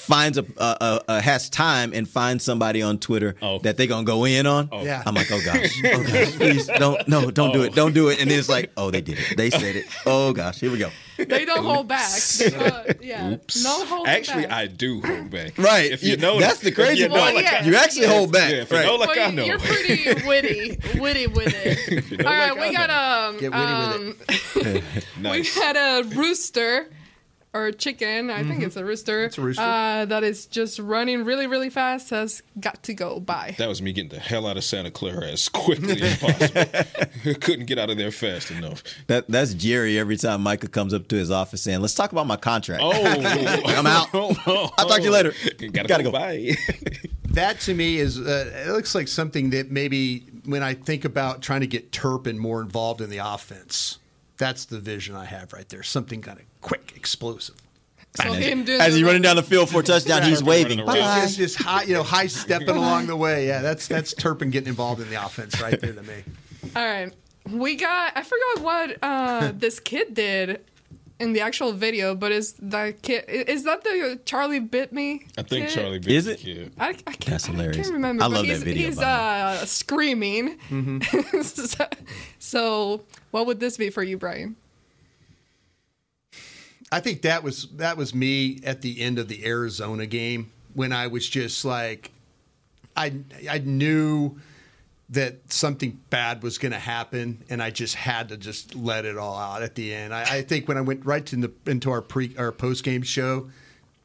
finds 0.05 0.37
a, 0.37 0.45
a, 0.57 0.77
a, 0.81 1.01
a 1.09 1.21
has 1.21 1.49
time 1.49 1.91
and 1.93 2.07
finds 2.07 2.43
somebody 2.43 2.81
on 2.81 2.99
Twitter 2.99 3.35
that 3.63 3.77
they're 3.77 3.87
gonna 3.87 4.05
go 4.05 4.25
in 4.25 4.45
on. 4.47 4.69
Yeah. 4.71 5.03
I'm 5.05 5.15
like, 5.15 5.31
oh 5.31 5.41
gosh, 5.43 5.71
oh 5.85 6.03
gosh, 6.03 6.31
please 6.33 6.67
don't, 6.67 7.07
no, 7.07 7.31
don't 7.31 7.51
do 7.53 7.63
it, 7.63 7.73
don't 7.75 7.93
do 7.93 8.09
it. 8.09 8.21
And 8.21 8.29
then 8.29 8.39
it's 8.39 8.49
like, 8.49 8.71
oh, 8.77 8.91
they 8.91 9.01
did 9.01 9.17
it, 9.19 9.37
they 9.37 9.49
said 9.49 9.75
it. 9.75 9.85
Oh 10.05 10.33
gosh, 10.33 10.59
here 10.59 10.71
we 10.71 10.77
go. 10.77 10.89
They 11.17 11.45
don't 11.45 11.63
hold 11.63 11.87
back. 11.87 12.09
Uh, 12.57 12.93
yeah. 12.99 13.31
Oops. 13.31 13.63
No 13.63 13.85
hold 13.85 14.05
Actually, 14.05 14.43
back. 14.47 14.51
I 14.51 14.67
do 14.67 15.01
hold 15.01 15.29
back. 15.31 15.57
Right. 15.57 15.89
If 15.89 16.03
you 16.03 16.11
You- 16.11 16.17
know, 16.17 16.39
that's 16.41 16.59
the 16.59 16.67
if 16.69 16.75
crazy 16.75 17.03
you 17.03 17.07
know 17.07 17.15
part. 17.15 17.35
like 17.35 17.45
yeah. 17.45 17.63
You 17.63 17.75
actually 17.77 18.07
hold 18.07 18.33
back. 18.33 18.51
Yeah, 18.51 18.63
if 18.63 18.69
you 18.71 18.77
Right. 18.77 18.85
know 18.85 18.95
like 18.97 19.09
Well, 19.15 19.27
I 19.29 19.31
know. 19.31 19.45
You're 19.45 19.59
pretty 19.59 20.13
witty, 20.27 20.77
witty 20.99 21.27
with 21.27 21.53
it. 21.55 22.19
know 22.19 22.25
All 22.29 22.35
right, 22.35 22.51
like 22.51 22.59
we 22.69 22.75
I 22.75 22.85
got 22.85 22.89
um, 22.89 23.37
Get 23.39 23.51
witty 23.53 24.65
with 24.65 24.75
um 24.75 24.81
nice. 25.21 25.55
we 25.55 25.61
had 25.61 25.77
a 25.77 26.03
rooster 26.09 26.89
or 27.55 27.71
chicken. 27.71 28.29
I 28.29 28.43
think 28.43 28.61
Mhm. 28.61 28.67
it's 28.67 28.75
a 28.75 28.83
rooster. 28.83 29.23
It's 29.25 29.37
a 29.37 29.41
rooster. 29.41 29.61
Uh, 29.63 30.05
that 30.05 30.23
is 30.23 30.45
just 30.45 30.77
running 30.77 31.23
really, 31.23 31.47
really 31.47 31.69
fast. 31.69 32.09
Has 32.09 32.43
got 32.59 32.83
to 32.83 32.93
go 32.93 33.19
by. 33.19 33.55
That 33.57 33.69
was 33.69 33.81
me 33.81 33.93
getting 33.93 34.09
the 34.09 34.19
hell 34.19 34.45
out 34.45 34.57
of 34.57 34.63
Santa 34.63 34.91
Clara 34.91 35.27
as 35.27 35.47
quickly 35.49 36.01
as 36.01 36.17
possible. 36.17 37.33
Couldn't 37.41 37.65
get 37.65 37.79
out 37.79 37.89
of 37.89 37.97
there 37.97 38.11
fast 38.11 38.51
enough. 38.51 38.83
That 39.07 39.25
that's 39.29 39.53
Jerry 39.53 39.97
every 39.97 40.17
time 40.17 40.41
Micah 40.41 40.67
comes 40.67 40.93
up 40.93 41.07
to 41.07 41.15
his 41.15 41.31
office 41.31 41.61
saying, 41.61 41.79
"Let's 41.81 41.93
talk 41.95 42.11
about 42.11 42.27
my 42.27 42.35
contract." 42.37 42.81
Oh, 42.83 42.91
I'm 43.65 43.87
out. 43.87 44.09
I'll 44.13 44.67
talk 44.87 44.97
to 44.97 45.03
you 45.03 45.11
later. 45.11 45.33
Gotta, 45.71 45.87
Gotta 45.87 46.03
go. 46.03 46.11
go. 46.11 46.19
Bye. 46.19 46.55
That 47.29 47.59
to 47.61 47.73
me 47.73 47.97
is 47.97 48.19
uh, 48.19 48.51
it 48.67 48.71
looks 48.71 48.95
like 48.95 49.07
something 49.07 49.49
that 49.51 49.69
maybe 49.71 50.25
when 50.45 50.63
I 50.63 50.73
think 50.73 51.03
about 51.05 51.41
trying 51.41 51.61
to 51.61 51.67
get 51.67 51.91
Turpin 51.91 52.37
more 52.37 52.61
involved 52.61 53.01
in 53.01 53.09
the 53.09 53.17
offense, 53.17 53.97
that's 54.37 54.65
the 54.65 54.79
vision 54.79 55.15
I 55.15 55.25
have 55.25 55.53
right 55.53 55.67
there. 55.69 55.83
Something 55.83 56.21
kind 56.21 56.39
of 56.39 56.45
quick, 56.61 56.93
explosive. 56.95 57.55
So 58.15 58.31
him 58.31 58.63
doing 58.63 58.79
As 58.79 58.93
the- 58.93 58.99
he's 58.99 59.03
running 59.03 59.21
down 59.21 59.35
the 59.35 59.43
field 59.43 59.69
for 59.69 59.81
a 59.81 59.83
touchdown, 59.83 60.23
he's 60.23 60.41
waving. 60.43 60.77
Just, 60.79 60.87
Bye. 60.87 61.21
just, 61.21 61.37
just 61.37 61.55
high, 61.57 61.83
you 61.83 61.93
know, 61.93 62.03
high 62.03 62.27
stepping 62.27 62.69
along 62.69 63.07
the 63.07 63.15
way. 63.15 63.45
Yeah, 63.47 63.61
that's 63.61 63.87
that's 63.87 64.13
Turpin 64.13 64.51
getting 64.51 64.69
involved 64.69 65.01
in 65.01 65.09
the 65.09 65.23
offense 65.23 65.61
right 65.61 65.79
there 65.79 65.91
to 65.93 66.01
me. 66.03 66.23
All 66.75 66.85
right, 66.85 67.13
we 67.49 67.75
got. 67.75 68.13
I 68.15 68.23
forgot 68.23 68.63
what 68.63 68.97
uh, 69.03 69.51
this 69.57 69.79
kid 69.81 70.13
did 70.13 70.61
in 71.19 71.33
the 71.33 71.41
actual 71.41 71.73
video, 71.73 72.15
but 72.15 72.31
is 72.31 72.53
that 72.61 73.01
kid? 73.01 73.25
Is 73.27 73.63
that 73.65 73.83
the 73.83 74.19
Charlie 74.23 74.59
bit 74.59 74.93
me? 74.93 75.25
I 75.37 75.43
think 75.43 75.67
kid? 75.67 75.75
Charlie 75.75 75.99
bit 75.99 76.11
Is 76.15 76.25
the 76.25 76.31
it? 76.33 76.39
kid. 76.39 76.71
I, 76.79 76.89
I 76.89 76.93
can't, 76.93 77.25
That's 77.25 77.45
hilarious. 77.47 77.77
I 77.77 77.81
can't 77.81 77.93
remember. 77.95 78.23
I 78.23 78.27
but 78.27 78.35
love 78.35 78.45
he's, 78.45 78.59
that 78.59 78.65
video. 78.65 78.87
He's 78.87 78.95
by 78.95 79.01
the 79.01 79.07
way. 79.55 79.61
uh, 79.61 79.65
screaming. 79.65 80.57
Mm-hmm. 80.69 81.41
so, 81.41 81.85
so, 82.39 83.01
what 83.35 83.47
would 83.47 83.59
this 83.59 83.75
be 83.75 83.89
for 83.89 84.01
you, 84.01 84.17
Brian? 84.17 84.55
I 86.89 87.01
think 87.01 87.23
that 87.23 87.43
was 87.43 87.67
that 87.73 87.97
was 87.97 88.15
me 88.15 88.61
at 88.63 88.81
the 88.81 89.01
end 89.01 89.19
of 89.19 89.27
the 89.27 89.45
Arizona 89.45 90.05
game 90.05 90.53
when 90.73 90.93
I 90.93 91.07
was 91.07 91.27
just 91.27 91.65
like, 91.65 92.11
I 92.95 93.11
I 93.51 93.57
knew 93.57 94.39
that 95.09 95.51
something 95.51 95.99
bad 96.09 96.43
was 96.43 96.57
going 96.57 96.71
to 96.71 96.79
happen, 96.79 97.43
and 97.49 97.61
I 97.61 97.71
just 97.71 97.95
had 97.95 98.29
to 98.29 98.37
just 98.37 98.73
let 98.73 99.03
it 99.03 99.17
all 99.17 99.37
out 99.37 99.63
at 99.63 99.75
the 99.75 99.93
end. 99.93 100.13
I, 100.13 100.37
I 100.37 100.41
think 100.41 100.69
when 100.69 100.77
I 100.77 100.81
went 100.81 101.05
right 101.05 101.25
to 101.25 101.35
the, 101.35 101.51
into 101.65 101.91
our 101.91 102.01
pre 102.01 102.33
our 102.37 102.53
post 102.53 102.85
game 102.85 103.01
show, 103.01 103.49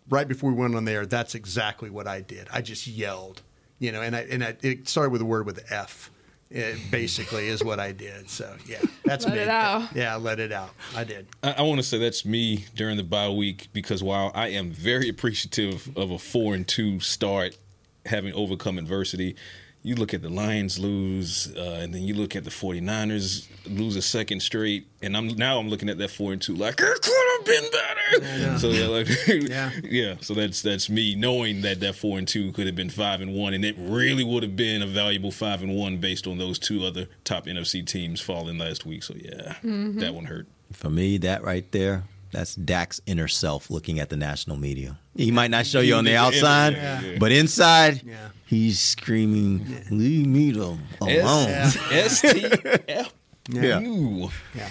right 0.09 0.27
before 0.27 0.51
we 0.51 0.57
went 0.61 0.75
on 0.75 0.87
there, 0.87 1.07
that's 1.07 1.37
exactly 1.37 1.89
what 1.89 2.09
I 2.09 2.21
did. 2.21 2.49
I 2.53 2.63
just 2.63 2.89
yelled, 2.89 3.43
you 3.79 3.93
know, 3.93 4.03
and 4.03 4.17
I 4.17 4.23
and 4.23 4.43
I, 4.43 4.57
it 4.61 4.89
started 4.89 5.11
with 5.11 5.23
a 5.23 5.25
word 5.25 5.47
with 5.47 5.71
F. 5.71 6.10
It 6.51 6.79
basically 6.91 7.47
is 7.47 7.63
what 7.63 7.79
I 7.79 7.93
did. 7.93 8.29
So 8.29 8.57
yeah, 8.67 8.81
that's 9.05 9.25
Let 9.25 9.35
me. 9.35 9.41
it 9.41 9.49
out. 9.49 9.89
Yeah, 9.95 10.17
let 10.17 10.41
it 10.41 10.51
out. 10.51 10.71
I 10.97 11.05
did. 11.05 11.29
I, 11.45 11.53
I 11.59 11.63
want 11.63 11.79
to 11.79 11.85
say 11.85 11.99
that's 11.99 12.25
me 12.25 12.65
during 12.75 12.97
the 12.97 13.05
bye 13.05 13.29
week 13.29 13.69
because 13.73 14.03
while 14.03 14.33
I 14.35 14.49
am 14.49 14.73
very 14.73 15.09
appreciative 15.09 15.89
of 15.97 16.11
a 16.11 16.19
four 16.19 16.55
and 16.55 16.67
two 16.67 16.99
start, 16.99 17.57
having 18.05 18.33
overcome 18.35 18.79
adversity, 18.79 19.37
you 19.83 19.95
look 19.95 20.13
at 20.13 20.21
the 20.23 20.29
Lions 20.29 20.79
lose, 20.79 21.53
uh, 21.57 21.79
and 21.81 21.95
then 21.95 22.03
you 22.03 22.15
look 22.15 22.37
at 22.37 22.45
the 22.45 22.51
49ers 22.51 23.47
lose 23.67 23.97
a 23.97 24.03
second 24.03 24.41
straight, 24.41 24.87
and 25.03 25.17
I'm 25.17 25.29
now 25.37 25.59
I'm 25.59 25.69
looking 25.69 25.89
at 25.89 25.99
that 25.99 26.11
four 26.11 26.33
and 26.33 26.41
two 26.43 26.55
like 26.55 26.75
it 26.81 27.01
could 27.03 27.39
have 27.39 27.45
been 27.47 27.71
better. 27.71 28.59
So 28.59 28.69
yeah, 28.71 28.87
like, 28.89 29.09
Yeah. 29.49 29.71
yeah. 29.85 30.15
So 30.21 30.35
that's 30.35 30.61
that's 30.63 30.91
me 30.91 31.15
knowing 31.15 31.63
that 31.63 31.81
that 31.81 31.95
four 31.97 32.19
and 32.19 32.27
two 32.29 32.53
could 32.53 32.67
have 32.67 32.77
been 32.77 32.91
five 32.91 33.21
and 33.21 33.35
one, 33.35 33.55
and 33.55 33.65
it 33.65 33.77
really 33.79 34.25
would 34.25 34.43
have 34.43 34.57
been 34.57 34.83
a 34.83 34.87
valuable 34.87 35.31
five 35.31 35.63
and 35.63 35.75
one 35.75 35.97
based 35.99 36.27
on 36.27 36.39
those 36.39 36.59
two 36.59 36.85
other 36.85 37.07
top 37.25 37.47
NFC 37.47 37.87
teams 37.87 38.21
falling 38.21 38.59
last 38.59 38.85
week. 38.85 39.03
So 39.03 39.15
yeah, 39.17 39.55
Mhm. 39.65 39.99
that 40.01 40.15
one 40.15 40.25
hurt. 40.27 40.47
For 40.73 40.91
me, 40.91 41.17
that 41.19 41.43
right 41.43 41.71
there, 41.73 42.05
that's 42.33 42.55
Dak's 42.55 43.01
inner 43.07 43.29
self 43.29 43.71
looking 43.71 43.99
at 43.99 44.09
the 44.11 44.17
national 44.17 44.57
media. 44.57 44.99
He 45.17 45.31
might 45.31 45.51
not 45.51 45.67
show 45.67 45.81
you 45.81 45.95
on 45.95 46.05
the 46.05 46.17
outside, 46.25 46.75
Yeah, 46.75 47.01
yeah. 47.01 47.17
but 47.19 47.33
inside, 47.33 48.03
Yeah. 48.05 48.29
He's 48.51 48.81
screaming, 48.81 49.65
"Leave 49.91 50.27
me 50.27 50.51
the- 50.51 50.77
alone." 51.01 51.49
S 51.49 52.21
T 52.21 52.45
F. 52.89 53.13
Yeah. 53.49 53.81
Ooh. 53.81 54.31
Yeah. 54.55 54.69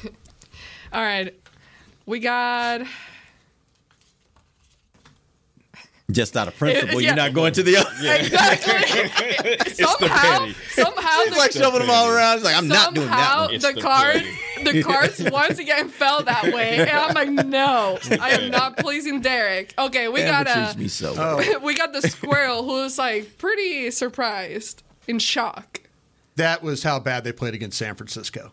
All 0.92 1.02
right, 1.02 1.34
we 2.06 2.18
got. 2.20 2.82
Just 6.10 6.36
out 6.36 6.46
of 6.46 6.56
principle, 6.56 7.00
Yeah. 7.00 7.08
you're 7.08 7.16
not 7.16 7.32
going 7.32 7.52
to 7.54 7.62
the. 7.64 7.78
other. 7.78 7.90
Yeah. 8.00 8.14
Exactly. 8.14 9.74
somehow, 9.74 10.48
somehow, 10.70 11.24
He's 11.24 11.36
like 11.36 11.50
shoving 11.50 11.80
them 11.80 11.90
all 11.90 12.08
around. 12.08 12.36
He's 12.36 12.44
like, 12.44 12.56
I'm 12.56 12.68
not 12.68 12.94
doing 12.94 13.08
that 13.08 13.50
one. 13.50 13.58
the 13.58 13.80
cards, 13.80 14.24
the 14.62 14.82
cards 14.84 15.30
once 15.32 15.58
again 15.58 15.88
fell 15.88 16.22
that 16.22 16.54
way, 16.54 16.78
and 16.78 16.90
I'm 16.90 17.14
like, 17.14 17.46
no, 17.46 17.98
I 18.20 18.30
am 18.30 18.50
not 18.50 18.76
pleasing 18.76 19.20
Derek. 19.20 19.74
Okay, 19.76 20.06
we 20.08 20.22
Amber 20.22 20.44
got 20.44 20.54
treats 20.54 20.74
a, 20.74 20.78
me 20.78 20.88
so 20.88 21.14
oh. 21.18 21.36
well. 21.38 21.60
we 21.62 21.74
got 21.74 21.92
the 21.92 22.02
squirrel 22.02 22.62
who 22.62 22.82
was 22.82 22.98
like 22.98 23.36
pretty 23.38 23.90
surprised, 23.90 24.84
in 25.08 25.18
shock. 25.18 25.80
That 26.36 26.62
was 26.62 26.84
how 26.84 27.00
bad 27.00 27.24
they 27.24 27.32
played 27.32 27.54
against 27.54 27.78
San 27.78 27.96
Francisco. 27.96 28.52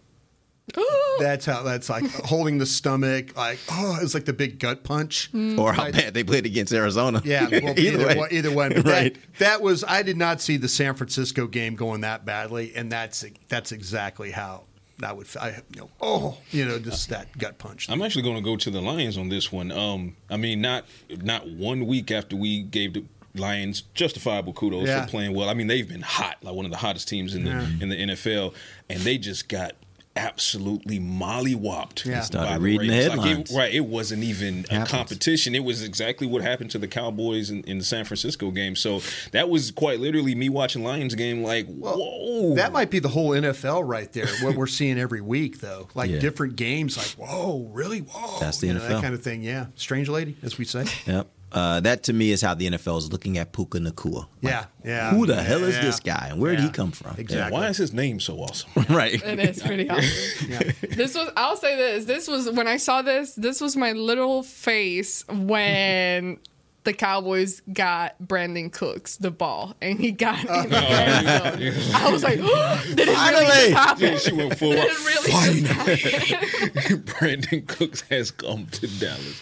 That's 1.19 1.45
how. 1.45 1.63
That's 1.63 1.89
like 1.89 2.09
holding 2.25 2.57
the 2.57 2.65
stomach. 2.65 3.35
Like 3.35 3.59
oh, 3.69 3.99
it's 4.01 4.13
like 4.13 4.25
the 4.25 4.33
big 4.33 4.59
gut 4.59 4.83
punch. 4.83 5.29
Or 5.57 5.73
how 5.73 5.91
bad 5.91 6.13
they 6.13 6.23
played 6.23 6.45
against 6.45 6.73
Arizona. 6.73 7.21
Yeah, 7.23 7.47
well, 7.61 7.77
either, 7.79 8.07
way. 8.07 8.17
one, 8.17 8.29
either 8.31 8.51
one. 8.51 8.73
But 8.73 8.85
right. 8.85 9.13
that, 9.13 9.39
that 9.39 9.61
was. 9.61 9.83
I 9.83 10.01
did 10.03 10.17
not 10.17 10.41
see 10.41 10.57
the 10.57 10.69
San 10.69 10.95
Francisco 10.95 11.47
game 11.47 11.75
going 11.75 12.01
that 12.01 12.25
badly, 12.25 12.73
and 12.75 12.91
that's 12.91 13.25
that's 13.49 13.71
exactly 13.71 14.31
how 14.31 14.63
I 15.03 15.11
would. 15.13 15.27
I 15.39 15.61
you 15.75 15.81
know, 15.81 15.89
oh, 16.01 16.37
you 16.51 16.65
know, 16.65 16.79
just 16.79 17.09
that 17.09 17.37
gut 17.37 17.57
punch. 17.57 17.89
I'm 17.89 18.01
actually 18.01 18.23
going 18.23 18.37
to 18.37 18.41
go 18.41 18.55
to 18.57 18.71
the 18.71 18.81
Lions 18.81 19.17
on 19.17 19.29
this 19.29 19.51
one. 19.51 19.71
Um, 19.71 20.15
I 20.29 20.37
mean, 20.37 20.61
not 20.61 20.85
not 21.21 21.47
one 21.47 21.85
week 21.85 22.09
after 22.09 22.35
we 22.35 22.63
gave 22.63 22.93
the 22.93 23.03
Lions 23.35 23.81
justifiable 23.93 24.53
kudos 24.53 24.87
Yeah. 24.87 25.05
for 25.05 25.11
playing 25.11 25.35
well. 25.35 25.49
I 25.49 25.53
mean, 25.53 25.67
they've 25.67 25.87
been 25.87 26.01
hot, 26.03 26.37
like 26.41 26.55
one 26.55 26.65
of 26.65 26.71
the 26.71 26.77
hottest 26.77 27.07
teams 27.07 27.35
in 27.35 27.43
the 27.43 27.51
Yeah. 27.51 27.67
in 27.81 27.89
the 27.89 27.97
NFL, 27.97 28.53
and 28.89 28.99
they 29.01 29.17
just 29.17 29.49
got 29.49 29.73
absolutely 30.15 30.99
mollywopped. 30.99 32.05
Yeah. 32.05 32.19
by 32.19 32.21
Started 32.21 32.55
the 32.55 32.59
reading 32.61 32.87
the 32.89 32.93
Ravens. 32.97 33.09
Like, 33.17 33.17
it- 33.17 33.29
headlines. 33.29 33.55
right, 33.55 33.73
it 33.73 33.85
wasn't 33.85 34.23
even 34.23 34.65
a 34.69 34.85
competition. 34.85 35.55
It 35.55 35.63
was 35.63 35.83
exactly 35.83 36.27
what 36.27 36.41
happened 36.41 36.71
to 36.71 36.77
the 36.77 36.87
Cowboys 36.87 37.49
in, 37.49 37.63
in 37.63 37.79
the 37.79 37.83
San 37.83 38.05
Francisco 38.05 38.51
game. 38.51 38.75
So 38.75 39.01
that 39.31 39.49
was 39.49 39.71
quite 39.71 39.99
literally 39.99 40.35
me 40.35 40.49
watching 40.49 40.83
Lions 40.83 41.15
game. 41.15 41.43
Like, 41.43 41.67
whoa, 41.67 42.53
That 42.55 42.71
might 42.71 42.89
be 42.91 42.99
the 42.99 43.09
whole 43.09 43.29
NFL 43.31 43.87
right 43.87 44.11
there. 44.13 44.27
What 44.41 44.55
we're 44.55 44.67
seeing 44.67 44.99
every 44.99 45.21
week, 45.21 45.59
though, 45.61 45.87
like 45.95 46.09
Yeah. 46.11 46.19
different 46.19 46.55
games. 46.55 46.95
Like, 46.97 47.07
whoa, 47.29 47.69
really? 47.71 47.99
Whoa, 47.99 48.39
That's 48.39 48.59
the 48.59 48.67
You 48.67 48.73
know, 48.73 48.87
that 48.87 49.01
kind 49.01 49.13
of 49.13 49.23
thing. 49.23 49.43
Yeah, 49.43 49.67
strange 49.75 50.09
lady, 50.09 50.35
as 50.43 50.57
we 50.57 50.65
say. 50.65 50.85
Yep. 51.07 51.27
Uh, 51.53 51.79
that 51.81 52.03
to 52.03 52.13
me 52.13 52.31
is 52.31 52.41
how 52.41 52.53
the 52.55 52.67
NFL 52.69 52.97
is 52.97 53.11
looking 53.11 53.37
at 53.37 53.53
Puka 53.53 53.77
Nacua. 53.77 54.27
Yeah, 54.41 54.65
yeah. 54.83 55.11
Who 55.11 55.25
the 55.27 55.41
hell 55.41 55.63
is 55.63 55.75
Yeah. 55.75 55.81
this 55.83 55.99
guy 55.99 56.27
and 56.31 56.41
where 56.41 56.55
did 56.55 56.63
he 56.65 56.69
come 56.71 56.91
from? 56.91 57.15
Yeah, 57.29 57.49
why 57.49 57.67
is 57.67 57.77
his 57.77 57.93
name 57.93 58.19
so 58.19 58.37
awesome? 58.37 58.69
right. 58.89 59.21
It 59.23 59.39
is 59.39 59.61
pretty 59.61 59.89
awesome. 59.89 60.73
This 60.89 61.15
was. 61.15 61.31
I'll 61.37 61.55
say 61.55 61.75
this. 61.75 62.05
This 62.05 62.27
was 62.27 62.49
when 62.49 62.67
I 62.67 62.77
saw 62.77 63.01
this. 63.01 63.35
This 63.35 63.61
was 63.61 63.75
my 63.77 63.91
little 63.91 64.41
face 64.43 65.23
when 65.29 66.39
the 66.85 66.93
Cowboys 66.93 67.61
got 67.71 68.15
Brandin 68.21 68.69
Cooks 68.71 69.15
the 69.15 69.31
ball 69.31 69.73
and 69.81 69.97
he 69.99 70.11
got 70.11 70.43
it 70.43 70.49
in 70.49 70.69
the 70.69 70.77
end 70.77 71.73
zone. 71.73 71.95
I 71.95 72.11
was 72.11 72.23
like, 72.23 72.39
did 72.95 73.07
it 73.07 73.31
really 73.31 73.45
just 73.45 73.71
happen? 73.71 74.03
Yeah, 74.03 74.17
she 74.17 74.33
went 74.33 74.57
full 74.57 74.71
Did 74.71 74.85
it 74.89 75.05
really 75.05 75.61
just 75.61 75.71
happen? 75.71 77.03
Brandin 77.03 77.67
Cooks 77.67 78.01
has 78.09 78.31
come 78.31 78.65
to 78.67 78.87
Dallas. 78.99 79.41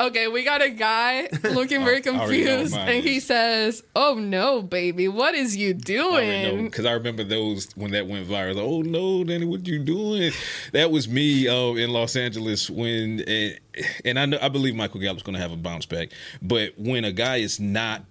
Okay, 0.00 0.28
we 0.28 0.44
got 0.44 0.62
a 0.62 0.70
guy 0.70 1.28
looking 1.42 1.84
very 1.84 2.02
I 2.02 2.08
already 2.08 2.44
know 2.44 2.56
what 2.56 2.70
confused, 2.70 2.74
and 2.74 3.04
he 3.04 3.20
says, 3.20 3.82
"Oh 3.94 4.14
no, 4.14 4.62
baby, 4.62 5.08
what 5.08 5.34
is 5.34 5.54
you 5.54 5.74
doing?" 5.74 6.64
because 6.64 6.86
I 6.86 6.92
remember 6.92 7.22
those 7.22 7.68
when 7.76 7.90
that 7.90 8.06
went 8.06 8.26
viral. 8.26 8.54
Like, 8.54 8.64
oh 8.64 8.80
no, 8.80 9.22
Danny, 9.24 9.44
what 9.44 9.66
you 9.66 9.78
doing? 9.78 10.32
That 10.72 10.90
was 10.90 11.06
me 11.06 11.48
uh, 11.48 11.74
in 11.74 11.90
Los 11.90 12.16
Angeles 12.16 12.70
when, 12.70 13.20
and, 13.20 13.60
and 14.06 14.18
I 14.18 14.24
know 14.24 14.38
I 14.40 14.48
believe 14.48 14.74
Michael 14.74 15.00
Gallup's 15.00 15.22
going 15.22 15.34
to 15.34 15.40
have 15.40 15.52
a 15.52 15.56
bounce 15.56 15.84
back. 15.84 16.08
But 16.40 16.72
when 16.78 17.04
a 17.04 17.12
guy 17.12 17.36
is 17.36 17.60
not, 17.60 18.02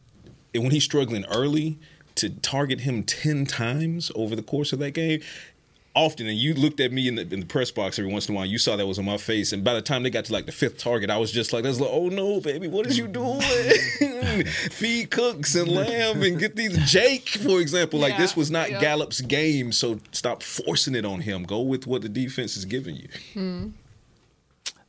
and 0.53 0.61
when 0.61 0.71
he's 0.71 0.83
struggling 0.83 1.25
early, 1.25 1.79
to 2.15 2.29
target 2.29 2.81
him 2.81 3.01
ten 3.01 3.47
times 3.47 4.11
over 4.13 4.35
the 4.35 4.43
course 4.43 4.73
of 4.73 4.79
that 4.79 4.91
game. 4.91 5.21
Often, 5.95 6.27
and 6.27 6.37
you 6.37 6.53
looked 6.53 6.79
at 6.79 6.91
me 6.93 7.07
in 7.07 7.15
the, 7.15 7.21
in 7.23 7.39
the 7.41 7.45
press 7.45 7.71
box 7.71 7.97
every 7.99 8.11
once 8.11 8.29
in 8.29 8.35
a 8.35 8.37
while. 8.37 8.45
You 8.45 8.59
saw 8.59 8.75
that 8.75 8.85
was 8.85 8.99
on 8.99 9.05
my 9.05 9.17
face, 9.17 9.51
and 9.51 9.63
by 9.63 9.73
the 9.73 9.81
time 9.81 10.03
they 10.03 10.09
got 10.11 10.25
to 10.25 10.33
like 10.33 10.45
the 10.45 10.51
fifth 10.51 10.77
target, 10.77 11.09
I 11.09 11.17
was 11.17 11.31
just 11.31 11.51
like, 11.51 11.63
"That's 11.63 11.79
like, 11.79 11.89
oh 11.91 12.09
no, 12.09 12.39
baby, 12.39 12.67
what 12.67 12.85
is 12.85 12.97
you 12.97 13.07
doing? 13.07 13.41
Feed 14.71 15.09
Cooks 15.09 15.55
and 15.55 15.67
Lamb 15.67 16.21
and 16.21 16.39
get 16.39 16.55
these 16.55 16.77
Jake, 16.89 17.27
for 17.29 17.59
example. 17.59 17.99
Like 17.99 18.17
this 18.17 18.35
was 18.35 18.51
not 18.51 18.69
yeah. 18.69 18.79
Gallup's 18.79 19.19
game, 19.21 19.71
so 19.71 19.99
stop 20.11 20.43
forcing 20.43 20.95
it 20.95 21.05
on 21.05 21.21
him. 21.21 21.43
Go 21.43 21.61
with 21.61 21.87
what 21.87 22.01
the 22.03 22.09
defense 22.09 22.55
is 22.55 22.65
giving 22.65 22.95
you. 22.95 23.07
Hmm. 23.33 23.67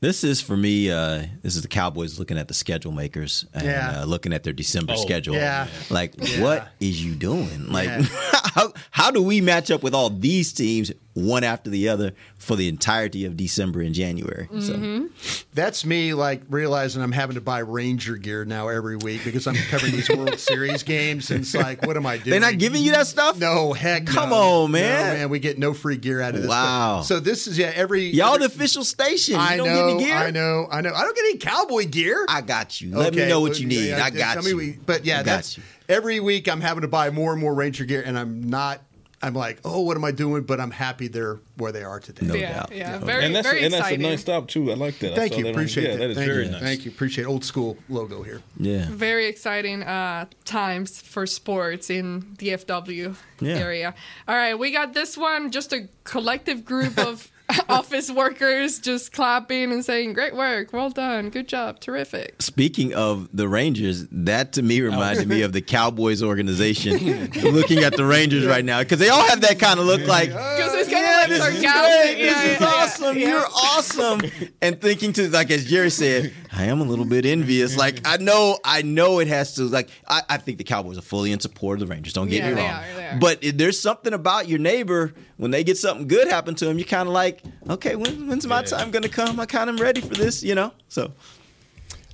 This 0.01 0.25
is 0.25 0.41
for 0.41 0.57
me. 0.57 0.91
Uh, 0.91 1.27
this 1.43 1.57
is 1.57 1.61
the 1.63 1.69
Cowboys 1.69 2.19
looking 2.19 2.39
at 2.39 2.49
the 2.49 2.55
schedule 2.55 2.91
makers 2.91 3.45
and 3.53 3.65
Yeah. 3.67 4.01
uh, 4.01 4.05
looking 4.07 4.33
at 4.33 4.45
their 4.45 4.55
December 4.55 4.95
Oh, 4.97 5.03
schedule. 5.03 5.35
yeah. 5.35 5.67
Like, 5.91 6.15
Yeah. 6.17 6.41
what 6.41 6.69
is 6.81 7.05
you 7.05 7.15
doing? 7.15 7.71
Like, 7.71 7.85
Yeah. 7.89 8.07
How 8.55 8.73
how 8.91 9.11
do 9.11 9.23
we 9.23 9.41
match 9.41 9.71
up 9.71 9.83
with 9.83 9.95
all 9.95 10.11
these 10.11 10.53
teams 10.53 10.93
one 11.15 11.43
after 11.45 11.69
the 11.69 11.89
other 11.89 12.13
for 12.39 12.55
the 12.57 12.69
entirety 12.69 13.25
of 13.25 13.37
December 13.37 13.81
and 13.81 13.95
January? 13.95 14.47
Mm-hmm. 14.51 15.07
That's 15.55 15.85
me, 15.85 16.15
like 16.15 16.43
realizing 16.49 17.03
I'm 17.03 17.13
having 17.13 17.35
to 17.35 17.41
buy 17.41 17.59
Ranger 17.59 18.17
gear 18.17 18.45
now 18.45 18.69
every 18.69 18.97
week 18.97 19.25
because 19.25 19.47
I'm 19.47 19.57
covering 19.57 19.93
these 19.93 20.09
World 20.09 20.39
Series 20.39 20.83
games, 20.83 21.31
and 21.31 21.41
it's 21.41 21.55
like, 21.55 21.85
what 21.87 21.97
am 21.97 22.07
I 22.07 22.17
doing? 22.19 22.31
They're 22.31 22.41
not 22.41 22.59
giving 22.59 22.83
you 22.83 22.93
that 22.93 23.07
stuff. 23.07 23.39
No, 23.39 23.73
heck, 23.73 24.07
Come 24.07 24.31
no. 24.31 24.63
on, 24.65 24.71
man. 24.71 25.09
No, 25.09 25.15
man, 25.21 25.29
we 25.31 25.39
get 25.41 25.59
no 25.59 25.75
free 25.75 25.97
gear 25.97 26.21
out 26.21 26.35
of 26.35 26.43
this. 26.43 26.49
Wow. 26.49 27.03
So 27.03 27.21
this 27.21 27.47
is 27.47 27.59
yeah, 27.59 27.73
every 27.75 28.07
Y'all 28.11 28.35
every- 28.35 28.47
the 28.47 28.53
official 28.55 28.85
station. 28.85 29.35
You 29.35 29.41
I 29.41 29.57
don't 29.57 29.67
know, 29.67 29.75
get 29.75 29.95
any 29.97 30.05
gear. 30.05 30.17
I 30.17 30.31
know, 30.31 30.69
I 30.71 30.81
know. 30.81 30.93
I 30.95 31.03
don't 31.03 31.15
get 31.17 31.25
any 31.25 31.39
cowboy 31.39 31.87
gear. 31.87 32.25
I 32.29 32.41
got 32.41 32.81
you. 32.81 32.97
Let 32.97 33.15
me 33.15 33.29
know 33.29 33.41
what 33.41 33.59
you 33.61 33.67
need. 33.67 33.93
I 33.95 34.11
got 34.11 34.35
tell 34.35 34.43
me 34.43 34.51
you. 34.51 34.57
we- 34.57 34.79
but 34.87 35.05
yeah, 35.05 35.15
I 35.17 35.19
got 35.19 35.25
that's 35.27 35.57
you. 35.59 35.63
Every 35.91 36.21
week 36.21 36.49
I'm 36.49 36.61
having 36.61 36.83
to 36.83 36.89
buy 36.89 37.11
more 37.11 37.33
and 37.33 37.41
more 37.41 37.55
Ranger 37.55 37.85
gear, 37.85 38.03
and 38.07 38.19
I'm 38.19 38.49
not. 38.49 38.81
I'm 39.23 39.35
like, 39.35 39.61
oh, 39.67 39.81
what 39.83 39.99
am 39.99 40.05
I 40.07 40.13
doing? 40.13 40.45
But 40.45 40.61
I'm 40.61 40.71
happy 40.71 41.07
they're 41.07 41.39
where 41.59 41.73
they 41.73 41.83
are 41.85 42.01
today. 42.01 42.25
No 42.25 42.33
yeah, 42.35 42.55
doubt. 42.55 42.73
yeah, 42.73 42.99
No 42.99 43.05
very, 43.05 43.25
and 43.27 43.35
that's 43.37 43.47
very 43.47 43.63
and 43.65 43.75
that's 43.75 43.91
a 43.91 43.99
nice 43.99 44.23
stop 44.23 44.49
too. 44.49 44.71
I 44.71 44.75
like 44.77 44.99
that. 45.01 45.15
Thank 45.15 45.33
saw 45.35 45.39
you, 45.41 45.45
that 45.45 45.51
on- 45.51 45.55
appreciate 45.57 45.85
yeah, 45.89 45.91
it. 45.91 45.99
that 45.99 46.11
is 46.11 46.17
Thank 46.17 46.31
very 46.31 46.45
you. 46.47 46.51
nice. 46.53 46.63
Thank 46.63 46.85
you, 46.87 46.91
appreciate 46.91 47.27
old 47.27 47.45
school 47.45 47.77
logo 47.91 48.23
here. 48.23 48.41
Yeah. 48.57 48.87
very 48.89 49.27
exciting 49.27 49.83
uh, 49.83 50.25
times 50.47 51.03
for 51.03 51.27
sports 51.27 51.91
in 51.91 52.35
the 52.39 52.49
FW 52.49 53.15
Yeah. 53.41 53.59
area. 53.59 53.95
All 54.27 54.35
right, 54.35 54.59
we 54.59 54.71
got 54.73 54.95
this 54.95 55.19
one. 55.19 55.51
Just 55.51 55.75
a 55.75 55.87
collective 56.05 56.65
group 56.65 56.97
of 57.07 57.31
office 57.69 58.11
workers 58.11 58.79
just 58.79 59.13
clapping 59.13 59.73
and 59.73 59.85
saying, 59.85 60.13
"Great 60.13 60.35
work, 60.35 60.73
well 60.73 60.91
done, 60.91 61.31
good 61.31 61.49
job, 61.49 61.81
terrific." 61.81 62.41
Speaking 62.43 62.95
of 62.95 63.29
the 63.33 63.49
Rangers, 63.49 64.07
that 64.11 64.53
to 64.55 64.63
me 64.63 64.81
reminded 64.81 65.29
me 65.29 65.43
of 65.43 65.53
the 65.53 65.61
Cowboys 65.63 66.23
organization 66.23 67.31
looking 67.43 67.79
at 67.85 67.97
the 67.97 68.05
Rangers 68.05 68.47
right 68.47 68.65
now 68.65 68.81
because 68.81 68.99
they 68.99 69.09
all 69.09 69.27
have 69.29 69.41
that 69.43 69.59
kind 69.59 69.79
of 69.81 69.87
look 69.87 70.07
like. 70.07 70.31
Because 70.61 70.75
it's 70.75 70.91
kind 70.91 71.03
Yeah, 71.05 71.25
of 71.25 71.31
like 71.31 71.53
sarcastic. 71.53 72.17
great. 72.17 72.25
Yeah, 72.25 72.33
This 72.33 72.55
is 72.55 72.61
yeah, 72.61 72.67
yeah, 72.69 72.87
awesome. 73.03 73.19
yeah. 73.19 73.29
You're 73.29 73.47
awesome. 73.47 74.21
And 74.63 74.81
thinking 74.81 75.13
to 75.15 75.29
like 75.31 75.51
as 75.51 75.65
Jerry 75.65 75.91
said, 75.91 76.33
I 76.53 76.65
am 76.65 76.81
a 76.81 76.85
little 76.85 77.05
bit 77.07 77.25
envious. 77.25 77.77
Like 77.77 78.07
I 78.07 78.19
know, 78.19 78.59
I 78.65 78.83
know 78.83 79.19
it 79.21 79.29
has 79.29 79.55
to. 79.55 79.63
Like 79.65 79.89
I, 80.07 80.23
I 80.29 80.37
think 80.37 80.59
the 80.59 80.65
Cowboys 80.65 80.99
are 80.99 81.03
fully 81.03 81.33
in 81.33 81.41
support 81.41 81.81
of 81.81 81.89
the 81.89 81.93
Rangers. 81.95 82.13
Don't 82.13 82.29
get 82.29 82.39
Yeah, 82.43 82.49
me 82.51 82.55
they 82.57 82.61
wrong. 82.63 82.71
are, 82.71 82.95
they 82.97 83.07
are. 83.09 83.19
But 83.19 83.43
if 83.43 83.57
there's 83.57 83.79
something 83.81 84.13
about 84.13 84.49
your 84.49 84.59
neighbor 84.59 85.15
when 85.39 85.51
they 85.51 85.65
get 85.65 85.79
something 85.79 86.09
good 86.09 86.29
happen 86.29 86.55
to 86.57 86.67
them, 86.67 86.79
you're 86.79 86.87
kind 86.87 87.09
of 87.09 87.15
like, 87.15 87.43
okay, 87.69 87.97
when, 87.97 88.29
when's 88.29 88.47
my 88.47 88.63
time 88.63 88.91
going 88.91 89.03
to 89.03 89.09
come? 89.09 89.41
I 89.41 89.47
kind 89.47 89.71
of 89.71 89.77
am 89.77 89.83
ready 89.83 90.01
for 90.03 90.15
this, 90.15 90.43
you 90.43 90.55
know. 90.55 90.73
So 90.89 91.13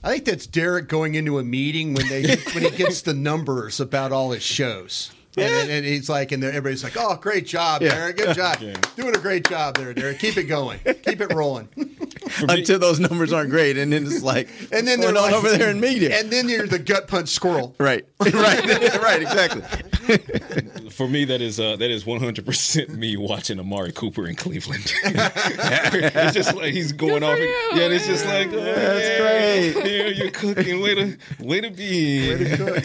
I 0.05 0.11
think 0.13 0.25
that's 0.27 0.47
Derek 0.47 0.89
going 0.89 1.17
into 1.17 1.39
a 1.41 1.45
meeting 1.45 1.95
when 1.95 2.07
they 2.09 2.37
when 2.53 2.63
he 2.63 2.71
gets 2.71 3.03
the 3.03 3.15
numbers 3.15 3.81
about 3.81 4.13
all 4.13 4.31
his 4.31 4.43
shows. 4.45 5.11
And, 5.37 5.53
and, 5.53 5.71
and 5.71 5.85
he's 5.87 6.09
like, 6.09 6.33
and 6.33 6.43
everybody's 6.43 6.83
like, 6.83 6.97
"Oh, 6.99 7.15
great 7.17 7.47
job, 7.47 7.83
Yeah. 7.83 7.91
Derek! 7.95 8.17
Good 8.17 8.37
job, 8.37 8.59
doing 8.97 9.15
a 9.15 9.19
great 9.19 9.47
job 9.49 9.77
there, 9.77 9.93
Derek. 9.93 10.19
Keep 10.19 10.39
it 10.39 10.45
going, 10.45 10.79
keep 10.85 11.21
it 11.21 11.33
rolling." 11.35 11.69
until 12.49 12.79
those 12.79 12.99
numbers 12.99 13.33
aren't 13.33 13.51
great, 13.51 13.77
and 13.77 13.93
then 13.93 14.07
it's 14.07 14.23
like, 14.23 14.49
And 14.73 14.87
then 14.87 15.01
they're 15.01 15.13
going 15.13 15.33
like, 15.33 15.35
over 15.35 15.57
there 15.57 15.71
in 15.71 15.79
media. 15.81 16.19
and 16.19 16.31
then 16.31 16.49
you're 16.49 16.67
the 16.67 16.79
gut 16.79 17.07
punch 17.07 17.29
squirrel. 17.29 17.75
Right, 17.79 18.07
right, 18.21 18.33
right, 19.01 19.23
exactly. 19.23 19.63
For 20.91 21.09
me, 21.09 21.25
that 21.27 21.41
is 21.41 21.59
uh, 21.61 21.77
that 21.77 21.91
is 21.91 22.05
one 22.07 22.21
hundred 22.21 22.47
percent 22.47 22.91
me 22.91 23.17
watching 23.17 23.59
Amari 23.61 23.93
Cooper 23.93 24.27
in 24.29 24.37
Cleveland. 24.37 24.93
it's 25.05 26.35
just 26.35 26.55
like 26.55 26.73
he's 26.73 26.93
going 26.93 27.23
off. 27.23 27.39
you. 27.39 27.45
Yeah, 27.75 27.83
and 27.85 27.95
it's 27.95 28.07
just 28.07 28.25
like 28.27 28.49
oh, 28.49 28.61
That's 28.63 29.09
yeah, 29.09 29.73
great. 29.83 29.91
Yeah, 29.93 30.07
you're 30.09 30.31
cooking. 30.31 30.81
Way 30.81 30.95
to 30.95 31.19
way 31.41 31.61
to 31.61 31.71
be. 31.71 32.29
Way 32.31 32.39
to 32.45 32.57
cook. 32.57 32.77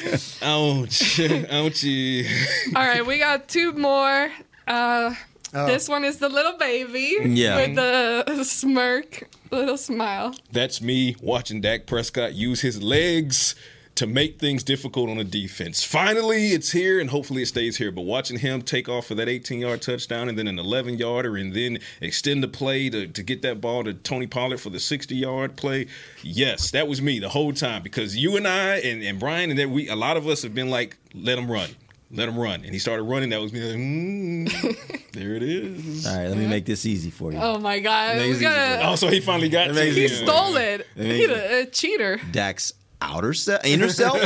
Ouch, 0.41 1.17
ouchie. 1.51 2.27
All 2.75 2.85
right, 2.85 3.05
we 3.05 3.19
got 3.19 3.47
two 3.47 3.73
more. 3.73 4.29
Uh, 4.67 5.13
This 5.53 5.89
one 5.89 6.05
is 6.05 6.17
the 6.17 6.29
little 6.29 6.57
baby 6.57 7.17
Yeah. 7.25 7.57
with 7.57 7.75
the 7.75 8.43
smirk, 8.45 9.27
little 9.51 9.77
smile. 9.77 10.33
That's 10.51 10.81
me 10.81 11.15
watching 11.21 11.59
Dak 11.61 11.85
Prescott 11.87 12.33
use 12.33 12.61
his 12.61 12.81
legs 12.81 13.55
to 13.95 14.07
make 14.07 14.39
things 14.39 14.63
difficult 14.63 15.09
on 15.09 15.17
the 15.17 15.23
defense. 15.23 15.83
Finally, 15.83 16.49
it's 16.49 16.71
here, 16.71 16.99
and 16.99 17.09
hopefully 17.09 17.43
it 17.43 17.47
stays 17.47 17.77
here. 17.77 17.91
But 17.91 18.01
watching 18.01 18.39
him 18.39 18.61
take 18.61 18.87
off 18.87 19.07
for 19.07 19.15
that 19.15 19.27
18 19.27 19.59
yard 19.59 19.81
touchdown 19.81 20.29
and 20.29 20.37
then 20.37 20.47
an 20.47 20.59
11 20.59 20.97
yarder, 20.97 21.35
and 21.37 21.53
then 21.53 21.79
extend 21.99 22.43
the 22.43 22.47
play 22.47 22.89
to, 22.89 23.07
to 23.07 23.23
get 23.23 23.41
that 23.41 23.61
ball 23.61 23.83
to 23.83 23.93
Tony 23.93 24.27
Pollard 24.27 24.59
for 24.59 24.69
the 24.69 24.79
60 24.79 25.15
yard 25.15 25.55
play. 25.55 25.87
Yes, 26.23 26.71
that 26.71 26.87
was 26.87 27.01
me 27.01 27.19
the 27.19 27.29
whole 27.29 27.53
time 27.53 27.83
because 27.83 28.15
you 28.15 28.37
and 28.37 28.47
I 28.47 28.77
and, 28.77 29.03
and 29.03 29.19
Brian 29.19 29.49
and 29.49 29.59
then 29.59 29.71
we 29.71 29.87
a 29.89 29.95
lot 29.95 30.17
of 30.17 30.27
us 30.27 30.41
have 30.43 30.55
been 30.55 30.69
like, 30.69 30.97
let 31.13 31.37
him 31.37 31.51
run. 31.51 31.69
Let 32.13 32.27
him 32.27 32.37
run. 32.37 32.65
And 32.65 32.73
he 32.73 32.79
started 32.79 33.03
running. 33.03 33.29
That 33.29 33.39
was 33.39 33.53
me 33.53 33.61
like, 33.61 33.77
mm, 33.77 35.11
there 35.13 35.35
it 35.35 35.43
is. 35.43 36.05
All 36.05 36.17
right, 36.17 36.27
let 36.27 36.37
me 36.37 36.45
make 36.45 36.65
this 36.65 36.85
easy 36.85 37.09
for 37.09 37.31
you. 37.31 37.39
Oh 37.41 37.57
my 37.57 37.79
god, 37.79 38.17
we 38.17 38.23
Amazing. 38.25 38.43
gotta. 38.43 38.89
Oh, 38.89 38.95
so 38.95 39.07
he 39.07 39.21
finally 39.21 39.47
got 39.47 39.69
It 39.69 39.93
He 39.93 40.07
stole 40.09 40.57
it. 40.57 40.85
Amazing. 40.97 41.15
He's 41.15 41.29
a, 41.29 41.61
a 41.61 41.65
cheater. 41.67 42.19
Dak's 42.31 42.73
outer 43.01 43.33
self, 43.33 43.65
inner 43.65 43.89
self, 43.89 44.19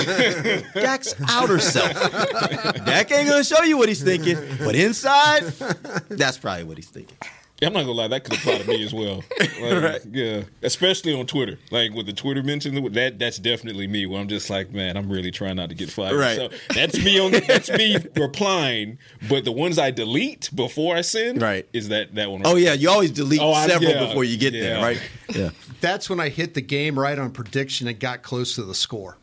Dak's 0.73 1.15
outer 1.29 1.59
self. 1.59 1.93
Dak 2.85 3.11
ain't 3.11 3.29
gonna 3.29 3.43
show 3.43 3.63
you 3.63 3.77
what 3.77 3.89
he's 3.89 4.03
thinking, 4.03 4.37
but 4.59 4.75
inside, 4.75 5.43
that's 6.09 6.37
probably 6.37 6.65
what 6.65 6.77
he's 6.77 6.89
thinking. 6.89 7.17
Yeah, 7.65 7.69
I'm 7.69 7.73
not 7.73 7.81
gonna 7.81 7.93
lie, 7.93 8.07
that 8.09 8.23
could 8.23 8.35
apply 8.35 8.59
to 8.59 8.67
me 8.67 8.83
as 8.83 8.93
well. 8.93 9.23
Like, 9.65 10.01
Yeah, 10.11 10.43
especially 10.61 11.17
on 11.17 11.25
Twitter. 11.25 11.57
Like 11.71 11.93
with 11.93 12.05
the 12.05 12.13
Twitter 12.13 12.43
mention, 12.43 12.75
that 12.93 13.17
that's 13.17 13.37
definitely 13.39 13.87
me. 13.87 14.05
Where 14.05 14.19
I'm 14.21 14.27
just 14.27 14.49
like, 14.49 14.71
man, 14.71 14.97
I'm 14.97 15.11
really 15.11 15.31
trying 15.31 15.55
not 15.55 15.69
to 15.69 15.75
get 15.75 15.89
fired. 15.89 16.15
Right. 16.15 16.35
So 16.35 16.49
that's 16.73 16.97
me 17.03 17.19
on. 17.19 17.31
That's 17.31 17.69
me 17.71 17.97
replying. 18.15 18.99
But 19.27 19.45
the 19.45 19.51
ones 19.51 19.79
I 19.79 19.91
delete 19.91 20.49
before 20.53 20.95
I 20.95 21.01
send, 21.01 21.41
Right. 21.41 21.67
is 21.73 21.89
that 21.89 22.13
that 22.15 22.29
one? 22.29 22.41
Oh 22.45 22.55
yeah, 22.55 22.73
you 22.73 22.89
always 22.89 23.11
delete 23.11 23.41
Oh, 23.41 23.53
I- 23.53 23.67
several 23.67 23.91
yeah, 23.91 24.05
before 24.05 24.23
you 24.23 24.37
get 24.37 24.51
there, 24.51 24.77
yeah. 24.77 24.83
right? 24.85 25.01
Yeah. 25.35 25.49
That's 25.81 26.09
when 26.09 26.19
I 26.19 26.29
hit 26.29 26.53
the 26.53 26.61
game 26.61 26.97
right 26.97 27.17
on 27.17 27.31
prediction 27.31 27.87
and 27.87 27.99
got 27.99 28.21
close 28.21 28.55
to 28.55 28.63
the 28.63 28.75
score. 28.75 29.17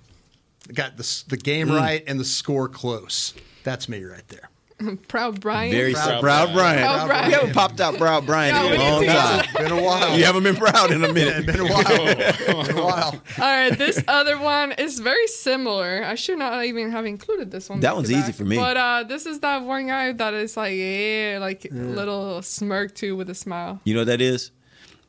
I 0.68 0.72
got 0.72 0.96
the 0.96 1.24
the 1.28 1.36
game 1.36 1.68
mm. 1.68 1.78
right 1.78 2.02
and 2.06 2.18
the 2.18 2.24
score 2.24 2.68
close. 2.68 3.34
That's 3.62 3.88
me 3.88 4.02
right 4.02 4.26
there. 4.28 4.50
Proud 5.08 5.40
Brian. 5.40 5.72
Very 5.72 5.92
proud, 5.94 6.20
proud 6.20 6.52
Brian. 6.52 6.82
Proud 6.82 7.06
Brian. 7.06 7.26
We 7.28 7.32
haven't 7.34 7.52
popped 7.54 7.80
out 7.80 7.96
proud 7.96 8.26
Brian 8.26 8.54
Yeah, 8.54 8.64
in 8.66 8.72
a 8.72 8.78
need 8.78 8.90
long 8.90 9.00
to- 9.02 9.06
time. 9.06 9.64
Been 9.64 9.72
a 9.78 9.82
while. 9.82 10.18
You 10.18 10.24
haven't 10.24 10.42
been 10.42 10.56
proud 10.56 10.90
in 10.90 11.04
a 11.04 11.12
minute. 11.12 11.46
been 11.46 11.60
a 11.60 11.64
while. 11.64 11.84
been 12.66 12.78
a 12.78 12.82
while. 12.84 13.12
All 13.12 13.20
right, 13.38 13.76
this 13.76 14.02
other 14.08 14.38
one 14.38 14.72
is 14.72 14.98
very 14.98 15.26
similar. 15.26 16.02
I 16.04 16.14
should 16.14 16.38
not 16.38 16.64
even 16.64 16.90
have 16.90 17.06
included 17.06 17.50
this 17.50 17.68
one. 17.68 17.80
That 17.80 17.94
one's 17.96 18.08
to 18.08 18.14
easy 18.16 18.32
for 18.32 18.44
me. 18.44 18.56
But 18.56 18.76
uh, 18.76 19.04
this 19.04 19.26
is 19.26 19.40
that 19.40 19.62
one 19.64 19.86
guy 19.86 20.12
that 20.12 20.34
is 20.34 20.56
like, 20.56 20.74
yeah, 20.76 21.38
like 21.40 21.64
a 21.64 21.74
little 21.74 22.42
smirk 22.42 22.94
too 22.94 23.16
with 23.16 23.30
a 23.30 23.34
smile. 23.34 23.80
You 23.84 23.94
know 23.94 24.00
what 24.00 24.06
that 24.08 24.20
is? 24.20 24.50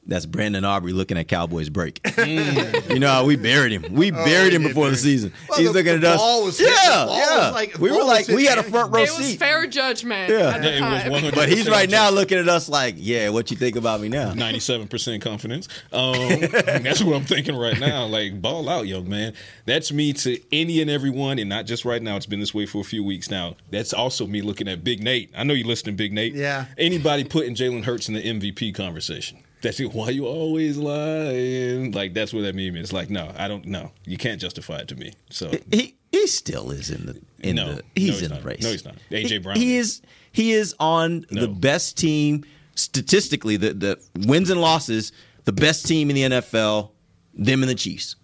That's 0.06 0.26
Brandon 0.26 0.66
Aubrey 0.66 0.92
looking 0.92 1.18
at 1.18 1.28
Cowboys 1.30 1.70
break. 1.70 2.00
you 2.18 3.00
know 3.00 3.08
how 3.08 3.26
we 3.26 3.36
buried 3.38 3.72
him. 3.72 3.94
We 3.94 4.12
Oh, 4.12 4.16
buried 4.26 4.50
we 4.50 4.56
him 4.58 4.64
before 4.64 4.90
the 4.90 4.98
season. 4.98 5.32
Well, 5.48 5.60
He's 5.60 5.68
the- 5.70 5.74
looking 5.74 6.02
the 6.02 6.08
at 6.08 6.14
us. 6.16 6.20
ball 6.20 6.44
was 6.44 6.60
yeah. 6.60 6.68
The 6.68 7.06
ball 7.06 7.18
yeah. 7.18 7.38
was 7.46 7.54
like- 7.54 7.78
we 7.80 7.92
were 7.92 8.04
like, 8.04 8.28
we 8.28 8.46
had 8.46 8.58
a 8.58 8.64
front 8.64 8.94
row 8.94 9.02
it 9.04 9.10
was 9.18 9.26
seat. 9.28 9.40
fair 9.40 9.66
judgment 9.66 10.30
Yeah. 10.30 10.50
at 10.56 10.62
the 10.62 10.68
Yeah, 10.70 11.06
it 11.06 11.10
was 11.12 11.22
100 11.24 11.36
But 11.36 11.50
he's 11.50 11.70
right 11.70 11.90
now 11.90 12.10
looking 12.10 12.38
at 12.38 12.50
us 12.50 12.68
like, 12.68 12.96
yeah, 12.98 13.30
what 13.30 13.50
you 13.50 13.56
think 13.58 13.76
about 13.78 14.02
me 14.02 14.10
now? 14.10 14.34
Ninety-seven 14.44 14.88
percent 14.90 15.22
confidence. 15.24 15.68
Um, 15.94 16.14
that's 16.42 17.02
what 17.02 17.16
I'm 17.16 17.24
thinking 17.26 17.56
right 17.56 17.80
now. 17.80 18.06
Like 18.06 18.42
ball 18.42 18.68
out, 18.68 18.88
young 18.88 19.08
man. 19.10 19.34
That's 19.66 19.92
me 19.94 20.12
to 20.14 20.38
any 20.52 20.82
and 20.82 20.90
everyone, 20.92 21.40
and 21.40 21.48
not 21.50 21.66
just 21.66 21.86
right 21.86 22.02
now. 22.02 22.18
It's 22.18 22.26
been 22.26 22.40
this 22.42 22.54
way 22.54 22.66
for 22.66 22.82
a 22.82 22.84
few 22.84 23.04
weeks 23.04 23.32
now. 23.32 23.56
That's 23.72 23.94
also 23.94 24.28
me 24.28 24.42
looking 24.42 24.68
at 24.68 24.84
Big 24.84 25.02
Nate. 25.02 25.32
I 25.36 25.44
know 25.44 25.54
you're 25.54 25.68
listening, 25.68 25.96
Big 25.96 26.12
Nate. 26.12 26.34
Yeah. 26.34 26.66
Anybody 26.78 27.24
putting 27.24 27.56
Jalen 27.56 27.86
Hurts 27.86 28.10
in 28.10 28.16
the 28.16 28.22
MVP 28.24 28.76
conversation? 28.76 29.40
That's 29.64 29.80
it. 29.80 29.92
Why 29.94 30.10
you 30.12 30.28
always 30.28 30.78
lying? 30.78 31.92
Like 31.94 32.14
that's 32.14 32.32
what 32.34 32.42
that 32.42 32.54
meme 32.54 32.76
is. 32.76 32.94
Like 32.94 33.10
no, 33.10 33.32
I 33.38 33.48
don't 33.48 33.66
know. 33.66 33.92
You 34.06 34.18
can't 34.18 34.40
justify 34.40 34.78
it 34.80 34.88
to 34.90 34.96
me. 34.96 35.14
So 35.32 35.52
He 35.72 35.96
he 36.12 36.28
still 36.28 36.70
is 36.70 36.92
in 36.92 37.06
the 37.08 37.20
in 37.40 37.56
No. 37.56 37.68
the 37.70 37.76
No, 37.78 37.82
he's 37.96 38.10
he's 38.20 38.22
in 38.24 38.30
not. 38.30 38.42
the 38.42 38.48
race. 38.48 38.62
No, 38.62 38.70
he's 38.70 38.86
not. 38.86 38.96
A.J. 39.10 39.28
He- 39.30 39.38
Brown 39.40 39.56
He 39.56 39.78
is. 39.78 40.02
he 40.32 40.52
is 40.52 40.76
on 40.80 41.26
the 41.32 41.48
best 41.48 41.98
team 41.98 42.44
statistically. 42.76 43.58
The 43.58 43.74
the 43.74 44.00
wins 44.28 44.50
and 44.52 44.62
losses, 44.62 45.12
the 45.46 45.54
best 45.54 45.88
team 45.88 46.10
in 46.12 46.16
the 46.16 46.24
NFL, 46.38 46.92
them 47.34 47.64
and 47.64 47.70
the 47.70 47.76
Chiefs. 47.76 48.16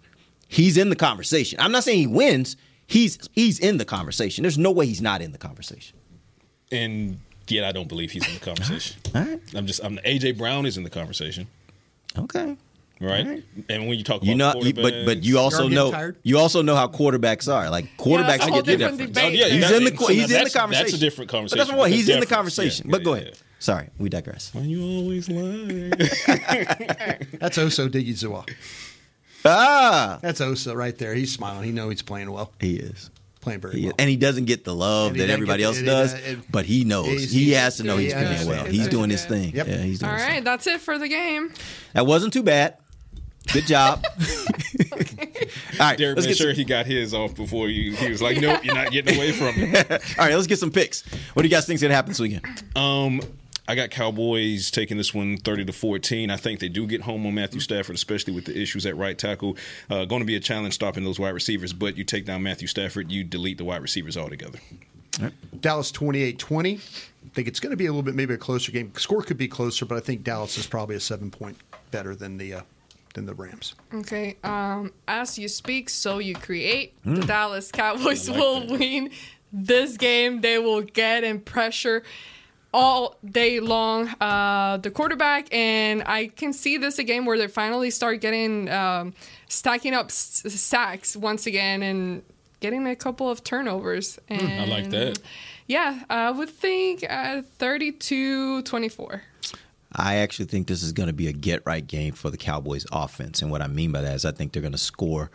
He's 0.48 0.76
in 0.76 0.90
the 0.90 0.96
conversation. 0.96 1.58
I'm 1.60 1.72
not 1.72 1.84
saying 1.84 1.98
he 1.98 2.06
wins. 2.06 2.56
He's 2.86 3.18
he's 3.32 3.58
in 3.58 3.78
the 3.78 3.84
conversation. 3.84 4.42
There's 4.42 4.58
no 4.58 4.70
way 4.72 4.84
he's 4.86 5.00
not 5.02 5.22
in 5.22 5.32
the 5.32 5.38
conversation. 5.38 5.96
and 6.72 7.18
yet 7.50 7.64
I 7.64 7.72
don't 7.72 7.88
believe 7.88 8.10
he's 8.10 8.26
in 8.26 8.34
the 8.34 8.40
conversation. 8.40 9.00
All 9.14 9.22
right. 9.22 9.40
I'm 9.54 9.66
just. 9.66 9.82
I'm 9.84 9.98
AJ 9.98 10.38
Brown 10.38 10.66
is 10.66 10.76
in 10.76 10.82
the 10.82 10.90
conversation. 10.90 11.46
Okay. 12.18 12.56
Right. 13.00 13.42
And 13.70 13.88
when 13.88 13.96
you 13.96 14.04
talk 14.04 14.16
about 14.18 14.26
You 14.26 14.34
know, 14.34 14.52
you, 14.60 14.74
but 14.74 15.06
but 15.06 15.24
you 15.24 15.38
also 15.38 15.68
know 15.68 15.90
tired? 15.90 16.16
you 16.22 16.38
also 16.38 16.60
know 16.60 16.76
how 16.76 16.86
quarterbacks 16.86 17.50
are. 17.50 17.70
Like 17.70 17.86
quarterbacks 17.96 18.26
that's 18.26 18.42
a 18.42 18.46
get 18.46 18.52
whole 18.52 18.62
the 18.62 18.76
different 18.76 18.98
difference. 18.98 19.18
Oh, 19.18 19.28
yeah, 19.28 19.46
he's 19.46 19.70
in 19.70 19.84
the 19.84 19.96
so 19.96 20.06
he's 20.08 20.30
in 20.30 20.44
the 20.44 20.50
conversation. 20.50 20.84
that's 20.84 20.92
a 20.92 20.98
different 20.98 21.30
conversation. 21.30 21.58
But 21.58 21.64
that's 21.68 21.78
what 21.78 21.90
he's 21.90 22.08
in 22.10 22.20
the 22.20 22.26
conversation. 22.26 22.86
Yeah, 22.86 22.92
but 22.92 23.04
go 23.04 23.14
yeah, 23.14 23.20
ahead. 23.22 23.38
Sorry, 23.58 23.88
we 23.98 24.10
digress. 24.10 24.54
Why 24.54 24.62
you 24.62 24.82
always 24.82 25.28
lie? 25.28 25.90
That's 27.38 27.58
Osa 27.58 27.88
Odighizuwa. 27.90 28.48
Ah, 29.44 30.18
That's 30.22 30.40
Osa 30.40 30.74
right 30.74 30.96
there. 30.96 31.14
He's 31.14 31.30
smiling. 31.32 31.64
He 31.64 31.70
knows 31.70 31.90
he's 31.90 32.02
playing 32.02 32.30
well. 32.32 32.52
he 32.58 32.76
is. 32.76 33.10
Playing 33.40 33.60
very 33.60 33.78
He 33.80 33.86
well. 33.86 33.94
And 33.98 34.10
he 34.10 34.16
doesn't 34.16 34.44
get 34.44 34.64
the 34.64 34.74
love 34.74 35.14
he 35.14 35.20
that 35.20 35.30
everybody 35.30 35.62
else 35.62 35.78
the- 35.78 35.86
does, 35.86 36.12
it- 36.12 36.24
it- 36.24 36.38
but 36.52 36.66
he 36.66 36.84
knows. 36.84 37.30
he 37.30 37.52
has 37.52 37.78
to 37.78 37.84
know 37.84 37.96
he's 37.96 38.12
yeah, 38.12 38.22
playing 38.24 38.48
well. 38.48 38.64
He's 38.66 38.88
doing 38.88 39.08
his 39.10 39.24
thing. 39.24 39.54
Yep. 39.54 39.66
Yeah, 39.66 39.76
he's 39.78 39.98
doing 40.00 40.10
All 40.12 40.16
his 40.18 40.24
right, 40.26 40.34
thing. 40.34 40.44
that's 40.44 40.66
it 40.66 40.80
for 40.80 40.98
the 40.98 41.08
game. 41.08 41.52
That 41.94 42.04
wasn't 42.06 42.32
too 42.34 42.42
bad. 42.42 42.76
Good 43.52 43.66
job. 43.66 44.04
All 45.80 45.86
right, 45.86 45.98
Derek 45.98 46.16
let's 46.16 46.26
made 46.26 46.32
get 46.32 46.36
sure 46.36 46.50
some, 46.50 46.56
he 46.56 46.64
got 46.64 46.86
his 46.86 47.14
off 47.14 47.34
before 47.34 47.68
you. 47.68 47.92
He 47.96 48.10
was 48.10 48.20
like, 48.20 48.38
"Nope, 48.40 48.64
you're 48.64 48.74
not 48.74 48.90
getting 48.92 49.16
away 49.16 49.32
from 49.32 49.54
it." 49.56 49.90
all 50.18 50.24
right, 50.26 50.34
let's 50.34 50.46
get 50.46 50.58
some 50.58 50.70
picks. 50.70 51.02
What 51.32 51.42
do 51.42 51.48
you 51.48 51.54
guys 51.54 51.66
think's 51.66 51.80
gonna 51.82 51.94
happen 51.94 52.10
this 52.10 52.20
weekend? 52.20 52.44
Um, 52.76 53.20
I 53.70 53.76
got 53.76 53.90
Cowboys 53.90 54.68
taking 54.72 54.96
this 54.96 55.14
one 55.14 55.36
30 55.36 55.66
to 55.66 55.72
14. 55.72 56.28
I 56.28 56.36
think 56.36 56.58
they 56.58 56.68
do 56.68 56.88
get 56.88 57.02
home 57.02 57.24
on 57.24 57.36
Matthew 57.36 57.60
Stafford, 57.60 57.94
especially 57.94 58.32
with 58.32 58.46
the 58.46 58.60
issues 58.60 58.84
at 58.84 58.96
right 58.96 59.16
tackle. 59.16 59.56
Uh, 59.88 60.04
going 60.06 60.18
to 60.18 60.26
be 60.26 60.34
a 60.34 60.40
challenge 60.40 60.74
stopping 60.74 61.04
those 61.04 61.20
wide 61.20 61.34
receivers, 61.34 61.72
but 61.72 61.96
you 61.96 62.02
take 62.02 62.26
down 62.26 62.42
Matthew 62.42 62.66
Stafford, 62.66 63.12
you 63.12 63.22
delete 63.22 63.58
the 63.58 63.64
wide 63.64 63.80
receivers 63.80 64.16
altogether. 64.16 64.58
Dallas 65.60 65.92
28 65.92 66.36
20. 66.36 66.74
I 66.74 66.78
think 67.32 67.46
it's 67.46 67.60
going 67.60 67.70
to 67.70 67.76
be 67.76 67.86
a 67.86 67.90
little 67.90 68.02
bit, 68.02 68.16
maybe 68.16 68.34
a 68.34 68.38
closer 68.38 68.72
game. 68.72 68.92
Score 68.96 69.22
could 69.22 69.38
be 69.38 69.46
closer, 69.46 69.86
but 69.86 69.96
I 69.96 70.00
think 70.00 70.24
Dallas 70.24 70.58
is 70.58 70.66
probably 70.66 70.96
a 70.96 71.00
seven 71.00 71.30
point 71.30 71.56
better 71.92 72.16
than 72.16 72.38
the 72.38 72.54
uh, 72.54 72.62
than 73.14 73.24
the 73.24 73.34
Rams. 73.34 73.76
Okay. 73.94 74.36
Um, 74.42 74.92
as 75.06 75.38
you 75.38 75.46
speak, 75.46 75.90
so 75.90 76.18
you 76.18 76.34
create. 76.34 76.94
Hmm. 77.04 77.14
The 77.14 77.26
Dallas 77.26 77.70
Cowboys 77.70 78.28
like 78.28 78.36
will 78.36 78.60
that. 78.66 78.80
win 78.80 79.10
this 79.52 79.96
game. 79.96 80.40
They 80.40 80.58
will 80.58 80.82
get 80.82 81.22
in 81.22 81.38
pressure 81.38 82.02
all 82.72 83.16
day 83.24 83.60
long. 83.60 84.08
Uh, 84.20 84.76
the 84.78 84.90
quarterback, 84.90 85.52
and 85.52 86.02
I 86.06 86.28
can 86.28 86.52
see 86.52 86.76
this 86.76 86.98
a 86.98 87.04
game 87.04 87.24
where 87.26 87.38
they 87.38 87.48
finally 87.48 87.90
start 87.90 88.20
getting 88.20 88.68
um, 88.70 89.14
stacking 89.48 89.94
up 89.94 90.06
s- 90.06 90.42
sacks 90.48 91.16
once 91.16 91.46
again 91.46 91.82
and 91.82 92.22
getting 92.60 92.86
a 92.86 92.94
couple 92.96 93.28
of 93.30 93.42
turnovers. 93.42 94.18
And 94.28 94.40
Hmm, 94.42 94.60
I 94.60 94.64
like 94.66 94.90
that. 94.90 95.18
Yeah, 95.66 96.02
I 96.10 96.30
would 96.30 96.50
think 96.50 97.04
uh, 97.08 97.42
32-24. 97.58 99.20
I 99.92 100.16
actually 100.16 100.44
think 100.46 100.68
this 100.68 100.82
is 100.82 100.92
going 100.92 101.08
to 101.08 101.12
be 101.12 101.26
a 101.26 101.32
get 101.32 101.62
right 101.66 101.84
game 101.84 102.12
for 102.12 102.30
the 102.30 102.36
Cowboys 102.36 102.86
offense. 102.92 103.42
And 103.42 103.50
what 103.50 103.60
I 103.62 103.66
mean 103.66 103.90
by 103.90 104.02
that 104.02 104.14
is 104.14 104.24
I 104.24 104.30
think 104.30 104.52
they're 104.52 104.62
going 104.62 104.72
to 104.72 104.78
score 104.78 105.30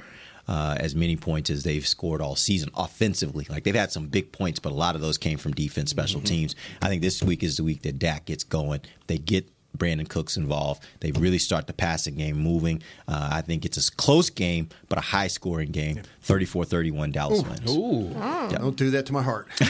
uh, 0.48 0.78
as 0.80 0.96
many 0.96 1.16
points 1.16 1.50
as 1.50 1.64
they've 1.64 1.86
scored 1.88 2.22
all 2.22 2.36
season 2.36 2.70
offensively. 2.76 3.46
Like 3.50 3.64
they've 3.64 3.76
had 3.76 3.92
some 3.92 4.08
big 4.08 4.32
points, 4.32 4.60
but 4.60 4.72
a 4.72 4.76
lot 4.76 4.96
of 4.96 5.02
those 5.02 5.18
came 5.18 5.38
from 5.38 5.54
defense, 5.54 5.90
special 5.90 6.22
teams. 6.22 6.56
I 6.82 6.88
think 6.88 7.02
this 7.02 7.22
week 7.24 7.44
is 7.44 7.58
the 7.58 7.64
week 7.64 7.82
that 7.84 8.00
Dak 8.00 8.26
gets 8.26 8.44
going. 8.44 8.82
They 9.08 9.18
get 9.18 9.50
Brandin 9.78 10.08
Cooks 10.08 10.38
involved. 10.38 10.84
They 11.02 11.12
really 11.12 11.38
start 11.38 11.68
the 11.68 11.74
passing 11.74 12.16
game 12.16 12.38
moving. 12.38 12.82
Uh, 13.08 13.30
I 13.34 13.42
think 13.42 13.66
it's 13.66 13.90
a 13.90 13.92
close 13.92 14.30
game, 14.30 14.70
but 14.90 14.98
a 14.98 15.02
high 15.02 15.28
scoring 15.28 15.72
game. 15.72 15.96
34 15.96 16.06
31 16.26 17.12
Dallas 17.12 17.44
wins. 17.44 17.72
Ooh. 17.72 18.12
Oh. 18.16 18.50
Don't 18.50 18.76
do 18.76 18.90
that 18.92 19.06
to 19.06 19.14
my 19.14 19.22
heart. 19.22 19.48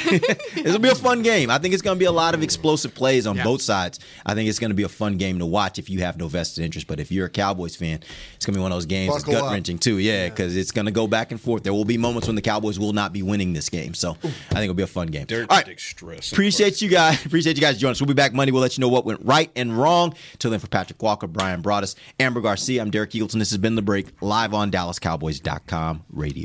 It'll 0.55 0.79
be 0.79 0.89
a 0.89 0.95
fun 0.95 1.21
game. 1.21 1.49
I 1.49 1.57
think 1.57 1.73
it's 1.73 1.83
going 1.83 1.97
to 1.97 1.99
be 1.99 2.05
a 2.05 2.11
lot 2.11 2.33
of 2.33 2.41
explosive 2.43 2.95
plays 2.95 3.27
on 3.27 3.37
both 3.43 3.61
sides. 3.61 3.99
I 4.25 4.35
think 4.35 4.47
it's 4.47 4.59
going 4.59 4.69
to 4.69 4.75
be 4.75 4.83
a 4.83 4.89
fun 4.89 5.17
game 5.17 5.39
to 5.39 5.45
watch 5.45 5.79
if 5.79 5.89
you 5.89 5.99
have 5.99 6.17
no 6.17 6.29
vested 6.29 6.63
interest. 6.63 6.87
But 6.87 7.01
if 7.01 7.11
you're 7.11 7.25
a 7.25 7.29
Cowboys 7.29 7.75
fan, 7.75 7.99
it's 8.35 8.45
going 8.45 8.53
to 8.53 8.59
be 8.59 8.61
one 8.61 8.71
of 8.71 8.77
those 8.77 8.85
games 8.85 9.13
that's 9.13 9.25
gut 9.25 9.51
wrenching 9.51 9.77
too. 9.77 9.97
Yeah, 9.97 10.29
because 10.29 10.55
it's 10.55 10.71
going 10.71 10.85
to 10.85 10.91
go 10.91 11.07
back 11.07 11.31
and 11.31 11.41
forth. 11.41 11.63
There 11.63 11.73
will 11.73 11.83
be 11.83 11.97
moments 11.97 12.27
when 12.27 12.37
the 12.37 12.41
Cowboys 12.41 12.79
will 12.79 12.93
not 12.93 13.11
be 13.11 13.21
winning 13.21 13.51
this 13.51 13.67
game. 13.67 13.93
So 13.93 14.11
I 14.11 14.15
think 14.27 14.63
it'll 14.63 14.75
be 14.75 14.83
a 14.83 14.87
fun 14.87 15.07
game. 15.07 15.25
Derek 15.25 15.51
All 15.51 15.57
right. 15.57 15.79
stress. 15.79 16.31
Appreciate 16.31 16.81
you 16.81 16.87
guys. 16.87 17.25
Appreciate 17.25 17.57
you 17.57 17.61
guys 17.61 17.77
joining 17.77 17.91
us. 17.91 18.01
We'll 18.01 18.07
be 18.07 18.13
back 18.13 18.33
Monday. 18.33 18.53
We'll 18.53 18.61
let 18.61 18.77
you 18.77 18.81
know 18.81 18.89
what 18.89 19.03
went 19.05 19.19
right 19.25 19.51
and 19.57 19.77
wrong. 19.77 20.15
Till 20.39 20.51
then, 20.51 20.61
for 20.61 20.67
Patrick 20.67 21.03
Walker, 21.03 21.27
Brian 21.27 21.61
Broaddus, 21.61 21.95
Amber 22.17 22.39
Garcia, 22.39 22.81
I'm 22.81 22.91
Derek 22.91 23.11
Eagleton. 23.11 23.39
This 23.39 23.49
has 23.49 23.57
been 23.57 23.75
The 23.75 23.81
Break, 23.81 24.07
live 24.21 24.53
on 24.53 24.71
DallasCowboys.com 24.71 26.03
radio. 26.11 26.44